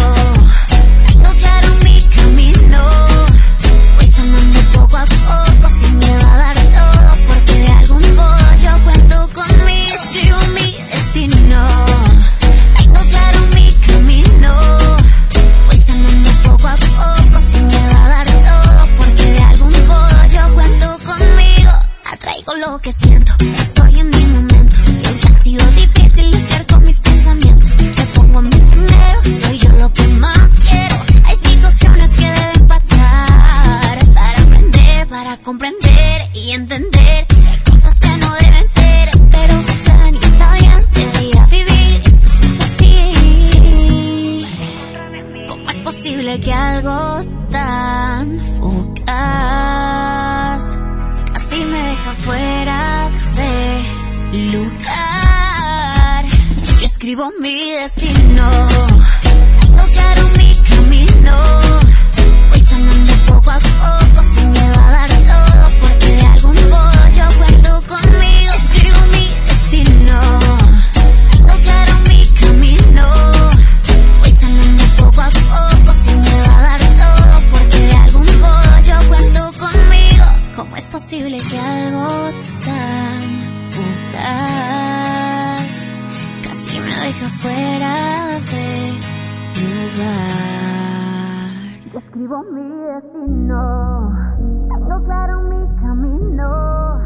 tengo 1.06 1.30
claro 1.38 1.68
mi 1.82 2.00
camino, 2.14 3.07
Escribo 92.28 92.44
mi 92.52 92.68
destino, 92.68 94.12
tengo 94.68 95.02
claro 95.04 95.42
mi 95.44 95.66
camino. 95.80 97.00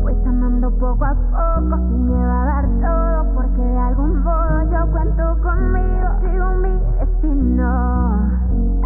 Voy 0.00 0.14
sanando 0.22 0.70
poco 0.78 1.06
a 1.06 1.12
poco 1.12 1.76
sin 1.88 2.08
va 2.08 2.42
a 2.42 2.44
dar 2.44 2.68
todo 2.80 3.34
porque 3.34 3.62
de 3.62 3.78
algún 3.80 4.22
modo 4.22 4.62
yo 4.70 4.92
cuento 4.92 5.42
conmigo. 5.42 6.08
Escribo 6.14 6.54
mi 6.62 6.78
destino, 7.00 8.30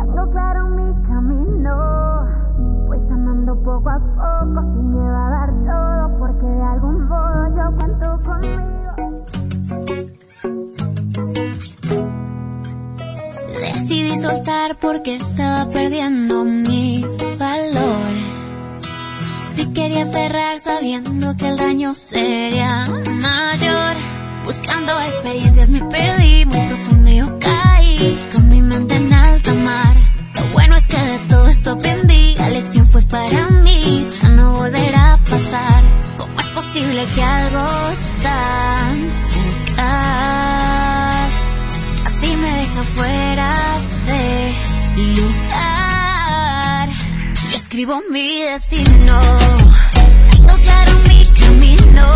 tengo 0.00 0.30
claro 0.30 0.68
mi 0.70 1.02
camino. 1.02 2.28
Voy 2.86 3.00
sanando 3.06 3.54
poco 3.62 3.90
a 3.90 3.98
poco 3.98 4.62
sin 4.72 4.96
va 4.96 5.26
a 5.26 5.30
dar 5.30 5.52
todo 5.66 6.18
porque 6.18 6.46
de 6.46 6.62
algún 6.62 7.08
modo 7.08 7.46
yo 7.48 7.76
cuento 7.76 8.22
conmigo. 8.24 8.73
Decidí 13.72 14.20
soltar 14.20 14.76
porque 14.76 15.16
estaba 15.16 15.68
perdiendo 15.70 16.44
mi 16.44 17.04
valor. 17.38 18.12
Me 19.56 19.72
quería 19.72 20.02
aferrar 20.02 20.60
sabiendo 20.60 21.36
que 21.36 21.48
el 21.48 21.56
daño 21.56 21.94
sería 21.94 22.86
mayor. 22.86 23.96
Buscando 24.44 25.00
experiencias 25.00 25.68
me 25.70 25.80
perdí 25.80 26.44
muy 26.44 26.60
profundo 26.66 27.10
y 27.10 27.16
yo 27.16 27.38
caí 27.38 28.18
con 28.32 28.48
mi 28.48 28.60
mente 28.60 28.96
en 28.96 29.12
alta 29.12 29.54
mar. 29.54 29.96
Lo 30.34 30.42
bueno 30.52 30.76
es 30.76 30.86
que 30.86 30.98
de 30.98 31.18
todo 31.30 31.48
esto 31.48 31.70
aprendí, 31.72 32.34
la 32.36 32.50
lección 32.50 32.86
fue 32.86 33.02
para 33.02 33.48
mí, 33.48 34.06
ya 34.22 34.28
no 34.28 34.58
volverá 34.58 35.14
a 35.14 35.16
pasar. 35.16 35.82
¿Cómo 36.18 36.38
es 36.40 36.48
posible 36.48 37.04
que 37.14 37.22
algo 37.22 37.66
tan 38.22 39.10
fugaz 39.30 40.43
así 42.24 42.36
me 42.36 42.50
deja 42.56 42.82
fuera 42.82 43.54
de 44.06 44.54
lugar? 45.16 46.88
Yo 47.50 47.56
escribo 47.56 48.00
mi 48.10 48.42
destino, 48.42 49.20
tengo 50.30 50.54
claro 50.62 50.92
mi 51.08 51.24
camino, 51.40 52.12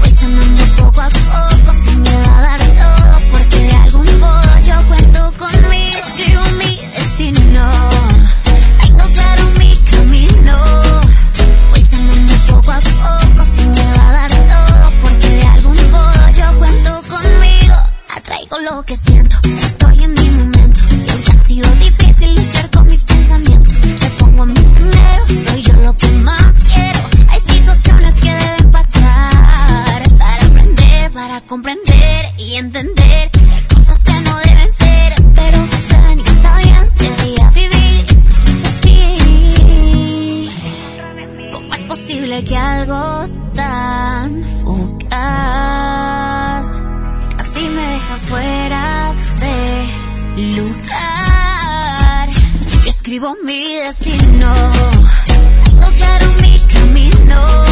voy 0.00 0.10
sanando 0.10 0.64
poco 0.78 1.00
a 1.02 1.08
poco 1.08 1.72
sin 1.84 2.00
me 2.00 2.16
va 2.16 2.38
a 2.38 2.42
dar 2.42 2.60
todo. 2.60 3.18
Porque 3.32 3.58
de 3.58 3.74
algún 3.74 4.20
modo 4.20 4.60
yo 4.66 4.88
cuento 4.88 5.32
conmigo, 5.38 5.98
escribo 6.06 6.42
mi 6.58 6.76
destino, 6.96 7.90
tengo 8.82 9.04
claro 9.12 9.44
mi 9.58 9.76
camino, 9.90 10.56
voy 11.70 11.84
sanando 11.90 12.34
poco 12.48 12.72
a 12.72 12.80
poco 12.80 13.44
sin 13.54 13.70
me 13.70 13.84
va 13.96 14.08
a 14.08 14.12
dar 14.12 14.30
todo 14.30 14.43
atraigo 18.54 18.58
lo 18.58 18.82
que 18.84 18.96
siento, 18.96 19.36
estoy 19.44 20.04
en 20.04 20.12
mi 20.12 20.30
momento, 20.30 20.80
y 20.90 21.10
aunque 21.10 21.32
ha 21.32 21.38
sido 21.38 21.70
difícil 21.76 22.34
luchar 22.34 22.70
con 22.70 22.86
mis 22.88 23.02
pensamientos, 23.02 23.84
me 23.84 24.10
pongo 24.18 24.42
a 24.42 24.46
mí 24.46 24.54
primero, 24.54 25.26
soy 25.26 25.62
yo 25.62 25.72
lo 25.74 25.96
que 25.96 26.08
más 26.08 26.54
quiero, 26.72 27.00
hay 27.28 27.40
situaciones 27.46 28.14
que 28.14 28.30
deben 28.30 28.70
pasar 28.70 30.02
para 30.18 30.44
aprender, 30.44 31.10
para 31.12 31.40
comprender 31.42 32.26
y 32.38 32.54
entender. 32.56 33.30
Hay 33.54 33.62
cosas 33.74 33.98
que 34.00 34.12
no 34.12 34.36
deben 34.38 34.72
ser, 34.72 35.14
pero 35.34 35.66
suceden 35.66 36.18
y 36.18 36.22
está 36.22 36.56
bien, 36.58 36.90
debería 36.98 37.50
vivir 37.50 38.06
y 38.06 38.62
ti. 38.82 40.50
¿Cómo 41.52 41.74
es 41.74 41.82
posible 41.84 42.44
que 42.44 42.56
algo 42.56 43.43
escribo 53.14 53.36
mi 53.44 53.76
destino, 53.76 54.52
tengo 55.64 55.88
claro 55.96 56.26
mi 56.40 56.58
camino, 56.72 57.64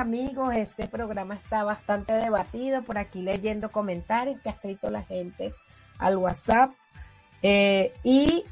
amigos, 0.00 0.54
este 0.54 0.88
programa 0.88 1.34
está 1.34 1.62
bastante 1.62 2.14
debatido. 2.14 2.82
Por 2.82 2.98
aquí 2.98 3.22
leyendo 3.22 3.70
comentarios 3.70 4.40
que 4.40 4.48
ha 4.48 4.52
escrito 4.52 4.90
la 4.90 5.02
gente 5.02 5.54
al 5.98 6.16
WhatsApp. 6.16 6.72
Eh, 7.42 7.92
y 8.02 8.44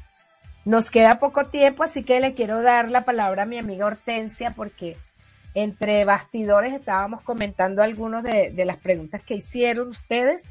nos 0.65 0.89
queda 0.89 1.19
poco 1.19 1.47
tiempo, 1.47 1.83
así 1.83 2.03
que 2.03 2.19
le 2.19 2.33
quiero 2.33 2.61
dar 2.61 2.89
la 2.89 3.03
palabra 3.03 3.43
a 3.43 3.45
mi 3.45 3.57
amiga 3.57 3.85
Hortensia 3.85 4.51
porque 4.51 4.97
entre 5.55 6.05
bastidores 6.05 6.73
estábamos 6.73 7.21
comentando 7.21 7.81
algunas 7.81 8.23
de, 8.23 8.51
de 8.51 8.65
las 8.65 8.77
preguntas 8.77 9.21
que 9.23 9.35
hicieron 9.35 9.89
ustedes 9.89 10.43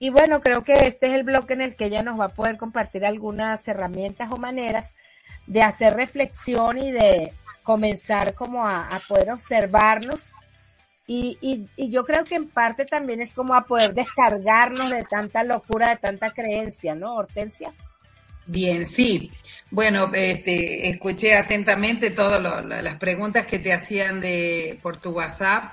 Y 0.00 0.10
bueno, 0.10 0.40
creo 0.40 0.64
que 0.64 0.72
este 0.86 1.06
es 1.06 1.14
el 1.14 1.22
bloque 1.22 1.54
en 1.54 1.60
el 1.60 1.76
que 1.76 1.86
ella 1.86 2.02
nos 2.02 2.18
va 2.18 2.26
a 2.26 2.28
poder 2.28 2.56
compartir 2.56 3.06
algunas 3.06 3.66
herramientas 3.68 4.30
o 4.32 4.36
maneras 4.36 4.92
de 5.46 5.62
hacer 5.62 5.94
reflexión 5.94 6.78
y 6.78 6.90
de 6.90 7.32
comenzar 7.64 8.34
como 8.34 8.64
a, 8.64 9.00
poder 9.08 9.32
observarnos. 9.32 10.20
Y, 11.06 11.36
y, 11.76 11.90
yo 11.90 12.04
creo 12.04 12.24
que 12.24 12.36
en 12.36 12.48
parte 12.48 12.84
también 12.84 13.20
es 13.20 13.34
como 13.34 13.54
a 13.54 13.64
poder 13.64 13.92
descargarnos 13.92 14.90
de 14.90 15.04
tanta 15.04 15.42
locura, 15.42 15.90
de 15.90 15.96
tanta 15.96 16.30
creencia, 16.30 16.94
¿no, 16.94 17.16
Hortensia? 17.16 17.74
Bien, 18.46 18.86
sí. 18.86 19.30
Bueno, 19.70 20.12
este, 20.14 20.88
escuché 20.88 21.34
atentamente 21.34 22.10
todas 22.10 22.40
las 22.64 22.96
preguntas 22.96 23.46
que 23.46 23.58
te 23.58 23.72
hacían 23.72 24.20
de, 24.20 24.78
por 24.82 24.98
tu 24.98 25.10
WhatsApp 25.10 25.72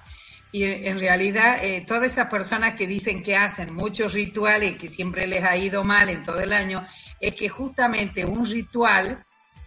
y 0.54 0.66
en 0.66 1.00
realidad 1.00 1.64
eh, 1.64 1.84
todas 1.88 2.12
esas 2.12 2.28
personas 2.28 2.76
que 2.76 2.86
dicen 2.86 3.24
que 3.24 3.38
hacen 3.38 3.74
muchos 3.74 4.14
rituales 4.14 4.78
que 4.78 4.90
siempre 4.90 5.26
les 5.26 5.44
ha 5.44 5.56
ido 5.56 5.84
mal 5.84 6.10
en 6.10 6.24
todo 6.24 6.42
el 6.42 6.52
año, 6.52 6.86
es 7.22 7.36
que 7.36 7.48
justamente 7.48 8.26
un 8.26 8.46
ritual, 8.46 9.24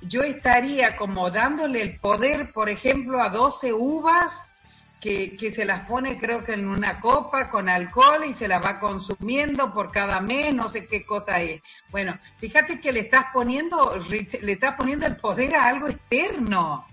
yo 0.06 0.22
estaría 0.22 0.96
como 0.96 1.30
dándole 1.30 1.82
el 1.82 1.98
poder, 1.98 2.52
por 2.52 2.68
ejemplo, 2.68 3.20
a 3.20 3.28
12 3.28 3.72
uvas 3.72 4.48
que, 5.00 5.36
que, 5.36 5.50
se 5.50 5.64
las 5.64 5.80
pone 5.80 6.16
creo 6.16 6.42
que 6.42 6.54
en 6.54 6.66
una 6.66 6.98
copa 6.98 7.50
con 7.50 7.68
alcohol 7.68 8.24
y 8.26 8.32
se 8.32 8.48
las 8.48 8.64
va 8.64 8.80
consumiendo 8.80 9.72
por 9.72 9.92
cada 9.92 10.20
mes, 10.20 10.54
no 10.54 10.68
sé 10.68 10.86
qué 10.86 11.04
cosa 11.04 11.42
es. 11.42 11.60
Bueno, 11.90 12.18
fíjate 12.38 12.80
que 12.80 12.92
le 12.92 13.00
estás 13.00 13.26
poniendo, 13.32 13.96
le 14.08 14.52
estás 14.52 14.74
poniendo 14.76 15.06
el 15.06 15.16
poder 15.16 15.56
a 15.56 15.66
algo 15.66 15.88
externo. 15.88 16.86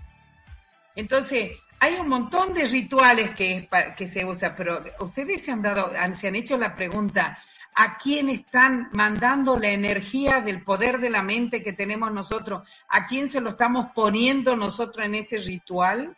Entonces, 0.94 1.52
hay 1.82 1.94
un 1.94 2.08
montón 2.08 2.54
de 2.54 2.64
rituales 2.64 3.32
que, 3.32 3.68
que 3.96 4.06
se 4.06 4.24
usa, 4.24 4.54
pero 4.54 4.84
ustedes 5.00 5.42
se 5.42 5.50
han 5.50 5.62
dado, 5.62 5.90
se 6.12 6.28
han 6.28 6.36
hecho 6.36 6.56
la 6.56 6.76
pregunta, 6.76 7.36
¿a 7.74 7.96
quién 7.96 8.28
están 8.28 8.90
mandando 8.92 9.58
la 9.58 9.70
energía 9.70 10.40
del 10.40 10.62
poder 10.62 10.98
de 10.98 11.10
la 11.10 11.22
mente 11.22 11.62
que 11.62 11.72
tenemos 11.72 12.12
nosotros? 12.12 12.68
¿A 12.88 13.06
quién 13.06 13.28
se 13.30 13.40
lo 13.40 13.50
estamos 13.50 13.86
poniendo 13.94 14.56
nosotros 14.56 15.06
en 15.06 15.14
ese 15.14 15.38
ritual? 15.38 16.16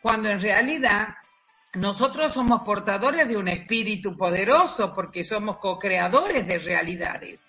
cuando 0.00 0.28
en 0.30 0.40
realidad 0.40 1.08
nosotros 1.74 2.32
somos 2.32 2.62
portadores 2.62 3.28
de 3.28 3.36
un 3.36 3.48
espíritu 3.48 4.16
poderoso 4.16 4.94
porque 4.94 5.24
somos 5.24 5.58
co-creadores 5.58 6.46
de 6.46 6.58
realidades. 6.58 7.44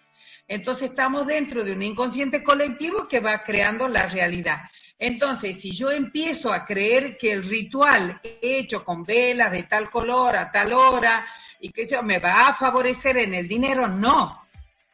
Entonces 0.47 0.89
estamos 0.89 1.27
dentro 1.27 1.63
de 1.63 1.73
un 1.73 1.83
inconsciente 1.83 2.43
colectivo 2.43 3.07
que 3.07 3.19
va 3.19 3.43
creando 3.43 3.87
la 3.87 4.07
realidad. 4.07 4.61
Entonces, 4.97 5.61
si 5.61 5.71
yo 5.71 5.91
empiezo 5.91 6.51
a 6.51 6.65
creer 6.65 7.17
que 7.17 7.31
el 7.31 7.43
ritual 7.43 8.19
hecho 8.41 8.83
con 8.83 9.03
velas 9.03 9.51
de 9.51 9.63
tal 9.63 9.89
color 9.89 10.35
a 10.35 10.51
tal 10.51 10.73
hora 10.73 11.25
y 11.59 11.71
que 11.71 11.83
eso 11.83 12.01
me 12.03 12.19
va 12.19 12.47
a 12.47 12.53
favorecer 12.53 13.17
en 13.17 13.33
el 13.33 13.47
dinero, 13.47 13.87
no. 13.87 14.45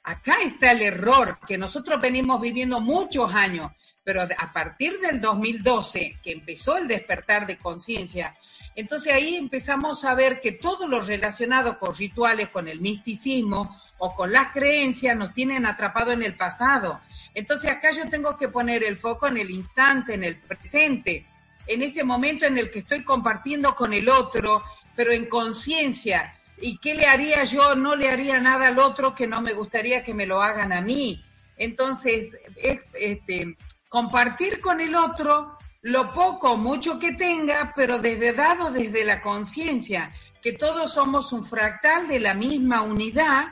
Acá 0.04 0.38
está 0.44 0.72
el 0.72 0.82
error 0.82 1.40
que 1.48 1.58
nosotros 1.58 2.00
venimos 2.00 2.40
viviendo 2.40 2.80
muchos 2.80 3.34
años 3.34 3.72
pero 4.06 4.22
a 4.22 4.54
partir 4.54 5.00
del 5.00 5.20
2012, 5.20 6.20
que 6.22 6.32
empezó 6.32 6.78
el 6.78 6.88
despertar 6.88 7.48
de 7.48 7.58
conciencia, 7.58 8.36
entonces 8.76 9.12
ahí 9.12 9.36
empezamos 9.36 10.06
a 10.06 10.14
ver 10.14 10.40
que 10.42 10.52
todo 10.52 10.88
lo 10.88 11.02
relacionado 11.02 11.80
con 11.80 11.96
rituales, 11.96 12.50
con 12.50 12.68
el 12.68 12.82
misticismo 12.82 13.76
o 13.98 14.14
con 14.14 14.32
las 14.32 14.52
creencias 14.52 15.18
nos 15.18 15.34
tienen 15.34 15.66
atrapado 15.66 16.12
en 16.12 16.22
el 16.22 16.38
pasado. 16.38 17.02
Entonces 17.34 17.72
acá 17.72 17.90
yo 17.90 18.08
tengo 18.08 18.38
que 18.38 18.48
poner 18.48 18.84
el 18.84 18.96
foco 18.96 19.28
en 19.28 19.38
el 19.38 19.50
instante, 19.50 20.14
en 20.14 20.24
el 20.24 20.36
presente, 20.36 21.26
en 21.66 21.82
ese 21.82 22.04
momento 22.04 22.46
en 22.46 22.60
el 22.60 22.70
que 22.70 22.80
estoy 22.80 23.04
compartiendo 23.04 23.74
con 23.74 23.92
el 23.92 24.08
otro, 24.08 24.64
pero 24.96 25.14
en 25.14 25.26
conciencia. 25.26 26.35
¿Y 26.58 26.78
qué 26.78 26.94
le 26.94 27.06
haría 27.06 27.44
yo? 27.44 27.76
No 27.76 27.96
le 27.96 28.10
haría 28.10 28.40
nada 28.40 28.68
al 28.68 28.80
otro 28.80 29.14
que 29.14 29.28
no 29.28 29.42
me 29.42 29.54
gustaría 29.54 30.04
que 30.04 30.14
me 30.14 30.26
lo 30.26 30.42
hagan 30.42 30.72
a 30.72 30.82
mí. 30.82 31.24
Entonces, 31.58 32.38
es, 32.56 32.82
este, 32.94 33.58
compartir 33.90 34.62
con 34.62 34.82
el 34.82 34.96
otro 34.96 35.58
lo 35.82 36.12
poco 36.14 36.54
o 36.54 36.58
mucho 36.58 36.98
que 37.00 37.14
tenga, 37.14 37.72
pero 37.76 38.00
desde 38.00 38.34
dado 38.34 38.72
desde 38.72 39.06
la 39.06 39.22
conciencia, 39.22 40.12
que 40.42 40.54
todos 40.54 40.94
somos 40.94 41.32
un 41.32 41.44
fractal 41.44 42.08
de 42.08 42.20
la 42.20 42.34
misma 42.34 42.82
unidad, 42.82 43.50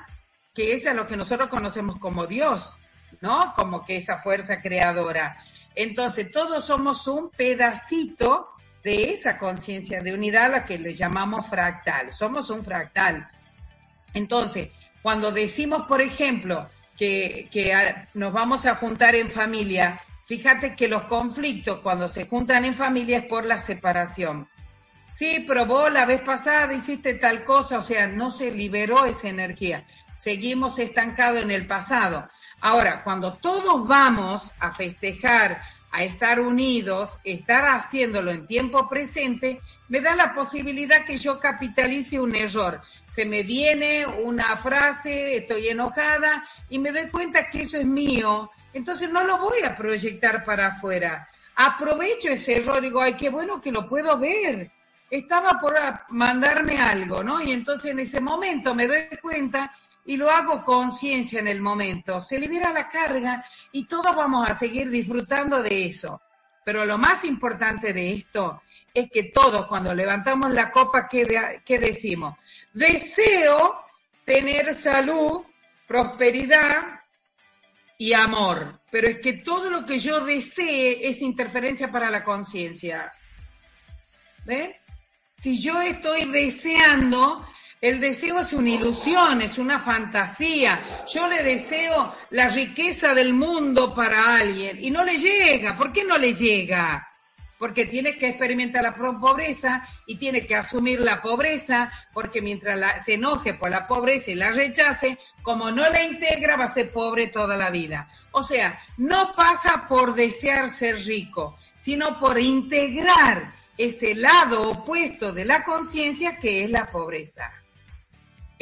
que 0.53 0.73
es 0.73 0.85
a 0.87 0.93
lo 0.93 1.05
que 1.05 1.17
nosotros 1.17 1.49
conocemos 1.49 1.99
como 1.99 2.25
Dios, 2.25 2.79
¿no? 3.21 3.53
Como 3.55 3.85
que 3.85 3.97
esa 3.97 4.17
fuerza 4.17 4.61
creadora. 4.61 5.37
Entonces, 5.75 6.31
todos 6.31 6.65
somos 6.65 7.07
un 7.07 7.29
pedacito 7.29 8.49
de 8.83 9.11
esa 9.11 9.37
conciencia 9.37 10.01
de 10.01 10.13
unidad 10.13 10.45
a 10.45 10.49
la 10.49 10.65
que 10.65 10.77
le 10.77 10.93
llamamos 10.93 11.47
fractal. 11.47 12.11
Somos 12.11 12.49
un 12.49 12.63
fractal. 12.63 13.29
Entonces, 14.13 14.69
cuando 15.01 15.31
decimos, 15.31 15.83
por 15.87 16.01
ejemplo, 16.01 16.69
que, 16.97 17.47
que 17.51 17.73
nos 18.13 18.33
vamos 18.33 18.65
a 18.65 18.75
juntar 18.75 19.15
en 19.15 19.29
familia 19.29 20.01
Fíjate 20.25 20.75
que 20.75 20.87
los 20.87 21.03
conflictos 21.03 21.79
cuando 21.79 22.07
se 22.07 22.25
juntan 22.25 22.63
en 22.63 22.75
familia 22.75 23.19
es 23.19 23.25
por 23.25 23.45
la 23.45 23.57
separación. 23.57 24.47
Sí, 25.11 25.41
probó 25.41 25.89
la 25.89 26.05
vez 26.05 26.21
pasada, 26.21 26.73
hiciste 26.73 27.13
tal 27.15 27.43
cosa, 27.43 27.79
o 27.79 27.81
sea, 27.81 28.07
no 28.07 28.31
se 28.31 28.49
liberó 28.49 29.05
esa 29.05 29.27
energía. 29.27 29.85
Seguimos 30.15 30.79
estancados 30.79 31.43
en 31.43 31.51
el 31.51 31.67
pasado. 31.67 32.29
Ahora, 32.61 33.03
cuando 33.03 33.33
todos 33.35 33.85
vamos 33.87 34.51
a 34.59 34.71
festejar, 34.71 35.61
a 35.93 36.03
estar 36.03 36.41
unidos, 36.41 37.17
estar 37.23 37.69
haciéndolo 37.69 38.31
en 38.31 38.45
tiempo 38.45 38.89
presente, 38.89 39.61
me 39.87 40.01
da 40.01 40.13
la 40.15 40.33
posibilidad 40.33 41.05
que 41.05 41.15
yo 41.15 41.39
capitalice 41.39 42.19
un 42.19 42.35
error. 42.35 42.81
Se 43.05 43.23
me 43.23 43.43
viene 43.43 44.05
una 44.05 44.57
frase, 44.57 45.37
estoy 45.37 45.69
enojada 45.69 46.45
y 46.67 46.79
me 46.79 46.91
doy 46.91 47.07
cuenta 47.09 47.49
que 47.49 47.61
eso 47.61 47.77
es 47.77 47.85
mío 47.85 48.51
entonces 48.73 49.09
no 49.09 49.23
lo 49.23 49.37
voy 49.37 49.61
a 49.63 49.75
proyectar 49.75 50.43
para 50.43 50.67
afuera. 50.67 51.27
Aprovecho 51.55 52.29
ese 52.29 52.57
error, 52.57 52.81
digo, 52.81 52.99
ay, 52.99 53.13
qué 53.13 53.29
bueno 53.29 53.61
que 53.61 53.71
lo 53.71 53.87
puedo 53.87 54.17
ver. 54.17 54.71
Estaba 55.09 55.59
por 55.59 55.75
mandarme 56.09 56.77
algo, 56.77 57.23
¿no? 57.23 57.39
Y 57.41 57.51
entonces 57.51 57.91
en 57.91 57.99
ese 57.99 58.19
momento 58.19 58.73
me 58.73 58.87
doy 58.87 59.07
cuenta 59.21 59.71
y 60.05 60.17
lo 60.17 60.29
hago 60.29 60.63
conciencia 60.63 61.39
en 61.39 61.47
el 61.47 61.61
momento. 61.61 62.19
Se 62.19 62.39
libera 62.39 62.71
la 62.71 62.87
carga 62.87 63.45
y 63.71 63.85
todos 63.85 64.15
vamos 64.15 64.49
a 64.49 64.53
seguir 64.53 64.89
disfrutando 64.89 65.61
de 65.61 65.85
eso. 65.85 66.21
Pero 66.65 66.85
lo 66.85 66.97
más 66.97 67.23
importante 67.23 67.93
de 67.93 68.13
esto 68.13 68.61
es 68.93 69.09
que 69.09 69.23
todos 69.23 69.65
cuando 69.67 69.93
levantamos 69.93 70.53
la 70.53 70.69
copa, 70.69 71.07
¿qué, 71.07 71.79
decimos? 71.79 72.35
Deseo 72.73 73.81
tener 74.23 74.73
salud, 74.73 75.41
prosperidad, 75.87 76.99
y 77.97 78.11
amor, 78.11 78.81
pero 78.91 79.07
es 79.07 79.19
que 79.19 79.33
todo 79.33 79.69
lo 79.69 79.85
que 79.85 79.97
yo 79.97 80.25
desee 80.25 81.07
es 81.07 81.21
interferencia 81.21 81.89
para 81.89 82.09
la 82.09 82.23
conciencia. 82.23 83.11
¿Ven? 84.45 84.75
Si 85.39 85.61
yo 85.61 85.81
estoy 85.81 86.25
deseando, 86.25 87.47
el 87.83 87.99
deseo 87.99 88.39
es 88.39 88.53
una 88.53 88.69
ilusión, 88.69 89.41
es 89.41 89.57
una 89.57 89.77
fantasía. 89.77 91.03
Yo 91.13 91.27
le 91.27 91.43
deseo 91.43 92.15
la 92.29 92.47
riqueza 92.47 93.13
del 93.13 93.33
mundo 93.33 93.93
para 93.93 94.37
alguien 94.37 94.77
y 94.81 94.89
no 94.89 95.03
le 95.03 95.17
llega. 95.17 95.75
¿Por 95.75 95.91
qué 95.91 96.05
no 96.05 96.17
le 96.17 96.33
llega? 96.33 97.09
porque 97.59 97.85
tiene 97.85 98.17
que 98.17 98.27
experimentar 98.27 98.83
la 98.83 98.93
pobreza 98.93 99.87
y 100.05 100.17
tiene 100.17 100.45
que 100.45 100.53
asumir 100.53 100.99
la 100.99 101.21
pobreza, 101.21 101.89
porque 102.13 102.41
mientras 102.41 103.05
se 103.05 103.13
enoje 103.13 103.53
por 103.53 103.71
la 103.71 103.87
pobreza 103.87 104.31
y 104.31 104.35
la 104.35 104.51
rechace, 104.51 105.17
como 105.43 105.71
no 105.71 105.89
la 105.89 106.03
integra, 106.03 106.57
va 106.57 106.65
a 106.65 106.67
ser 106.67 106.91
pobre 106.91 107.27
toda 107.27 107.55
la 107.55 107.69
vida. 107.69 108.09
O 108.31 108.43
sea, 108.43 108.81
no 108.97 109.33
pasa 109.33 109.85
por 109.87 110.13
desear 110.13 110.69
ser 110.69 110.97
rico, 111.05 111.57
sino 111.77 112.19
por 112.19 112.37
integrar 112.37 113.53
ese 113.77 114.13
lado 114.13 114.69
opuesto 114.69 115.31
de 115.31 115.45
la 115.45 115.63
conciencia 115.63 116.35
que 116.35 116.65
es 116.65 116.69
la 116.69 116.91
pobreza. 116.91 117.62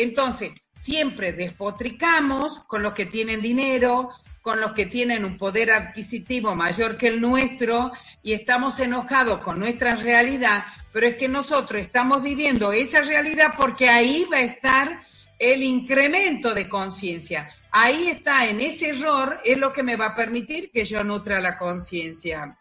Entonces, 0.02 0.52
siempre 0.82 1.34
despotricamos 1.34 2.60
con 2.62 2.82
los 2.82 2.94
que 2.94 3.06
tienen 3.06 3.42
dinero, 3.42 4.10
con 4.42 4.60
los 4.60 4.74
que 4.74 4.88
tienen 4.88 5.26
un 5.26 5.38
poder 5.38 5.72
adquisitivo 5.72 6.56
mayor 6.56 6.98
que 6.98 7.08
el 7.08 7.22
nuestro 7.22 7.92
y 8.24 8.34
estamos 8.34 8.80
enojados 8.80 9.42
con 9.42 9.60
nuestra 9.60 9.96
realidad, 9.96 10.64
pero 10.92 11.08
es 11.08 11.16
que 11.18 11.28
nosotros 11.28 11.82
estamos 11.82 12.22
viviendo 12.24 12.72
esa 12.72 13.02
realidad 13.02 13.54
porque 13.56 13.90
ahí 13.90 14.26
va 14.32 14.38
a 14.38 14.42
estar 14.42 15.02
el 15.38 15.64
incremento 15.64 16.54
de 16.54 16.68
conciencia. 16.68 17.50
Ahí 17.72 18.08
está, 18.08 18.48
en 18.48 18.62
ese 18.62 18.90
error 18.90 19.40
es 19.46 19.58
lo 19.58 19.72
que 19.72 19.84
me 19.84 19.96
va 19.96 20.08
a 20.08 20.16
permitir 20.16 20.72
que 20.72 20.84
yo 20.84 21.04
nutra 21.04 21.40
la 21.40 21.58
conciencia. 21.58 22.58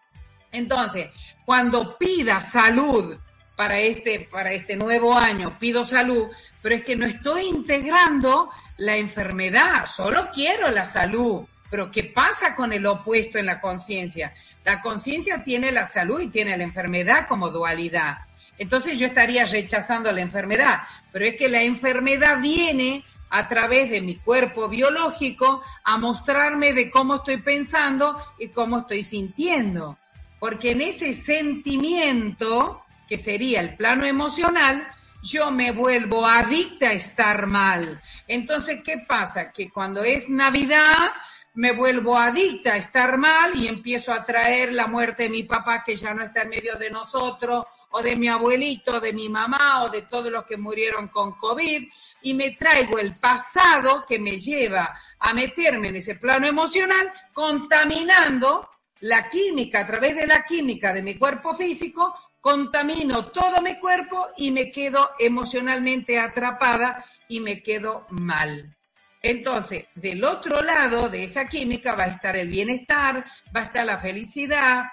Entonces, 0.52 1.10
cuando 1.44 1.96
pida 1.98 2.40
salud 2.40 3.16
para 3.56 3.78
este, 3.78 4.28
para 4.30 4.52
este 4.52 4.76
nuevo 4.76 5.14
año, 5.14 5.58
pido 5.58 5.84
salud, 5.84 6.28
pero 6.62 6.74
es 6.74 6.84
que 6.84 6.96
no 6.96 7.06
estoy 7.06 7.46
integrando 7.46 8.50
la 8.76 8.96
enfermedad, 8.96 9.86
solo 9.86 10.30
quiero 10.32 10.70
la 10.70 10.86
salud 10.86 11.44
Pero 11.70 11.90
¿qué 11.90 12.04
pasa 12.04 12.54
con 12.54 12.72
el 12.72 12.84
opuesto 12.86 13.38
en 13.38 13.46
la 13.46 13.60
conciencia? 13.60 14.34
La 14.64 14.80
conciencia 14.80 15.42
tiene 15.44 15.70
la 15.70 15.86
salud 15.86 16.20
y 16.20 16.28
tiene 16.28 16.56
la 16.56 16.64
enfermedad 16.64 17.28
como 17.28 17.50
dualidad. 17.50 18.18
Entonces 18.58 18.98
yo 18.98 19.06
estaría 19.06 19.46
rechazando 19.46 20.10
la 20.12 20.20
enfermedad, 20.20 20.80
pero 21.12 21.24
es 21.24 21.36
que 21.36 21.48
la 21.48 21.62
enfermedad 21.62 22.40
viene 22.40 23.04
a 23.30 23.46
través 23.46 23.88
de 23.90 24.00
mi 24.00 24.16
cuerpo 24.16 24.68
biológico 24.68 25.62
a 25.84 25.96
mostrarme 25.96 26.72
de 26.72 26.90
cómo 26.90 27.16
estoy 27.16 27.38
pensando 27.38 28.20
y 28.38 28.48
cómo 28.48 28.80
estoy 28.80 29.02
sintiendo. 29.04 29.96
Porque 30.40 30.72
en 30.72 30.80
ese 30.80 31.14
sentimiento, 31.14 32.82
que 33.08 33.16
sería 33.16 33.60
el 33.60 33.76
plano 33.76 34.04
emocional, 34.04 34.86
yo 35.22 35.50
me 35.50 35.72
vuelvo 35.72 36.26
adicta 36.26 36.90
a 36.90 36.92
estar 36.92 37.46
mal. 37.46 38.00
Entonces, 38.26 38.82
¿qué 38.82 39.04
pasa? 39.06 39.52
Que 39.52 39.70
cuando 39.70 40.02
es 40.02 40.28
Navidad, 40.28 41.12
me 41.54 41.72
vuelvo 41.72 42.16
adicta 42.16 42.74
a 42.74 42.76
estar 42.76 43.18
mal 43.18 43.54
y 43.56 43.66
empiezo 43.66 44.12
a 44.12 44.24
traer 44.24 44.72
la 44.72 44.86
muerte 44.86 45.24
de 45.24 45.30
mi 45.30 45.42
papá 45.42 45.82
que 45.84 45.96
ya 45.96 46.14
no 46.14 46.24
está 46.24 46.42
en 46.42 46.50
medio 46.50 46.76
de 46.76 46.90
nosotros, 46.90 47.66
o 47.90 48.02
de 48.02 48.16
mi 48.16 48.28
abuelito, 48.28 49.00
de 49.00 49.12
mi 49.12 49.28
mamá, 49.28 49.84
o 49.84 49.90
de 49.90 50.02
todos 50.02 50.30
los 50.30 50.44
que 50.44 50.56
murieron 50.56 51.08
con 51.08 51.32
COVID, 51.32 51.88
y 52.22 52.34
me 52.34 52.50
traigo 52.52 52.98
el 52.98 53.16
pasado 53.16 54.04
que 54.06 54.18
me 54.18 54.36
lleva 54.36 54.94
a 55.18 55.34
meterme 55.34 55.88
en 55.88 55.96
ese 55.96 56.14
plano 56.16 56.46
emocional, 56.46 57.12
contaminando 57.32 58.68
la 59.00 59.28
química, 59.28 59.80
a 59.80 59.86
través 59.86 60.14
de 60.14 60.26
la 60.26 60.44
química 60.44 60.92
de 60.92 61.02
mi 61.02 61.16
cuerpo 61.16 61.54
físico, 61.54 62.14
contamino 62.40 63.26
todo 63.26 63.60
mi 63.62 63.78
cuerpo 63.78 64.26
y 64.36 64.50
me 64.50 64.70
quedo 64.70 65.10
emocionalmente 65.18 66.18
atrapada 66.18 67.04
y 67.28 67.40
me 67.40 67.62
quedo 67.62 68.06
mal. 68.10 68.76
Entonces, 69.22 69.84
del 69.94 70.24
otro 70.24 70.62
lado 70.62 71.08
de 71.08 71.24
esa 71.24 71.46
química 71.46 71.94
va 71.94 72.04
a 72.04 72.08
estar 72.08 72.36
el 72.36 72.48
bienestar, 72.48 73.24
va 73.54 73.60
a 73.60 73.64
estar 73.64 73.84
la 73.84 73.98
felicidad, 73.98 74.84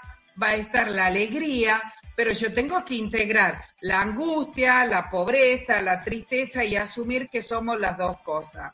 va 0.42 0.50
a 0.50 0.56
estar 0.56 0.92
la 0.92 1.06
alegría, 1.06 1.82
pero 2.16 2.34
yo 2.34 2.54
tengo 2.54 2.84
que 2.84 2.96
integrar 2.96 3.64
la 3.82 4.02
angustia, 4.02 4.86
la 4.86 5.10
pobreza, 5.10 5.82
la 5.82 6.04
tristeza 6.04 6.64
y 6.64 6.76
asumir 6.76 7.28
que 7.30 7.42
somos 7.42 7.80
las 7.80 7.98
dos 7.98 8.20
cosas. 8.22 8.74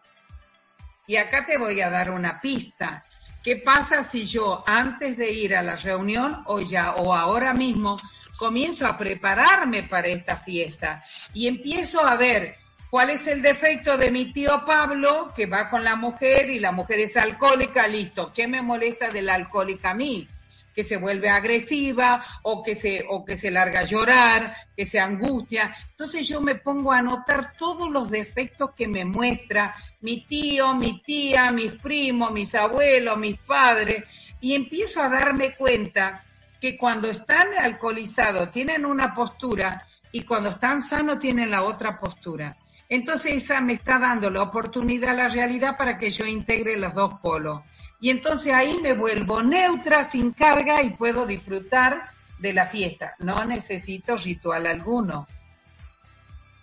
Y 1.06 1.18
acá 1.18 1.46
te 1.46 1.58
voy 1.58 1.82
a 1.82 1.90
dar 1.90 2.10
una 2.10 2.40
pista. 2.40 3.04
¿Qué 3.44 3.58
pasa 3.58 4.06
si 4.06 4.26
yo 4.26 4.64
antes 4.66 5.18
de 5.18 5.30
ir 5.30 5.54
a 5.54 5.62
la 5.62 5.76
reunión 5.76 6.44
o 6.46 6.62
ya 6.62 6.94
o 6.94 7.14
ahora 7.14 7.54
mismo 7.54 7.98
comienzo 8.38 8.88
a 8.88 8.98
prepararme 8.98 9.84
para 9.84 10.08
esta 10.08 10.38
fiesta 10.38 11.04
y 11.34 11.48
empiezo 11.48 12.06
a 12.06 12.16
ver 12.16 12.56
cuál 12.90 13.10
es 13.10 13.28
el 13.28 13.42
defecto 13.42 13.98
de 13.98 14.12
mi 14.12 14.32
tío 14.32 14.64
Pablo 14.66 15.34
que 15.36 15.46
va 15.46 15.70
con 15.70 15.84
la 15.84 15.98
mujer 15.98 16.50
y 16.50 16.60
la 16.60 16.72
mujer 16.72 17.02
es 17.02 17.18
alcohólica, 17.18 17.86
listo, 17.86 18.32
¿qué 18.34 18.48
me 18.48 18.62
molesta 18.62 19.10
de 19.10 19.22
la 19.22 19.34
alcohólica 19.34 19.92
a 19.92 19.96
mí? 19.96 20.26
Que 20.74 20.84
se 20.84 20.98
vuelve 20.98 21.30
agresiva 21.30 22.24
o 22.42 22.64
que 22.64 22.76
se, 22.76 23.06
o 23.10 23.24
que 23.24 23.36
se 23.36 23.52
larga 23.52 23.82
a 23.82 23.84
llorar, 23.86 24.56
que 24.76 24.86
se 24.86 25.00
angustia. 25.00 25.76
Entonces 25.92 26.28
yo 26.28 26.42
me 26.42 26.56
pongo 26.56 26.92
a 26.92 27.00
anotar 27.00 27.54
todos 27.58 27.90
los 27.90 28.10
defectos 28.10 28.72
que 28.76 28.88
me 28.88 29.06
muestra 29.06 29.76
mi 30.02 30.26
tío, 30.26 30.74
mi 30.74 31.02
tía, 31.02 31.52
mis 31.52 31.74
primos, 31.74 32.32
mis 32.32 32.56
abuelos, 32.56 33.18
mis 33.18 33.38
padres, 33.38 34.04
y 34.42 34.56
empiezo 34.56 35.02
a 35.02 35.10
darme 35.10 35.56
cuenta 35.56 36.24
que 36.60 36.78
cuando 36.78 37.10
están 37.10 37.50
alcoholizados 37.60 38.52
tienen 38.52 38.86
una 38.86 39.14
postura 39.14 39.86
y 40.12 40.24
cuando 40.24 40.50
están 40.50 40.82
sanos 40.82 41.20
tienen 41.20 41.52
la 41.52 41.64
otra 41.64 41.98
postura. 41.98 42.56
Entonces 42.90 43.44
esa 43.44 43.60
me 43.62 43.74
está 43.74 43.98
dando 43.98 44.30
la 44.30 44.44
oportunidad 44.44 45.12
a 45.12 45.14
la 45.14 45.28
realidad 45.28 45.78
para 45.78 45.98
que 45.98 46.10
yo 46.10 46.26
integre 46.26 46.78
los 46.78 46.94
dos 46.94 47.16
polos 47.16 47.62
y 48.04 48.10
entonces 48.10 48.54
ahí 48.54 48.80
me 48.82 48.92
vuelvo 48.92 49.42
neutra, 49.42 50.04
sin 50.04 50.34
carga 50.34 50.84
y 50.84 50.90
puedo 50.90 51.26
disfrutar 51.26 52.10
de 52.38 52.52
la 52.52 52.66
fiesta. 52.66 53.16
No 53.20 53.46
necesito 53.46 54.18
ritual 54.18 54.68
alguno. 54.68 55.26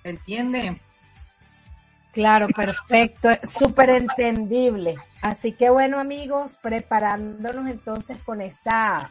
¿Entiende? 0.05 0.79
Claro, 2.13 2.47
perfecto, 2.49 3.31
súper 3.59 3.89
entendible. 3.89 4.97
Así 5.23 5.53
que 5.53 5.71
bueno 5.71 5.99
amigos, 5.99 6.59
preparándonos 6.61 7.71
entonces 7.71 8.19
con 8.19 8.43
esta, 8.43 9.11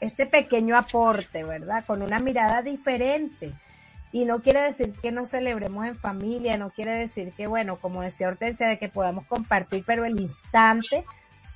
este 0.00 0.24
pequeño 0.24 0.74
aporte, 0.74 1.44
¿verdad? 1.44 1.84
Con 1.84 2.00
una 2.00 2.18
mirada 2.18 2.62
diferente. 2.62 3.52
Y 4.10 4.24
no 4.24 4.40
quiere 4.40 4.62
decir 4.62 4.94
que 5.02 5.12
no 5.12 5.26
celebremos 5.26 5.84
en 5.86 5.96
familia, 5.96 6.56
no 6.56 6.70
quiere 6.70 6.94
decir 6.94 7.34
que, 7.36 7.46
bueno, 7.46 7.76
como 7.76 8.00
decía 8.00 8.28
Hortensia, 8.28 8.68
de 8.68 8.78
que 8.78 8.88
podamos 8.88 9.26
compartir, 9.26 9.84
pero 9.86 10.06
el 10.06 10.18
instante 10.18 11.04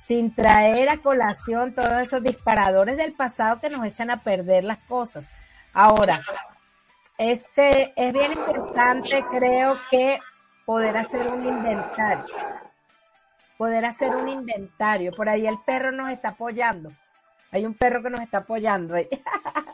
sin 0.07 0.33
traer 0.33 0.89
a 0.89 0.97
colación 0.97 1.73
todos 1.73 2.01
esos 2.01 2.21
disparadores 2.23 2.97
del 2.97 3.13
pasado 3.13 3.59
que 3.59 3.69
nos 3.69 3.85
echan 3.85 4.11
a 4.11 4.21
perder 4.23 4.63
las 4.63 4.79
cosas. 4.79 5.25
Ahora, 5.73 6.21
este 7.17 7.93
es 7.95 8.13
bien 8.13 8.33
importante, 8.33 9.23
creo 9.31 9.77
que 9.89 10.19
poder 10.65 10.97
hacer 10.97 11.27
un 11.27 11.45
inventario. 11.45 12.35
Poder 13.57 13.85
hacer 13.85 14.15
un 14.15 14.27
inventario. 14.27 15.11
Por 15.11 15.29
ahí 15.29 15.47
el 15.47 15.59
perro 15.65 15.91
nos 15.91 16.09
está 16.09 16.29
apoyando. 16.29 16.91
Hay 17.51 17.65
un 17.65 17.75
perro 17.75 18.01
que 18.01 18.09
nos 18.09 18.19
está 18.19 18.39
apoyando 18.39 18.95
ahí. 18.95 19.07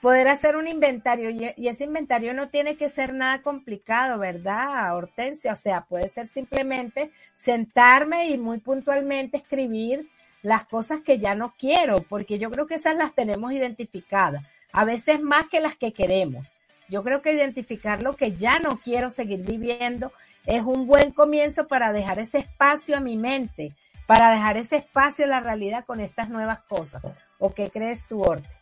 poder 0.00 0.28
hacer 0.28 0.56
un 0.56 0.68
inventario 0.68 1.30
y, 1.30 1.68
ese 1.68 1.84
inventario 1.84 2.34
no 2.34 2.48
tiene 2.48 2.76
que 2.76 2.88
ser 2.88 3.14
nada 3.14 3.42
complicado, 3.42 4.18
¿verdad, 4.18 4.96
Hortensia? 4.96 5.52
O 5.52 5.56
sea, 5.56 5.82
puede 5.82 6.08
ser 6.08 6.28
simplemente 6.28 7.10
sentarme 7.34 8.28
y 8.28 8.38
muy 8.38 8.58
puntualmente 8.58 9.38
escribir 9.38 10.08
las 10.42 10.66
cosas 10.66 11.00
que 11.00 11.18
ya 11.18 11.34
no 11.34 11.54
quiero, 11.58 12.02
porque 12.02 12.38
yo 12.38 12.50
creo 12.50 12.66
que 12.66 12.76
esas 12.76 12.96
las 12.96 13.14
tenemos 13.14 13.52
identificadas, 13.52 14.46
a 14.72 14.84
veces 14.84 15.20
más 15.20 15.48
que 15.48 15.60
las 15.60 15.76
que 15.76 15.92
queremos. 15.92 16.52
Yo 16.88 17.02
creo 17.02 17.20
que 17.20 17.32
identificar 17.32 18.02
lo 18.02 18.16
que 18.16 18.36
ya 18.36 18.58
no 18.60 18.78
quiero 18.78 19.10
seguir 19.10 19.40
viviendo 19.40 20.12
es 20.46 20.62
un 20.62 20.86
buen 20.86 21.12
comienzo 21.12 21.66
para 21.66 21.92
dejar 21.92 22.18
ese 22.18 22.38
espacio 22.38 22.96
a 22.96 23.00
mi 23.00 23.16
mente, 23.16 23.74
para 24.06 24.30
dejar 24.30 24.56
ese 24.56 24.76
espacio 24.76 25.26
a 25.26 25.28
la 25.28 25.40
realidad 25.40 25.84
con 25.84 26.00
estas 26.00 26.30
nuevas 26.30 26.60
cosas. 26.62 27.02
¿O 27.38 27.52
qué 27.52 27.68
crees 27.70 28.04
tú, 28.04 28.22
Hortensia? 28.22 28.57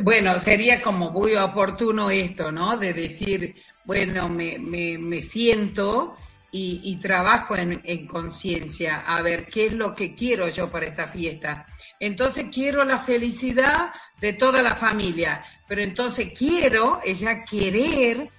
Bueno, 0.00 0.38
sería 0.38 0.80
como 0.80 1.10
muy 1.10 1.34
oportuno 1.34 2.10
esto, 2.10 2.50
¿no? 2.50 2.78
De 2.78 2.94
decir, 2.94 3.54
bueno, 3.84 4.28
me, 4.28 4.58
me, 4.58 4.96
me 4.96 5.20
siento 5.20 6.16
y, 6.50 6.80
y, 6.84 6.96
trabajo 6.96 7.56
en, 7.56 7.80
en 7.84 8.06
conciencia, 8.06 9.00
a 9.00 9.20
ver 9.22 9.46
qué 9.46 9.66
es 9.66 9.72
lo 9.74 9.94
que 9.94 10.14
quiero 10.14 10.48
yo 10.48 10.70
para 10.70 10.86
esta 10.86 11.06
fiesta. 11.06 11.66
Entonces 12.00 12.46
quiero 12.52 12.84
la 12.84 12.98
felicidad 12.98 13.92
de 14.20 14.32
toda 14.32 14.62
la 14.62 14.74
familia, 14.74 15.44
pero 15.68 15.82
entonces 15.82 16.32
quiero, 16.36 17.00
ella 17.04 17.44
querer, 17.44 18.30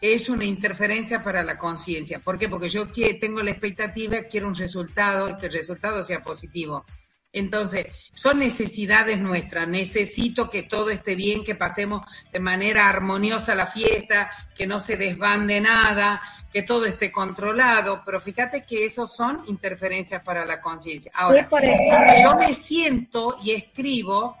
es 0.00 0.28
una 0.28 0.44
interferencia 0.44 1.22
para 1.22 1.44
la 1.44 1.56
conciencia. 1.58 2.18
¿Por 2.18 2.36
qué? 2.36 2.48
Porque 2.48 2.68
yo 2.68 2.88
tengo 3.20 3.40
la 3.40 3.52
expectativa, 3.52 4.22
quiero 4.22 4.48
un 4.48 4.54
resultado, 4.54 5.36
que 5.38 5.46
el 5.46 5.52
resultado 5.52 6.02
sea 6.02 6.22
positivo. 6.22 6.84
Entonces, 7.32 7.86
son 8.12 8.40
necesidades 8.40 9.18
nuestras. 9.18 9.66
Necesito 9.66 10.50
que 10.50 10.64
todo 10.64 10.90
esté 10.90 11.14
bien, 11.14 11.44
que 11.44 11.54
pasemos 11.54 12.04
de 12.30 12.40
manera 12.40 12.88
armoniosa 12.88 13.54
la 13.54 13.66
fiesta, 13.66 14.30
que 14.54 14.66
no 14.66 14.78
se 14.78 14.96
desbande 14.98 15.60
nada, 15.60 16.20
que 16.52 16.62
todo 16.62 16.84
esté 16.84 17.10
controlado. 17.10 18.02
Pero 18.04 18.20
fíjate 18.20 18.64
que 18.64 18.84
esos 18.84 19.16
son 19.16 19.42
interferencias 19.46 20.22
para 20.22 20.44
la 20.44 20.60
conciencia. 20.60 21.10
Ahora, 21.14 21.48
yo 22.22 22.36
me 22.36 22.52
siento 22.52 23.38
y 23.42 23.52
escribo, 23.52 24.36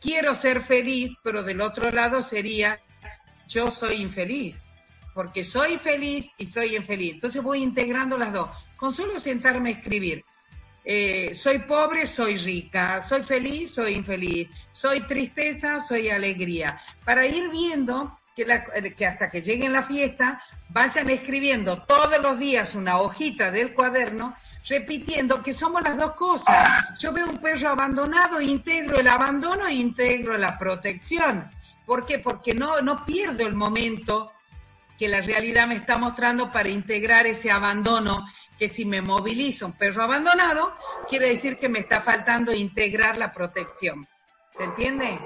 quiero 0.00 0.32
ser 0.34 0.60
feliz, 0.60 1.12
pero 1.24 1.42
del 1.42 1.60
otro 1.60 1.90
lado 1.90 2.22
sería, 2.22 2.78
yo 3.48 3.72
soy 3.72 3.96
infeliz. 3.96 4.62
Porque 5.14 5.44
soy 5.44 5.78
feliz 5.78 6.30
y 6.36 6.46
soy 6.46 6.76
infeliz. 6.76 7.14
Entonces 7.14 7.42
voy 7.42 7.62
integrando 7.62 8.18
las 8.18 8.32
dos. 8.32 8.50
Con 8.76 8.92
solo 8.92 9.18
sentarme 9.18 9.70
a 9.70 9.72
escribir 9.72 10.24
eh, 10.88 11.34
soy 11.34 11.58
pobre, 11.58 12.06
soy 12.06 12.36
rica, 12.36 13.00
soy 13.00 13.24
feliz, 13.24 13.74
soy 13.74 13.94
infeliz, 13.94 14.48
soy 14.70 15.00
tristeza, 15.00 15.80
soy 15.84 16.10
alegría, 16.10 16.80
para 17.04 17.26
ir 17.26 17.50
viendo 17.50 18.16
que, 18.36 18.44
la, 18.44 18.62
que 18.62 19.04
hasta 19.04 19.28
que 19.28 19.40
lleguen 19.40 19.72
la 19.72 19.82
fiesta 19.82 20.40
vayan 20.68 21.10
escribiendo 21.10 21.82
todos 21.82 22.22
los 22.22 22.38
días 22.38 22.76
una 22.76 22.98
hojita 22.98 23.50
del 23.50 23.74
cuaderno 23.74 24.36
repitiendo 24.68 25.42
que 25.42 25.52
somos 25.52 25.82
las 25.82 25.96
dos 25.96 26.12
cosas. 26.14 26.96
Yo 27.00 27.12
veo 27.12 27.30
un 27.30 27.38
perro 27.38 27.70
abandonado, 27.70 28.40
integro 28.40 29.00
el 29.00 29.08
abandono 29.08 29.68
integro 29.68 30.38
la 30.38 30.56
protección. 30.56 31.50
¿Por 31.84 32.06
qué? 32.06 32.20
Porque 32.20 32.54
no, 32.54 32.80
no 32.80 33.04
pierdo 33.04 33.44
el 33.44 33.54
momento 33.54 34.32
que 34.98 35.08
la 35.08 35.20
realidad 35.20 35.66
me 35.66 35.76
está 35.76 35.96
mostrando 35.98 36.50
para 36.50 36.68
integrar 36.68 37.26
ese 37.26 37.50
abandono 37.50 38.26
que 38.58 38.68
si 38.68 38.84
me 38.84 39.02
moviliza 39.02 39.66
un 39.66 39.72
perro 39.72 40.02
abandonado, 40.02 40.74
quiere 41.08 41.28
decir 41.28 41.58
que 41.58 41.68
me 41.68 41.80
está 41.80 42.00
faltando 42.00 42.54
integrar 42.54 43.18
la 43.18 43.32
protección. 43.32 44.06
¿Se 44.56 44.64
entiende? 44.64 45.18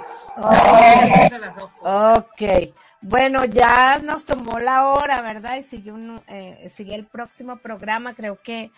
ok. 1.82 2.74
Bueno, 3.02 3.44
ya 3.44 3.98
nos 3.98 4.24
tomó 4.24 4.58
la 4.58 4.88
hora, 4.88 5.22
¿verdad? 5.22 5.56
Y 5.56 5.62
sigue, 5.62 5.92
un, 5.92 6.20
eh, 6.26 6.68
sigue 6.68 6.94
el 6.94 7.06
próximo 7.06 7.56
programa. 7.56 8.14
Creo 8.14 8.40
que 8.42 8.72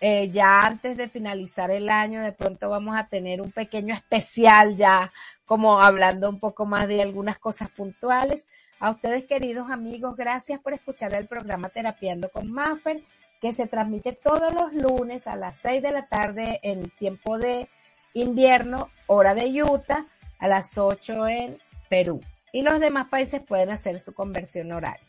eh, 0.00 0.30
ya 0.30 0.60
antes 0.60 0.96
de 0.96 1.08
finalizar 1.08 1.70
el 1.70 1.88
año, 1.88 2.22
de 2.22 2.32
pronto 2.32 2.68
vamos 2.68 2.96
a 2.96 3.08
tener 3.08 3.40
un 3.40 3.50
pequeño 3.50 3.94
especial 3.94 4.76
ya, 4.76 5.10
como 5.46 5.80
hablando 5.80 6.28
un 6.28 6.38
poco 6.38 6.66
más 6.66 6.86
de 6.86 7.00
algunas 7.00 7.38
cosas 7.38 7.70
puntuales. 7.70 8.46
A 8.78 8.90
ustedes, 8.90 9.24
queridos 9.24 9.70
amigos, 9.70 10.16
gracias 10.16 10.60
por 10.60 10.74
escuchar 10.74 11.14
el 11.14 11.26
programa 11.26 11.70
Terapiando 11.70 12.28
con 12.28 12.52
Maffer, 12.52 13.02
que 13.40 13.54
se 13.54 13.66
transmite 13.66 14.12
todos 14.12 14.52
los 14.52 14.74
lunes 14.74 15.26
a 15.26 15.34
las 15.34 15.56
6 15.58 15.82
de 15.82 15.92
la 15.92 16.06
tarde 16.06 16.60
en 16.62 16.90
tiempo 16.90 17.38
de 17.38 17.70
invierno, 18.12 18.90
hora 19.06 19.34
de 19.34 19.62
Utah, 19.62 20.06
a 20.38 20.48
las 20.48 20.76
8 20.76 21.26
en 21.26 21.58
Perú. 21.88 22.20
Y 22.52 22.62
los 22.62 22.78
demás 22.78 23.08
países 23.08 23.40
pueden 23.40 23.70
hacer 23.70 23.98
su 23.98 24.12
conversión 24.12 24.70
horaria. 24.72 25.04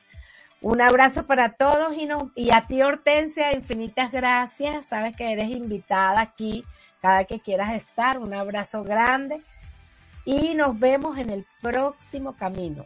Un 0.62 0.82
abrazo 0.82 1.28
para 1.28 1.50
todos 1.50 1.94
y, 1.96 2.06
no, 2.06 2.32
y 2.36 2.52
a 2.52 2.62
ti 2.62 2.82
Hortensia, 2.82 3.54
infinitas 3.54 4.14
gracias. 4.14 4.88
Sabes 4.88 5.14
que 5.16 5.32
eres 5.32 5.50
invitada 5.50 6.22
aquí 6.22 6.64
cada 7.02 7.26
que 7.26 7.42
quieras 7.42 7.74
estar. 7.74 8.18
Un 8.18 8.34
abrazo 8.34 8.84
grande 8.84 9.42
y 10.24 10.56
nos 10.56 10.80
vemos 10.80 11.18
en 11.18 11.30
el 11.30 11.46
próximo 11.62 12.36
camino. 12.38 12.86